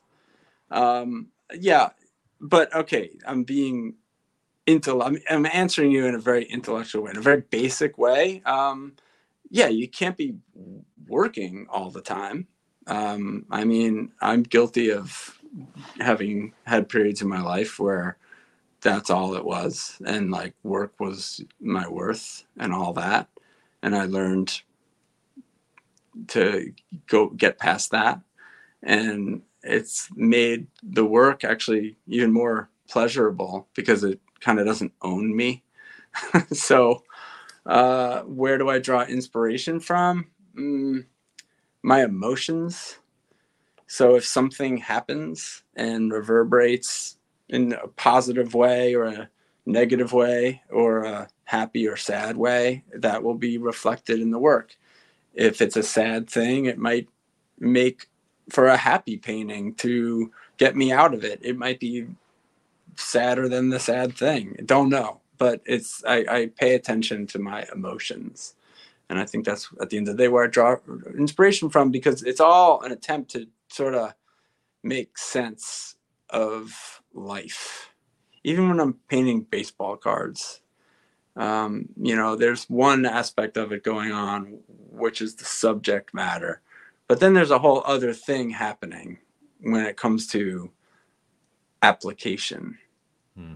[0.71, 1.91] Um, yeah,
[2.41, 3.95] but okay, I'm being
[4.67, 5.05] intel.
[5.05, 8.43] I'm, I'm answering you in a very intellectual way, in a very basic way.
[8.45, 8.95] Um,
[9.51, 10.37] yeah, you can't be
[11.07, 12.49] working all the time.
[12.87, 15.38] Um, I mean, I'm guilty of
[16.01, 18.17] having had periods in my life where
[18.81, 23.29] that's all it was, and like work was my worth and all that.
[23.83, 24.63] And I learned
[26.29, 26.73] to
[27.07, 28.21] go get past that,
[28.83, 35.35] and it's made the work actually even more pleasurable because it kind of doesn't own
[35.37, 35.65] me.
[36.53, 37.05] so,
[37.67, 40.27] uh, where do I draw inspiration from?
[40.57, 41.07] Mm,
[41.83, 42.99] my emotions.
[43.89, 47.17] So, if something happens and reverberates
[47.49, 49.31] in a positive way or a
[49.65, 54.77] negative way or a happy or sad way, that will be reflected in the work.
[55.33, 57.09] If it's a sad thing, it might
[57.59, 58.09] make
[58.51, 61.41] for a happy painting to get me out of it.
[61.43, 62.07] It might be
[62.97, 64.55] sadder than the sad thing.
[64.59, 68.55] I don't know, but it's I, I pay attention to my emotions,
[69.09, 70.77] and I think that's at the end of the day where I draw
[71.17, 74.15] inspiration from because it's all an attempt to sort of
[74.83, 75.97] make sense
[76.31, 77.93] of life.
[78.45, 80.61] Even when I'm painting baseball cards,
[81.37, 84.59] um, you know, there's one aspect of it going on,
[84.91, 86.61] which is the subject matter.
[87.07, 89.19] But then there's a whole other thing happening
[89.61, 90.71] when it comes to
[91.83, 92.79] application
[93.37, 93.55] hmm.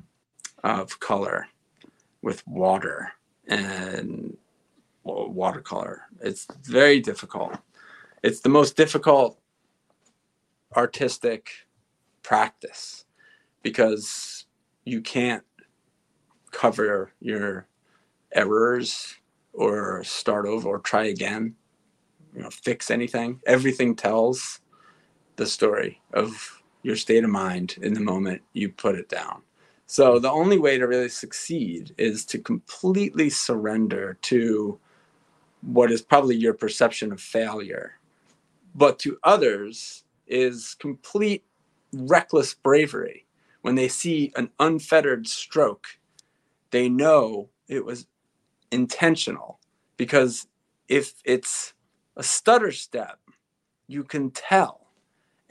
[0.62, 1.48] of color
[2.22, 3.12] with water
[3.48, 4.36] and
[5.04, 6.02] watercolor.
[6.20, 7.58] It's very difficult.
[8.22, 9.38] It's the most difficult
[10.76, 11.50] artistic
[12.22, 13.04] practice
[13.62, 14.46] because
[14.84, 15.44] you can't
[16.50, 17.66] cover your
[18.34, 19.14] errors
[19.52, 21.54] or start over or try again
[22.34, 23.40] you know fix anything.
[23.46, 24.60] Everything tells
[25.36, 29.42] the story of your state of mind in the moment you put it down.
[29.86, 34.78] So the only way to really succeed is to completely surrender to
[35.60, 37.98] what is probably your perception of failure.
[38.74, 41.44] But to others is complete
[41.92, 43.26] reckless bravery
[43.62, 45.86] when they see an unfettered stroke
[46.72, 48.06] they know it was
[48.72, 49.60] intentional
[49.96, 50.48] because
[50.88, 51.74] if it's
[52.16, 53.18] a stutter step,
[53.86, 54.88] you can tell.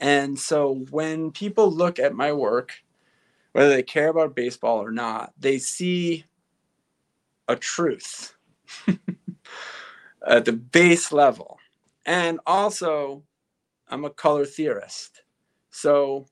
[0.00, 2.72] And so when people look at my work,
[3.52, 6.24] whether they care about baseball or not, they see
[7.48, 8.34] a truth
[10.26, 11.58] at the base level.
[12.04, 13.22] And also,
[13.92, 15.22] I'm a color theorist.
[15.70, 16.26] So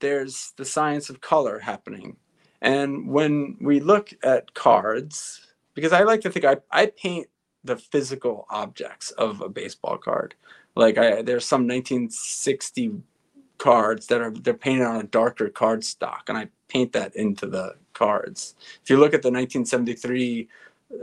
[0.00, 2.16] there's the science of color happening.
[2.60, 7.28] And when we look at cards, because I like to think I, I paint
[7.62, 10.34] the physical objects of a baseball card.
[10.74, 12.94] Like I, there's some 1960
[13.58, 17.46] cards that are they're painted on a darker card stock, and I paint that into
[17.46, 18.56] the cards.
[18.82, 20.48] If you look at the 1973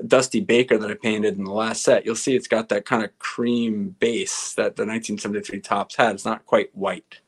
[0.07, 3.03] Dusty Baker that I painted in the last set, you'll see it's got that kind
[3.03, 6.15] of cream base that the 1973 Topps had.
[6.15, 7.19] It's not quite white.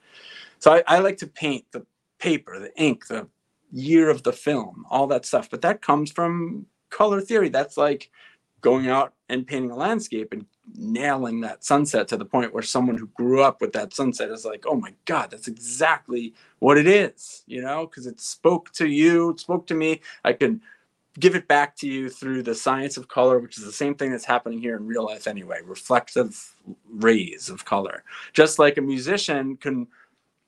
[0.59, 1.85] So I, I like to paint the
[2.19, 3.27] paper, the ink, the
[3.71, 5.49] year of the film, all that stuff.
[5.49, 7.49] But that comes from color theory.
[7.49, 8.09] That's like
[8.61, 12.97] going out and painting a landscape and nailing that sunset to the point where someone
[12.97, 16.88] who grew up with that sunset is like, oh my God, that's exactly what it
[16.88, 19.99] is, you know, because it spoke to you, it spoke to me.
[20.23, 20.61] I could
[21.19, 24.11] give it back to you through the science of color, which is the same thing
[24.11, 26.56] that's happening here in real life anyway, reflective
[26.90, 28.03] rays of color.
[28.34, 29.88] Just like a musician can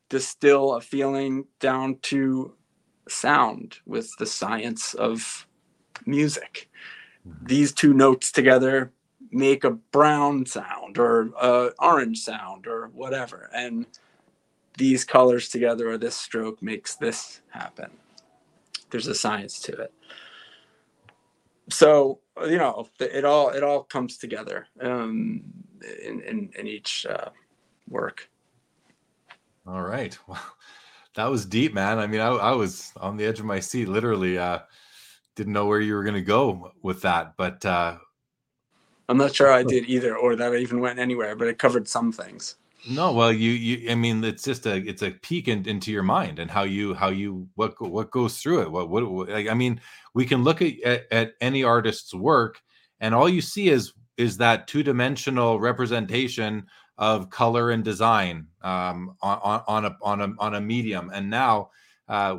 [0.09, 2.53] distill a feeling down to
[3.07, 5.45] sound with the science of
[6.05, 6.69] music.
[7.27, 7.45] Mm-hmm.
[7.45, 8.91] These two notes together
[9.31, 13.85] make a brown sound or a orange sound or whatever and
[14.77, 17.89] these colors together or this stroke makes this happen.
[18.89, 19.93] There's a science to it
[21.69, 25.43] so you know it all it all comes together um,
[26.03, 27.29] in, in, in each uh,
[27.89, 28.29] work
[29.67, 30.41] all right well
[31.15, 33.87] that was deep man i mean I, I was on the edge of my seat
[33.87, 34.59] literally uh
[35.35, 37.97] didn't know where you were going to go with that, but uh,
[39.09, 41.35] I'm not sure I did either, or that I even went anywhere.
[41.35, 42.55] But it covered some things.
[42.87, 46.03] No, well, you, you, I mean, it's just a, it's a peek in, into your
[46.03, 48.71] mind and how you, how you, what, what goes through it.
[48.71, 49.81] What, what, what like, I mean,
[50.13, 52.61] we can look at, at, at any artist's work,
[52.99, 56.67] and all you see is, is that two dimensional representation
[56.97, 61.09] of color and design um, on, on a, on a, on a medium.
[61.13, 61.71] And now,
[62.07, 62.37] uh,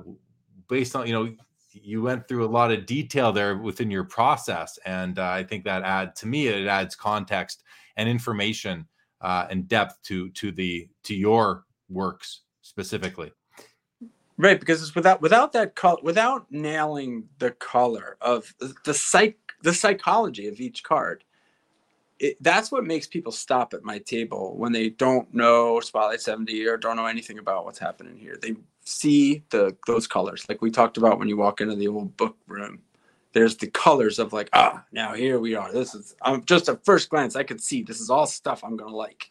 [0.68, 1.34] based on, you know,
[1.72, 5.64] you went through a lot of detail there within your process, and uh, I think
[5.64, 7.64] that add to me it adds context
[7.96, 8.86] and information
[9.26, 13.32] uh, and depth to to the to your works specifically.
[14.38, 18.54] Right, because it's without without that color, without nailing the color of
[18.84, 21.24] the psych, the psychology of each card.
[22.18, 26.66] It, that's what makes people stop at my table when they don't know Spotlight 70
[26.66, 28.38] or don't know anything about what's happening here.
[28.40, 28.54] They
[28.84, 32.36] see the those colors, like we talked about when you walk into the old book
[32.46, 32.80] room.
[33.32, 35.72] There's the colors of like, ah, now here we are.
[35.72, 37.36] This is i'm just a first glance.
[37.36, 39.30] I could see this is all stuff I'm gonna like.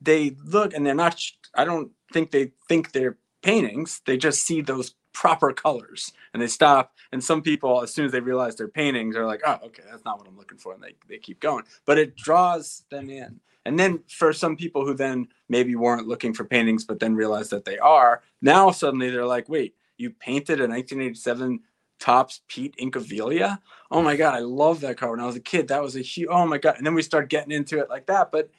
[0.00, 1.22] They look and they're not.
[1.54, 4.00] I don't think they think they're paintings.
[4.06, 6.94] They just see those proper colors and they stop.
[7.12, 10.04] And some people, as soon as they realize they're paintings, are like, oh, okay, that's
[10.04, 10.74] not what I'm looking for.
[10.74, 11.64] And they, they keep going.
[11.84, 13.40] But it draws them in.
[13.64, 17.50] And then for some people who then maybe weren't looking for paintings, but then realize
[17.50, 21.60] that they are, now suddenly they're like, wait, you painted a 1987
[22.02, 23.60] Topps Pete Incaviglia?
[23.88, 25.68] Oh my God, I love that car when I was a kid.
[25.68, 26.76] That was a huge, oh my God.
[26.76, 28.32] And then we start getting into it like that.
[28.32, 28.50] But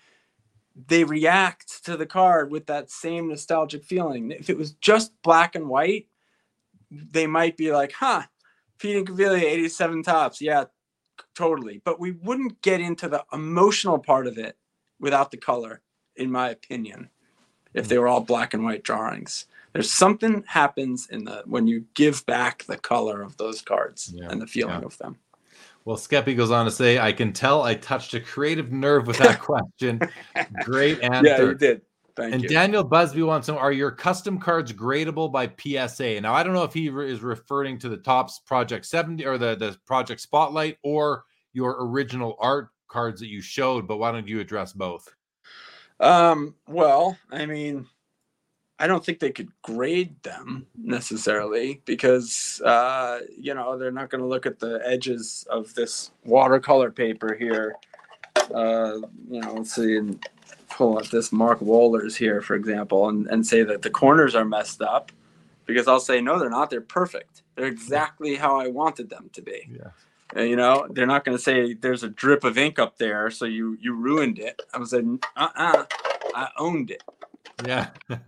[0.88, 4.32] they react to the card with that same nostalgic feeling.
[4.32, 6.08] If it was just black and white,
[6.90, 8.24] they might be like, huh,
[8.80, 10.40] Pete Incaviglia, 87 Topps.
[10.40, 10.66] Yeah,
[11.36, 11.82] totally.
[11.84, 14.56] But we wouldn't get into the emotional part of it
[15.02, 15.82] without the color,
[16.16, 17.10] in my opinion,
[17.74, 19.48] if they were all black and white drawings.
[19.74, 24.30] There's something happens in the when you give back the color of those cards Yeah,
[24.30, 24.86] and the feeling yeah.
[24.86, 25.18] of them.
[25.86, 29.18] Well, Skeppy goes on to say, I can tell I touched a creative nerve with
[29.18, 30.00] that question.
[30.64, 31.28] Great answer.
[31.30, 31.82] Yeah, you did.
[32.16, 32.34] Thank you.
[32.36, 32.50] and you.
[32.50, 36.22] Daniel Busby wants to know, are your custom cards gradable by PSA?
[36.22, 39.38] Now, I don't know if he re- is referring to the Topps Project 70 or
[39.38, 44.28] the, the Project Spotlight or your original art cards that you showed, but why don't
[44.28, 45.14] you address both?
[46.00, 47.88] Um, well, I mean,
[48.80, 54.22] I don't think they could grade them necessarily because uh, you know they're not going
[54.22, 57.76] to look at the edges of this watercolor paper here.
[58.54, 58.98] Uh,
[59.30, 60.26] you know, let's see, and
[60.70, 64.46] pull up this Mark Wohlers here, for example, and, and say that the corners are
[64.46, 65.12] messed up
[65.66, 66.70] because I'll say no, they're not.
[66.70, 67.44] They're perfect.
[67.56, 69.70] They're exactly how I wanted them to be.
[69.72, 69.92] Yeah.
[70.36, 73.30] And, you know, they're not going to say there's a drip of ink up there,
[73.30, 74.60] so you you ruined it.
[74.74, 75.06] I was like,
[75.36, 75.86] uh, uh
[76.36, 77.04] I owned it.
[77.66, 77.90] Yeah.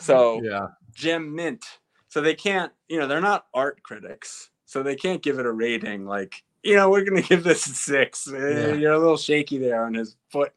[0.00, 0.68] So yeah.
[0.94, 1.64] gem mint.
[2.08, 5.52] So they can't, you know, they're not art critics, so they can't give it a
[5.52, 6.06] rating.
[6.06, 8.26] Like, you know, we're going to give this a six.
[8.32, 8.72] Eh, Yeah.
[8.74, 10.52] You're a little shaky there on his foot,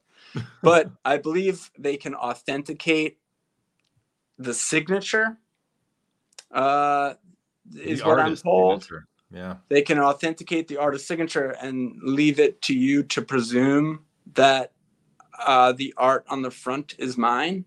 [0.62, 3.18] but I believe they can authenticate
[4.38, 5.38] the signature.
[6.52, 7.14] Uh,
[7.76, 8.84] is The what I'm told.
[8.84, 9.06] signature.
[9.32, 9.58] Yeah.
[9.70, 14.00] they can authenticate the artist signature and leave it to you to presume
[14.34, 14.72] that
[15.46, 17.64] uh, the art on the front is mine,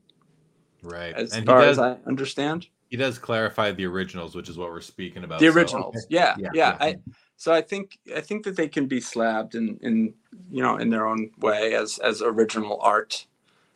[0.82, 1.14] Right.
[1.14, 2.66] as and far does, as I understand.
[2.90, 5.40] he does clarify the originals, which is what we're speaking about.
[5.40, 6.76] The so- originals, yeah, Yeah, yeah.
[6.80, 6.86] yeah.
[6.86, 6.96] I,
[7.36, 10.14] so I think I think that they can be slabbed in, in
[10.50, 13.26] you know in their own way as as original art,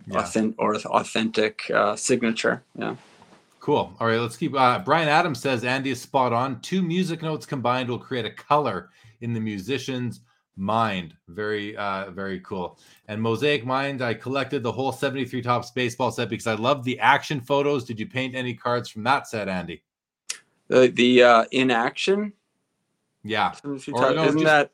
[0.06, 0.18] Yeah.
[0.20, 2.62] authentic or authentic uh, signature.
[2.76, 2.96] Yeah.
[3.60, 3.92] Cool.
[3.98, 4.54] All right, let's keep.
[4.54, 6.60] Uh, Brian Adams says Andy is spot on.
[6.60, 10.20] Two music notes combined will create a color in the musician's
[10.56, 11.14] mind.
[11.28, 12.78] Very, uh, very cool.
[13.08, 16.98] And Mosaic Mind, I collected the whole 73 Topps baseball set because I love the
[16.98, 17.84] action photos.
[17.84, 19.82] Did you paint any cards from that set, Andy?
[20.68, 22.32] The the uh, in action.
[23.22, 23.52] Yeah.
[23.52, 24.70] 73 Or no, Isn't just- that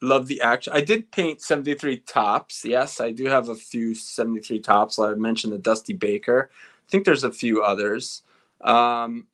[0.00, 0.72] love the action?
[0.72, 2.64] I did paint 73 Topps.
[2.64, 4.98] Yes, I do have a few 73 Topps.
[4.98, 6.50] I mentioned the Dusty Baker.
[6.52, 8.22] I think there's a few others.
[8.62, 9.26] Um,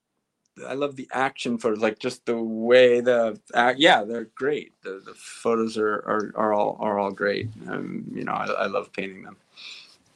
[0.67, 3.79] I love the action photos, like just the way the act.
[3.79, 4.73] Yeah, they're great.
[4.83, 7.49] The, the photos are, are are all are all great.
[7.69, 9.37] Um, you know, I, I love painting them.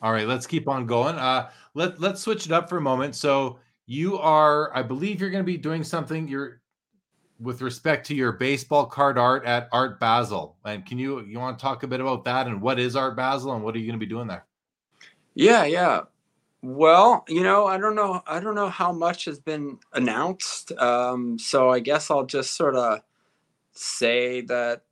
[0.00, 1.16] All right, let's keep on going.
[1.16, 3.14] Uh, let let's switch it up for a moment.
[3.14, 6.28] So you are, I believe, you're going to be doing something.
[6.28, 6.60] You're
[7.40, 10.56] with respect to your baseball card art at Art Basel.
[10.64, 13.16] And can you you want to talk a bit about that and what is Art
[13.16, 14.46] Basel and what are you going to be doing there?
[15.34, 16.02] Yeah, yeah.
[16.62, 18.22] Well, you know, I don't know.
[18.26, 20.70] I don't know how much has been announced.
[20.72, 23.00] Um, so I guess I'll just sort of
[23.72, 24.82] say that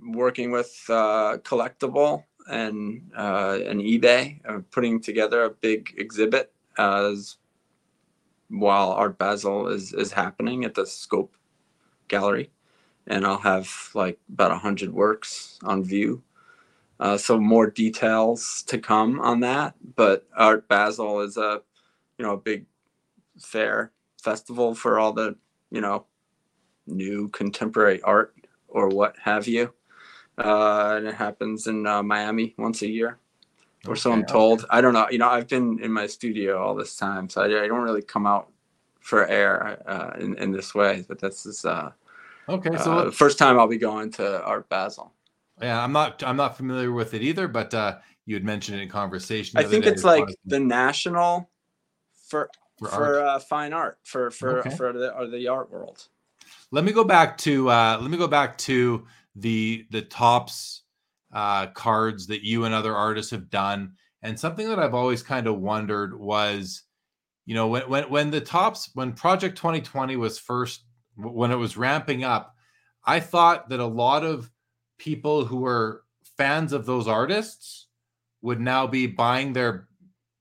[0.00, 7.36] working with uh, Collectible and uh, and eBay, uh, putting together a big exhibit as
[8.48, 11.36] while Art Basel is is happening at the Scope
[12.08, 12.50] Gallery,
[13.06, 16.22] and I'll have like about a hundred works on view.
[17.00, 19.74] Uh, so more details to come on that.
[19.96, 21.62] But Art Basel is a,
[22.18, 22.66] you know, a big
[23.40, 25.34] fair festival for all the,
[25.70, 26.06] you know,
[26.86, 28.34] new contemporary art
[28.68, 29.72] or what have you.
[30.38, 33.18] Uh, and it happens in uh, Miami once a year,
[33.86, 34.32] or so I'm Okay.
[34.32, 34.66] told.
[34.70, 35.06] I don't know.
[35.10, 38.02] You know, I've been in my studio all this time, so I, I don't really
[38.02, 38.50] come out
[39.00, 41.04] for air uh, in in this way.
[41.08, 41.92] But this is uh,
[42.48, 45.12] Okay, so uh, the first time I'll be going to Art Basel.
[45.60, 48.82] Yeah, I'm not I'm not familiar with it either, but uh, you had mentioned it
[48.82, 49.58] in conversation.
[49.58, 51.50] I think it's like the national
[52.28, 53.16] for for, art?
[53.16, 54.70] uh, fine art for for Okay.
[54.76, 56.08] for the the art world.
[56.70, 59.06] Let me go back to uh, let me go back to
[59.36, 60.82] the the Topps
[61.32, 65.46] uh, cards that you and other artists have done, and something that I've always kind
[65.46, 66.84] of wondered was,
[67.44, 70.84] you know, when when when the Topps when Project 2020 was first
[71.16, 72.54] when it was ramping up,
[73.04, 74.50] I thought that a lot of
[75.00, 76.04] people who are
[76.36, 77.86] fans of those artists
[78.42, 79.88] would now be buying their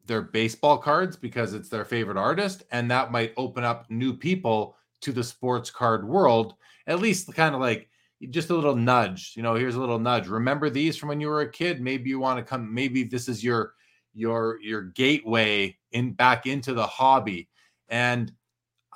[0.06, 4.76] their baseball cards because it's their favorite artist, and that might open up new people
[5.02, 6.56] to the sports card world.
[6.88, 7.90] At least, kind of like
[8.32, 9.34] just a little nudge.
[9.36, 10.28] You know, here's a little nudge.
[10.28, 11.80] Remember these from when you were a kid.
[11.80, 12.74] Maybe you want to come.
[12.74, 13.74] Maybe this is your
[14.14, 17.48] your your gateway in back into the hobby.
[17.88, 18.32] And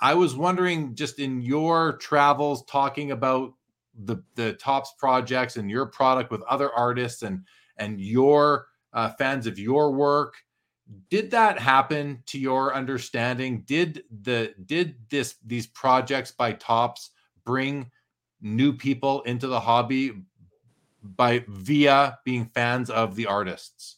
[0.01, 3.53] I was wondering, just in your travels, talking about
[4.05, 7.43] the the Topps projects and your product with other artists and
[7.77, 10.35] and your uh, fans of your work
[11.09, 13.61] did that happen to your understanding?
[13.61, 17.11] Did the did this these projects by Topps
[17.45, 17.89] bring
[18.41, 20.23] new people into the hobby
[21.01, 23.97] by via being fans of the artists?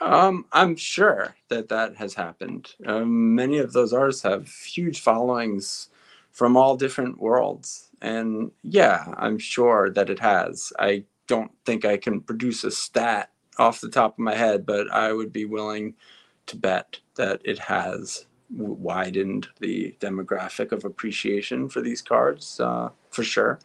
[0.00, 2.74] Um, I'm sure that that has happened.
[2.86, 5.88] Um, many of those artists have huge followings
[6.30, 10.72] from all different worlds, and yeah, I'm sure that it has.
[10.78, 14.90] I don't think I can produce a stat off the top of my head, but
[14.90, 15.94] I would be willing
[16.46, 23.22] to bet that it has widened the demographic of appreciation for these cards uh, for
[23.22, 23.58] sure.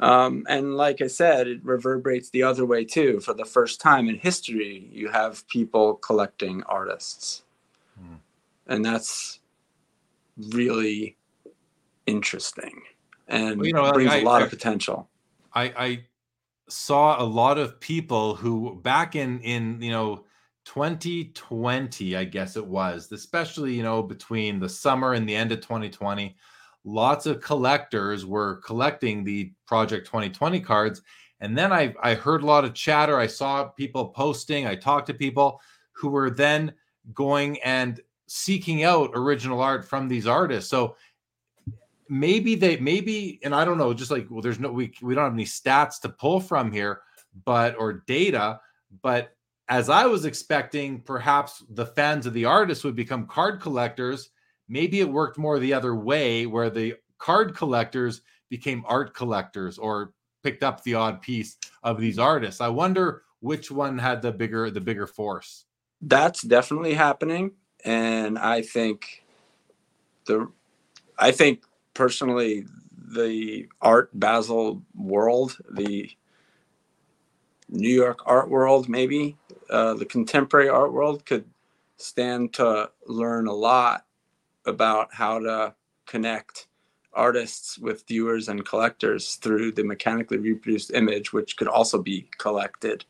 [0.00, 3.20] Um, and like I said, it reverberates the other way too.
[3.20, 7.42] For the first time in history, you have people collecting artists.
[7.98, 8.16] Hmm.
[8.66, 9.40] And that's
[10.36, 11.16] really
[12.06, 12.82] interesting
[13.28, 15.08] and Well, you know, brings I- a lot I- of potential.
[15.54, 16.04] I, I
[16.68, 20.24] saw a lot of people who back in in you know
[20.64, 25.60] 2020 i guess it was especially you know between the summer and the end of
[25.60, 26.34] 2020
[26.84, 31.00] lots of collectors were collecting the project 2020 cards.
[31.40, 33.18] And then i i heard a lot of chatter.
[33.18, 34.66] I saw people posting.
[34.66, 35.60] I talked to people
[35.92, 36.72] who were then
[37.14, 40.68] going and seeking out original art from these artists.
[40.70, 40.96] So
[42.08, 45.24] maybe they maybe and i don't know just like well there's no we, we don't
[45.24, 47.00] have any stats to pull from here
[47.44, 48.60] but or data
[49.02, 49.30] but
[49.68, 54.30] as i was expecting perhaps the fans of the artist would become card collectors
[54.68, 60.12] maybe it worked more the other way where the card collectors became art collectors or
[60.42, 64.70] picked up the odd piece of these artists i wonder which one had the bigger
[64.70, 65.64] the bigger force
[66.00, 67.52] That's definitely happening.
[67.84, 69.24] And I think
[70.26, 70.50] the
[71.18, 71.64] I think
[71.94, 72.66] personally
[73.14, 76.10] the art Basel world, the
[77.68, 79.36] New York art world, maybe
[79.70, 81.44] uh, the contemporary art world could
[81.96, 84.04] stand to learn a lot
[84.66, 85.74] about how to
[86.06, 86.66] connect
[87.12, 93.04] artists with viewers and collectors through the mechanically reproduced image, which could also be collected.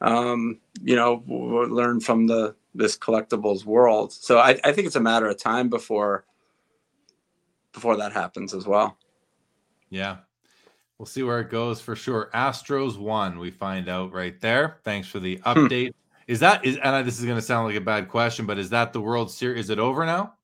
[0.00, 4.12] Um, you know, we'll learn from the this collectibles world.
[4.12, 6.24] So I, I think it's a matter of time before
[7.78, 8.98] before that happens as well.
[9.88, 10.16] Yeah.
[10.98, 12.28] We'll see where it goes for sure.
[12.34, 13.38] Astros won.
[13.38, 14.78] We find out right there.
[14.82, 15.92] Thanks for the update.
[16.26, 18.58] Is that is and I- this is going to sound like a bad question, but
[18.58, 19.66] is that the World Series?
[19.66, 20.34] Is it over now?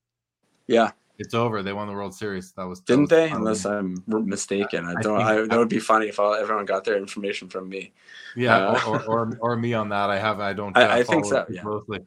[0.68, 1.62] Yeah, It's over.
[1.62, 2.52] They won the World Series.
[2.52, 3.28] That was didn't was they?
[3.28, 3.38] fun.
[3.40, 4.86] Unless I'm mistaken.
[4.86, 5.18] I I don't.
[5.18, 7.92] think- I, that would be funny if all, everyone got their information from me.
[8.36, 10.08] yeah, uh, or, or, or or me on that.
[10.08, 10.38] I have.
[10.40, 10.74] I don't.
[10.78, 11.62] I- uh, I think so, yeah.
[11.62, 11.98] Closely.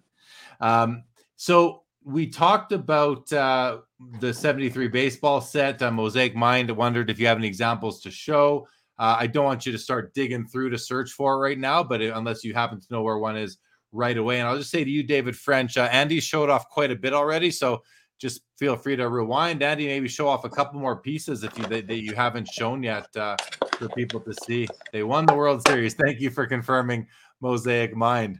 [0.61, 1.03] Um.
[1.35, 3.79] So we talked about uh,
[4.21, 5.81] the 73 baseball set.
[5.81, 8.65] Uh, Mosaic Mind wondered if you have any examples to show.
[8.97, 11.83] Uh, I don't want you to start digging through to search for it right now,
[11.83, 13.57] but it- unless you happen to know where one is
[13.91, 14.39] right away.
[14.39, 17.13] And I'll just say to you, David French, uh, Andy showed off quite a bit
[17.13, 17.51] already.
[17.51, 17.83] So
[18.19, 19.61] just feel free to rewind.
[19.61, 22.83] Andy, maybe show off a couple more pieces if you that, that you haven't shown
[22.83, 23.35] yet uh,
[23.73, 24.65] for people to see.
[24.93, 25.93] They won the World Series.
[25.93, 27.05] Thank you for confirming
[27.41, 28.39] Mosaic Mind.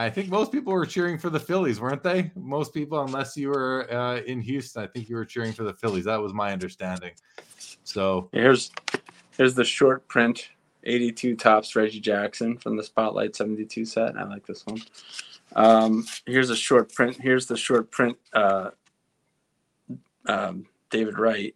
[0.00, 2.30] I think most people were cheering for the Phillies, weren't they?
[2.34, 5.74] Most people, unless you were uh, in Houston, I think you were cheering for the
[5.74, 6.06] Phillies.
[6.06, 7.12] That was my understanding.
[7.84, 8.70] So Here's
[9.36, 10.48] here's the short print
[10.84, 14.16] 82 Topps Reggie Jackson from the Spotlight 72 set.
[14.16, 14.80] I like this one.
[15.54, 17.18] Um, here's a short print.
[17.20, 18.70] Here's the short print uh,
[20.26, 21.54] um, David Wright.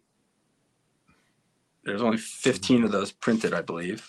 [1.83, 4.07] There's only 15 of those printed, I believe.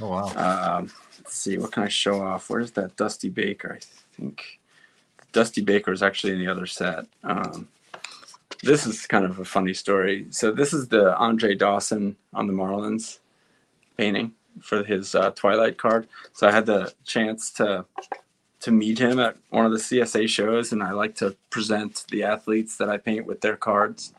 [0.00, 0.78] Oh wow.
[0.78, 0.90] Um,
[1.24, 2.50] let's see, what can I show off?
[2.50, 3.78] Where's that Dusty Baker?
[3.80, 4.60] I think
[5.32, 7.06] Dusty Baker is actually in the other set.
[7.22, 7.68] Um,
[8.62, 10.26] this is kind of a funny story.
[10.30, 13.18] So this is the Andre Dawson on the Marlins
[13.96, 16.08] painting for his uh, Twilight card.
[16.34, 17.86] So I had the chance to
[18.60, 22.22] to meet him at one of the CSA shows, and I like to present the
[22.22, 24.14] athletes that I paint with their cards.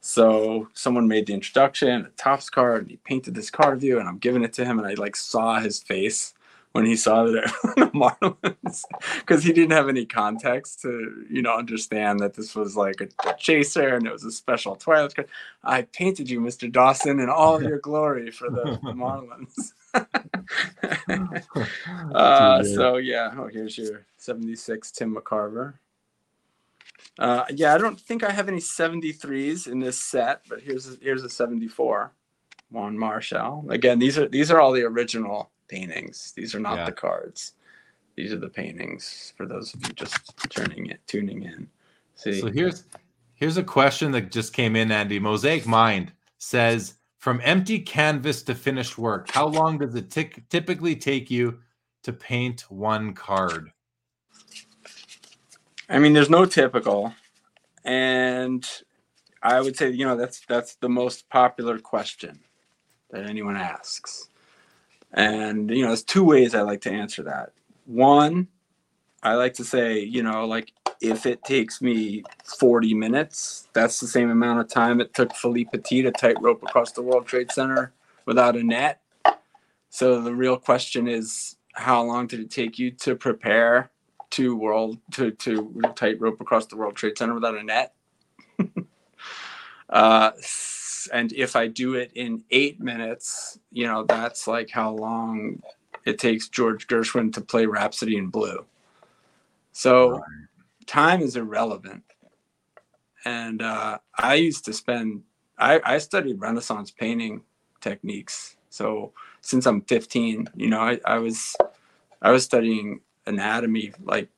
[0.00, 4.08] So someone made the introduction, a Topps card, and he painted this card you, and
[4.08, 6.32] I'm giving it to him, and I like saw his face
[6.72, 8.84] when he saw that the Marlins,
[9.18, 13.08] because he didn't have any context to you know understand that this was like a,
[13.38, 15.14] chaser and it was a special Twilight.
[15.64, 16.70] I painted you, Mr.
[16.70, 19.72] Dawson, in all of your glory for the, the Marlins.
[22.14, 25.74] uh, so yeah, oh here's your 76 Tim McCarver.
[27.18, 30.96] Uh, yeah, I don't think I have any 73s in this set, but here's a,
[31.02, 32.12] here's a 74.
[32.70, 33.68] Juan Marichal.
[33.70, 36.32] Again, these are these are all the original paintings.
[36.36, 36.84] These are not yeah.
[36.86, 37.54] the cards.
[38.16, 40.16] These are the paintings for those of you just
[40.50, 41.68] turning it tuning in.
[42.16, 42.40] See.
[42.40, 42.84] So here's
[43.34, 45.18] here's a question that just came in, Andy.
[45.18, 50.96] Mosaic Mind says from empty canvas to finished work, how long does it t- typically
[50.96, 51.58] take you
[52.02, 53.70] to paint one card?
[55.88, 57.14] I mean, there's no typical,
[57.84, 58.66] and
[59.42, 62.40] I would say you know that's that's the most popular question
[63.10, 64.28] that anyone asks,
[65.12, 67.52] and you know there's two ways I like to answer that.
[67.86, 68.48] One,
[69.22, 74.06] I like to say you know like if it takes me 40 minutes, that's the
[74.06, 77.92] same amount of time it took Philippe Petit to tightrope across the World Trade Center
[78.26, 79.00] without a net.
[79.88, 83.90] So the real question is, how long did it take you to prepare
[84.30, 87.94] to world to to tightrope across the World Trade Center without a net.
[89.90, 90.30] uh,
[91.08, 95.62] and if I do it in eight minutes, you know that's like how long
[96.04, 98.64] it takes George Gershwin to play Rhapsody in Blue.
[99.72, 100.22] So
[100.86, 102.02] time is irrelevant.
[103.24, 105.22] And uh, I used to spend.
[105.58, 107.42] I, I studied Renaissance painting
[107.80, 108.56] techniques.
[108.70, 109.12] So
[109.42, 111.54] since I'm 15, you know, I, I was
[112.22, 114.28] I was studying anatomy like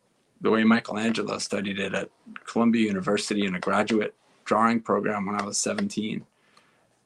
[0.40, 2.10] the way Michelangelo studied it at
[2.44, 4.14] Columbia University in a graduate
[4.44, 6.26] drawing program when I was 17,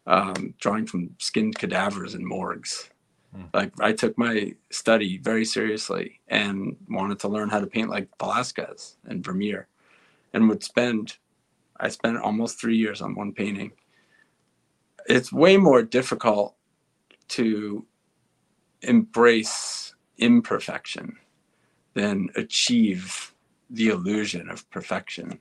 [0.07, 2.91] um, drawing from skinned cadavers in morgues.
[3.37, 3.49] Mm.
[3.53, 8.09] Like I took my study very seriously and wanted to learn how to paint like
[8.19, 9.69] Velasquez and Vermeer,
[10.33, 11.17] and would spend.
[11.79, 13.73] I spent almost three years on one painting.
[15.09, 16.57] It's way more difficult
[17.29, 17.85] to
[18.83, 21.17] embrace imperfection
[21.95, 23.35] than achieve
[23.71, 25.39] the illusion of perfection.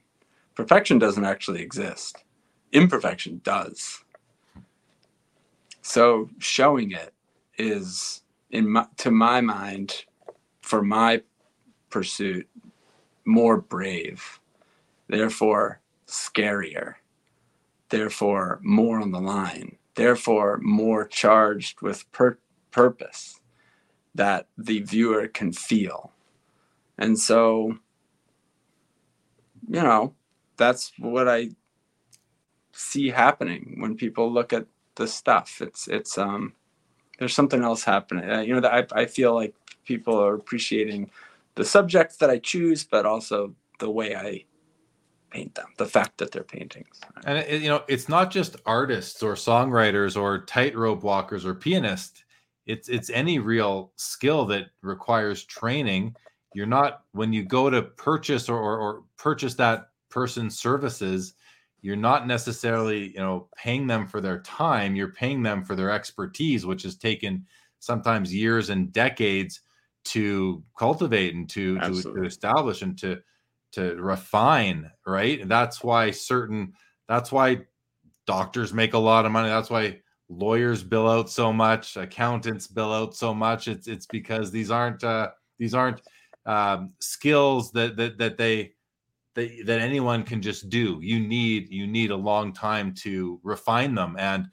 [0.56, 2.24] Perfection doesn't actually exist,
[2.72, 4.04] imperfection does.
[5.88, 7.14] So showing it
[7.60, 10.06] is, in my, to my mind,
[10.62, 11.22] for my
[11.92, 12.50] pursuit,
[13.24, 14.40] more brave,
[15.08, 16.96] therefore scarier,
[17.90, 22.40] therefore more on the line, therefore more charged with pur-
[22.72, 23.40] purpose
[24.16, 26.12] that the viewer can feel.
[26.98, 27.78] And so,
[29.70, 30.16] you know,
[30.58, 31.52] that's what I
[32.72, 35.62] see happening when people look at the stuff.
[35.62, 36.54] It's, it's, um,
[37.20, 38.30] there's something else happening.
[38.30, 39.56] Uh, you know, that I, I feel like
[39.86, 41.12] people are appreciating
[41.56, 44.46] the subjects that I choose, but also the way I
[45.30, 47.00] paint them, the fact that they're paintings.
[47.26, 52.24] And it, you know, it's not just artists or songwriters or tightrope walkers or pianists.
[52.66, 56.16] It's it's any real skill that requires training
[56.56, 61.34] you're not when you go to purchase or, or, or purchase that person's services
[61.86, 65.92] you're not necessarily you know paying them for their time you're paying them for their
[65.92, 67.46] expertise which has taken
[67.80, 69.62] sometimes years and decades
[70.04, 73.20] to cultivate and to, to, to, establish and to
[73.72, 75.42] to refine right?
[75.42, 76.74] And that's why certain
[77.08, 77.62] that's why
[78.26, 79.50] doctors make a lot of money.
[79.50, 80.00] That's why
[80.30, 83.68] lawyers bill out so much accountants bill out so much.
[83.68, 86.02] It's it's because these aren't uh these aren't
[86.46, 88.75] um, skills that that that they
[89.36, 91.00] that, that anyone can just do.
[91.02, 94.16] You need you need a long time to refine them.
[94.18, 94.48] And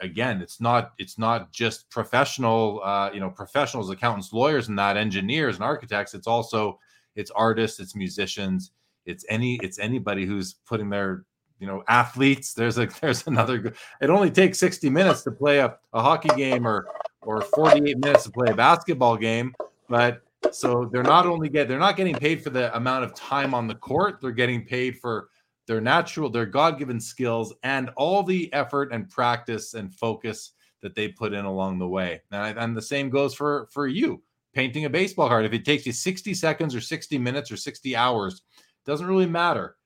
[0.00, 4.96] again, it's not it's not just professional uh, you know professionals, accountants, lawyers, and that
[4.96, 6.14] engineers and architects.
[6.14, 6.78] It's also
[7.14, 8.70] it's artists, it's musicians,
[9.06, 11.24] it's any it's anybody who's putting their
[11.58, 15.76] you know athletes there's a there's another it only takes 60 minutes to play a,
[15.92, 16.86] a hockey game or
[17.22, 19.54] or 48 minutes to play a basketball game
[19.88, 23.54] but so they're not only get they're not getting paid for the amount of time
[23.54, 25.28] on the court, they're getting paid for
[25.66, 31.08] their natural, their God-given skills and all the effort and practice and focus that they
[31.08, 32.20] put in along the way.
[32.32, 34.22] And, and the same goes for for you
[34.54, 35.44] painting a baseball card.
[35.44, 38.42] If it takes you 60 seconds or 60 minutes or 60 hours,
[38.84, 39.76] doesn't really matter,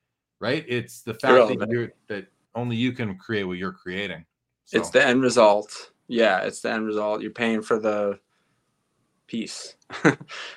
[0.41, 0.65] right?
[0.67, 4.25] It's the fact that you're that only you can create what you're creating.
[4.65, 4.79] So.
[4.79, 5.93] It's the end result.
[6.09, 7.21] Yeah, it's the end result.
[7.21, 8.19] You're paying for the
[9.27, 9.77] piece.
[10.05, 10.13] yeah.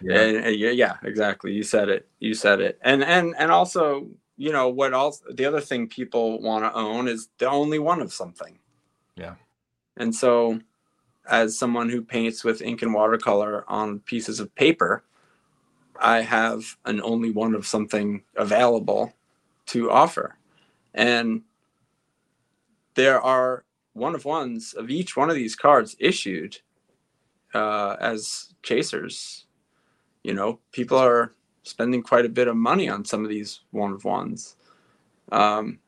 [0.10, 1.52] And, and yeah, yeah, exactly.
[1.52, 2.08] You said it.
[2.20, 2.80] You said it.
[2.82, 5.22] And and and also, you know, what else?
[5.32, 8.60] The other thing people want to own is the only one of something.
[9.16, 9.36] Yeah.
[9.98, 10.60] And so,
[11.30, 15.04] as someone who paints with ink and watercolor on pieces of paper,
[16.00, 19.14] I have an only one of something available
[19.68, 20.38] to offer.
[20.94, 21.44] And
[22.96, 23.64] there are
[23.94, 26.60] one of ones of each one of these cards issued
[27.54, 29.46] uh, as chasers.
[30.24, 33.94] You know, people are spending quite a bit of money on some of these one
[33.94, 34.56] of ones.
[35.32, 35.80] Um,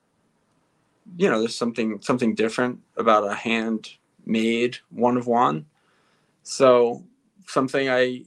[1.18, 5.66] you know, there's something something different about a handmade one of one.
[6.44, 7.04] So
[7.48, 8.24] something I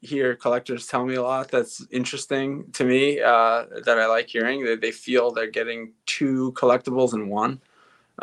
[0.00, 4.64] hear collectors tell me a lot that's interesting to me uh, that I like hearing
[4.64, 7.60] that they feel they're getting two collectibles in one,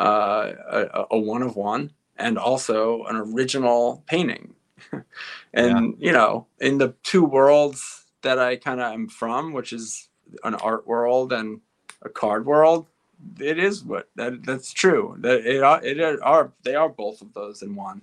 [0.00, 4.54] uh, a, a, one of one, and also an original painting.
[5.54, 6.06] and yeah.
[6.06, 10.08] you know, in the two worlds that I kind of am from, which is
[10.44, 11.60] an art world and
[12.02, 12.86] a card world,
[13.40, 15.16] it is what that that's true.
[15.20, 18.02] That it are it are they are both of those in one.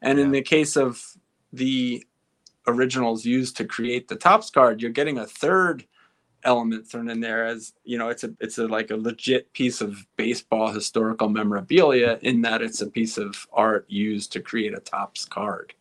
[0.00, 0.24] And yeah.
[0.24, 1.16] in the case of
[1.52, 2.06] the
[2.66, 5.84] originals used to create the Topps card, you're getting a third
[6.44, 9.80] element thrown in there as you know it's a it's a like a legit piece
[9.80, 14.80] of baseball historical memorabilia in that it's a piece of art used to create a
[14.80, 15.74] Topps card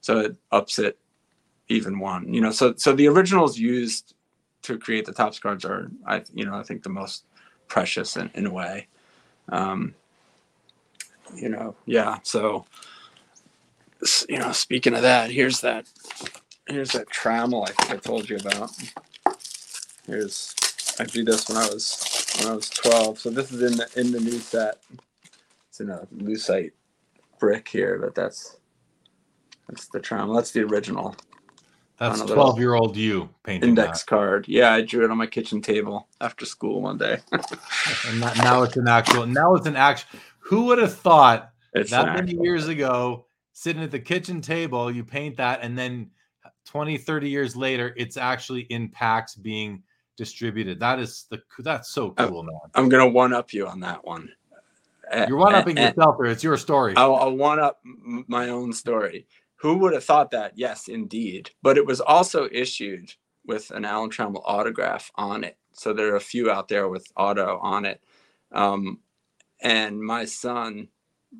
[0.00, 0.98] so it ups it
[1.68, 4.14] even one you know so so the originals used
[4.62, 7.24] to create the Topps cards are i you know i think the most
[7.68, 8.86] precious in, in a way
[9.50, 9.94] um
[11.34, 12.64] you know yeah so
[14.28, 15.86] you know, speaking of that, here's that
[16.66, 18.70] here's that Trammell I think I told you about.
[20.06, 20.54] Here's
[20.98, 23.18] I drew this when I was when I was 12.
[23.18, 24.82] So this is in the in the new set.
[25.68, 26.72] It's in a lucite
[27.38, 28.56] brick here, but that's
[29.68, 30.36] that's the Trammell.
[30.36, 31.14] That's the original.
[31.98, 34.06] That's 12 year old you painting index that.
[34.06, 34.46] card.
[34.48, 37.18] Yeah, I drew it on my kitchen table after school one day.
[37.32, 39.26] and now it's an actual.
[39.26, 40.20] Now it's an actual.
[40.40, 42.44] Who would have thought it's that many actual.
[42.44, 46.10] years ago sitting at the kitchen table, you paint that, and then
[46.66, 49.82] 20, 30 years later, it's actually in packs being
[50.16, 50.80] distributed.
[50.80, 52.54] That is the that's so cool, man.
[52.74, 54.30] I'm gonna one up you on that one.
[55.10, 55.88] Eh, You're one upping eh, eh.
[55.88, 56.94] yourself, or it's your story.
[56.96, 59.26] I'll, I'll one up my own story.
[59.56, 60.52] Who would have thought that?
[60.56, 61.50] Yes, indeed.
[61.62, 63.12] But it was also issued
[63.46, 65.56] with an Alan Trammell autograph on it.
[65.72, 68.02] So there are a few out there with auto on it.
[68.52, 69.00] Um,
[69.62, 70.88] and my son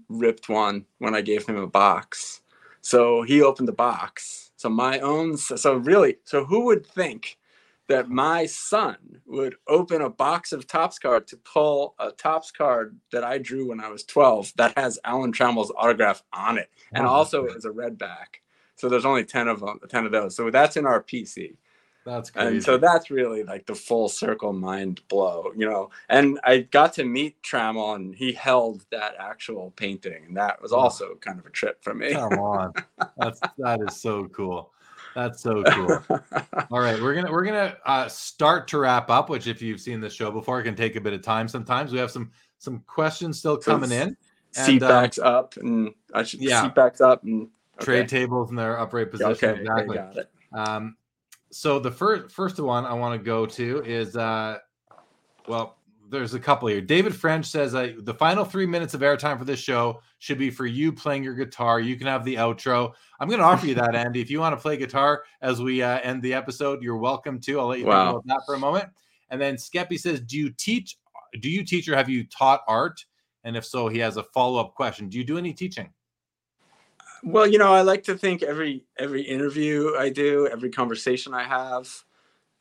[0.08, 2.42] ripped one when I gave him a box.
[2.80, 4.50] So he opened the box.
[4.56, 7.38] So my own, so really, so who would think
[7.88, 8.96] that my son
[9.26, 13.68] would open a box of Topps card to pull a Topps card that I drew
[13.68, 17.70] when I was 12 that has Alan Trammell's autograph on it and also is a
[17.70, 18.42] red back.
[18.76, 20.36] So there's only 10 of them, 10 of those.
[20.36, 21.56] So that's in our PC.
[22.04, 22.48] That's crazy.
[22.48, 25.90] And so that's really like the full circle mind blow, you know.
[26.08, 30.26] And I got to meet Trammell and he held that actual painting.
[30.26, 32.12] And that was also kind of a trip for me.
[32.12, 32.74] Come on.
[33.16, 34.70] That's that is so cool.
[35.16, 36.04] That's so cool.
[36.70, 39.30] All right, we're gonna we're gonna uh, start to wrap up.
[39.30, 41.48] Which, if you've seen the show before, can take a bit of time.
[41.48, 44.16] Sometimes we have some some questions still coming so in.
[44.52, 46.62] Seat um, backs um, up, and I should yeah.
[46.62, 47.84] seat backs up and okay.
[47.84, 49.48] trade tables in their upright position.
[49.48, 49.96] Okay, exactly.
[49.96, 50.30] got it.
[50.52, 50.96] Um,
[51.50, 54.58] so the first first one I want to go to is uh
[55.48, 56.80] well there's a couple here.
[56.80, 60.50] David French says uh, the final three minutes of airtime for this show should be
[60.50, 61.80] for you playing your guitar.
[61.80, 62.92] You can have the outro.
[63.20, 64.20] I'm going to offer you that, Andy.
[64.20, 67.60] If you want to play guitar as we uh, end the episode, you're welcome to.
[67.60, 68.12] I'll let you wow.
[68.12, 68.88] think about that for a moment.
[69.30, 70.96] And then Skeppy says, "Do you teach?
[71.40, 73.04] Do you teach or have you taught art?
[73.44, 75.08] And if so, he has a follow up question.
[75.08, 75.90] Do you do any teaching?"
[77.22, 81.42] Well, you know, I like to think every every interview I do, every conversation I
[81.42, 81.88] have,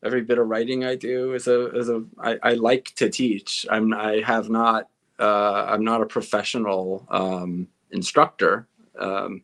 [0.05, 3.65] every bit of writing I do is a is a I, I like to teach.
[3.69, 4.87] I'm I have not
[5.19, 8.67] uh, I'm not a professional um, instructor,
[8.99, 9.41] um,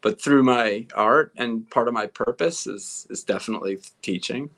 [0.00, 4.50] but through my art and part of my purpose is is definitely teaching.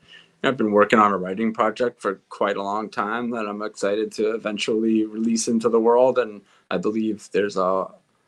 [0.43, 4.11] I've been working on a writing project for quite a long time that I'm excited
[4.13, 7.87] to eventually release into the world, and I believe there's a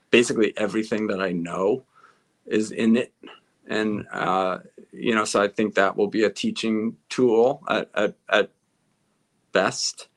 [0.09, 1.83] basically everything that I know
[2.47, 3.13] is in it.
[3.69, 4.57] And, uh,
[4.91, 8.49] you know, so I think that will be a teaching tool at, at, at
[9.51, 10.07] best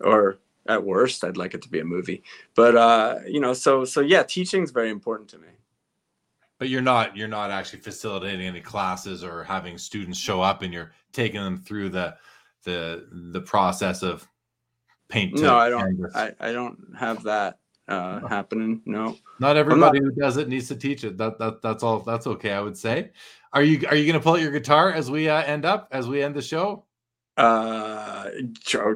[0.00, 1.22] or at worst.
[1.22, 2.24] I'd like it to be a movie,
[2.56, 5.46] but, uh, you know, so, so yeah, teaching is very important to me.
[6.58, 10.74] But you're not, you're not actually facilitating any classes or having students show up and
[10.74, 12.16] you're taking them through the,
[12.64, 14.28] the, the process of
[15.08, 15.38] paint.
[15.38, 17.59] No, I don't, I, I don't have that
[17.90, 18.80] uh, happening.
[18.86, 21.18] No, not everybody not, who does it needs to teach it.
[21.18, 22.00] That that that's all.
[22.00, 22.52] That's okay.
[22.52, 23.10] I would say.
[23.52, 25.88] Are you are you going to pull out your guitar as we uh, end up
[25.90, 26.84] as we end the show?
[27.36, 28.30] Uh,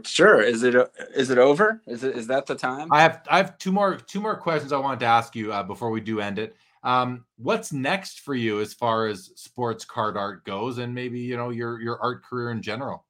[0.05, 0.43] sure.
[0.43, 0.75] Is it
[1.15, 1.83] is it over?
[1.87, 2.93] Is it is that the time?
[2.93, 5.62] I have I have two more two more questions I wanted to ask you uh,
[5.62, 6.57] before we do end it.
[6.85, 11.37] Um, what's next for you as far as sports card art goes, and maybe you
[11.37, 13.07] know your your art career in general?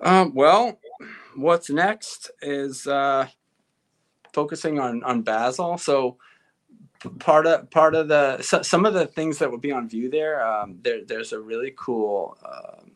[0.00, 0.78] Um, well,
[1.36, 3.28] what's next is uh,
[4.36, 5.78] focusing on on Basel.
[5.78, 6.18] So
[7.18, 10.10] part of part of the so, some of the things that will be on view
[10.10, 10.46] there.
[10.46, 12.36] Um, there there's a really cool.
[12.44, 12.92] Um,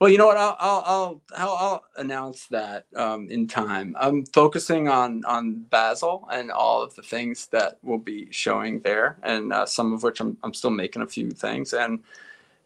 [0.00, 0.38] well, you know what?
[0.38, 3.96] I'll I'll I'll, I'll, announce that um, in time.
[3.98, 9.18] I'm focusing on on Basel and all of the things that will be showing there,
[9.22, 12.02] and uh, some of which I'm I'm still making a few things, and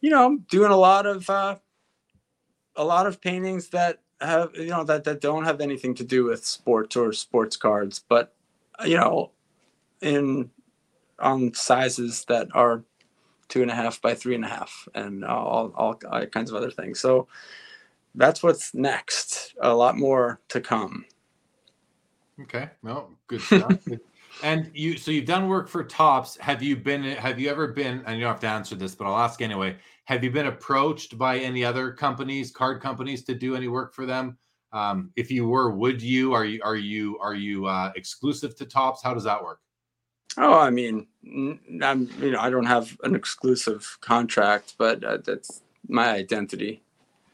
[0.01, 1.57] you know, I'm doing a lot of uh,
[2.77, 6.25] a lot of paintings that have you know that that don't have anything to do
[6.25, 8.35] with sports or sports cards, but
[8.85, 9.31] you know,
[10.01, 10.51] in
[11.19, 12.83] on sizes that are
[13.49, 16.57] two and a half by three and a half, and all, all, all kinds of
[16.57, 17.01] other things.
[17.01, 17.29] So
[18.15, 19.55] that's what's next.
[19.61, 21.05] A lot more to come.
[22.43, 22.71] Okay.
[22.83, 23.79] No, good stuff.
[24.43, 26.37] and you, so you've done work for Topps.
[26.39, 27.03] Have you been?
[27.03, 28.03] Have you ever been?
[28.07, 29.77] And you don't have to answer this, but I'll ask anyway.
[30.11, 34.07] Have you been approached by any other companies, card companies, to do any work for
[34.07, 34.37] them?
[34.73, 36.33] Um, if you were, would you?
[36.33, 36.61] Are you?
[36.65, 37.17] Are you?
[37.21, 39.05] Are you uh, exclusive to Topps?
[39.05, 39.61] How does that work?
[40.37, 41.07] Oh, I mean,
[41.81, 46.83] I'm you know I don't have an exclusive contract, but uh, that's my identity.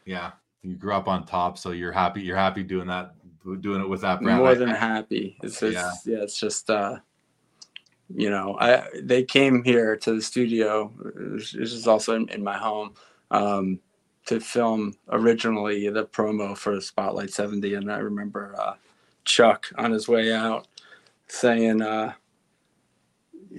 [0.04, 0.32] Yeah,
[0.62, 2.20] you grew up on top, so you're happy.
[2.20, 3.14] You're happy doing that,
[3.62, 4.40] doing it with that brand.
[4.40, 5.38] More than happy.
[5.42, 5.92] It's just yeah.
[6.04, 6.98] yeah, it's just uh,
[8.14, 10.92] you know, I they came here to the studio.
[11.14, 12.94] This is also in, in my home.
[13.30, 13.80] Um,
[14.26, 18.74] to film originally the promo for Spotlight 70, and I remember uh,
[19.24, 20.66] Chuck on his way out
[21.28, 22.12] saying, uh,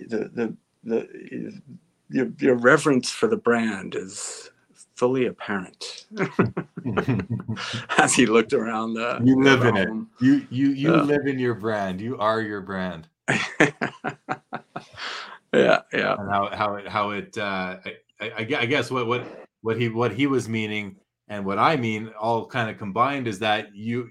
[0.08, 1.62] the the the
[2.10, 4.50] your, your reverence for the brand is
[4.96, 6.06] fully apparent
[7.98, 9.90] as he looked around the you live in it
[10.22, 13.08] you you you uh, live in your brand you are your brand
[15.54, 17.78] yeah yeah and how how it how it uh
[18.20, 20.98] I, I, I guess what what what he what he was meaning
[21.28, 24.10] and what i mean all kind of combined is that you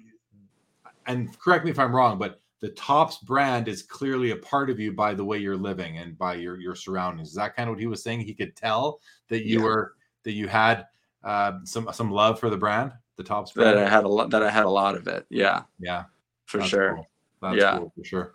[1.07, 4.81] and correct me if i'm wrong but the Topps brand is clearly a part of
[4.81, 7.29] you by the way you're living and by your your surroundings.
[7.29, 8.21] Is that kind of what he was saying?
[8.21, 9.65] He could tell that you yeah.
[9.65, 9.95] were
[10.25, 10.87] that you had
[11.23, 13.77] uh, some some love for the brand, the Topps brand.
[13.77, 14.31] That I had a lot.
[14.31, 15.27] That I had a lot of it.
[15.29, 15.63] Yeah.
[15.79, 16.05] Yeah.
[16.47, 16.95] For That's sure.
[16.95, 17.09] Cool.
[17.43, 17.79] That's yeah.
[17.79, 18.35] Cool for sure.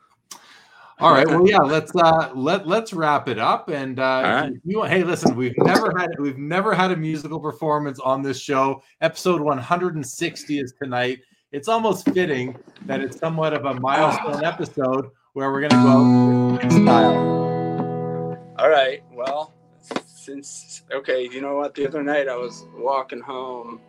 [1.01, 1.27] All right.
[1.27, 1.57] Well, yeah.
[1.63, 3.69] Let's uh let let's wrap it up.
[3.69, 4.53] And uh, right.
[4.63, 8.83] you, hey, listen, we've never had we've never had a musical performance on this show.
[9.01, 11.19] Episode 160 is tonight
[11.51, 12.55] it's almost fitting
[12.85, 18.37] that it's somewhat of a milestone episode where we're going to go style.
[18.59, 19.03] All right.
[19.11, 19.53] Well,
[20.05, 21.73] since okay, you know what?
[21.73, 23.81] The other night I was walking home,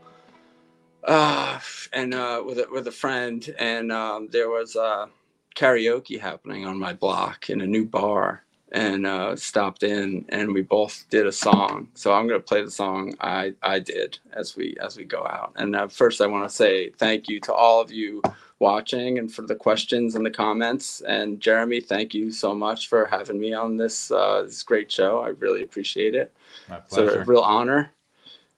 [1.05, 1.61] uh,
[1.93, 5.07] and uh, with a, with a friend, and um, there was uh,
[5.55, 8.43] karaoke happening on my block in a new bar,
[8.73, 11.89] and uh, stopped in and we both did a song.
[11.95, 15.27] So I'm going to play the song I, I did as we as we go
[15.27, 15.53] out.
[15.57, 18.23] And uh, first, I want to say thank you to all of you
[18.59, 21.03] watching and for the questions and the comments.
[21.03, 25.21] And Jeremy, thank you so much for having me on this uh, this great show.
[25.21, 26.33] I really appreciate it.
[26.69, 27.21] My pleasure.
[27.21, 27.93] It's a real honor.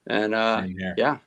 [0.07, 0.63] And uh,
[0.97, 1.19] yeah,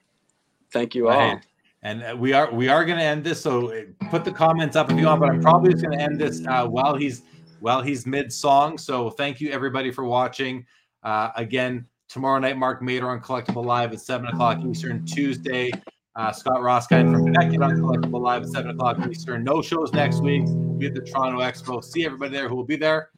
[0.71, 1.41] thank you all.
[1.83, 3.41] And uh, we are we are going to end this.
[3.41, 5.21] So uh, put the comments up if you want.
[5.21, 7.21] But I'm probably just going to end this uh, while he's
[7.59, 8.77] while he's mid song.
[8.77, 10.65] So thank you everybody for watching.
[11.03, 15.05] Uh, again, tomorrow night, Mark Mader on Collectible Live at 7 o'clock Eastern.
[15.05, 15.71] Tuesday,
[16.15, 19.43] uh, Scott Roskine from Beckett on Collectible Live at 7 o'clock Eastern.
[19.43, 20.43] No shows next week.
[20.45, 21.83] We'll be at the Toronto Expo.
[21.83, 23.09] See everybody there who will be there.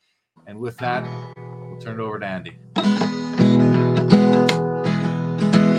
[0.48, 1.04] And with that,
[1.38, 3.19] we'll turn it over to Andy.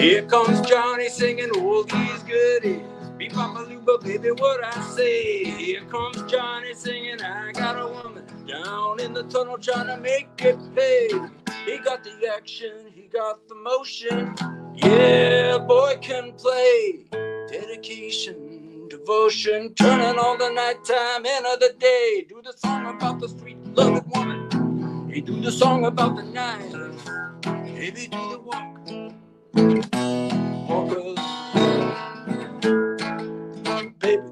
[0.01, 2.81] Here comes Johnny singing oldies goodies.
[3.19, 5.45] Be-Bop-A-Lula, baby, what I say.
[5.45, 10.31] Here comes Johnny singing, I got a woman down in the tunnel trying to make
[10.39, 11.11] it pay.
[11.67, 14.35] He got the action, he got the motion.
[14.75, 17.05] Yeah, boy can play.
[17.51, 22.25] Dedication, devotion, turning on the nighttime into the day.
[22.27, 25.11] Do the song about the sweet loved woman.
[25.13, 26.73] He do the song about the night.
[27.67, 28.70] Maybe do the walk.
[29.55, 31.19] Walkers,
[34.01, 34.30] baby.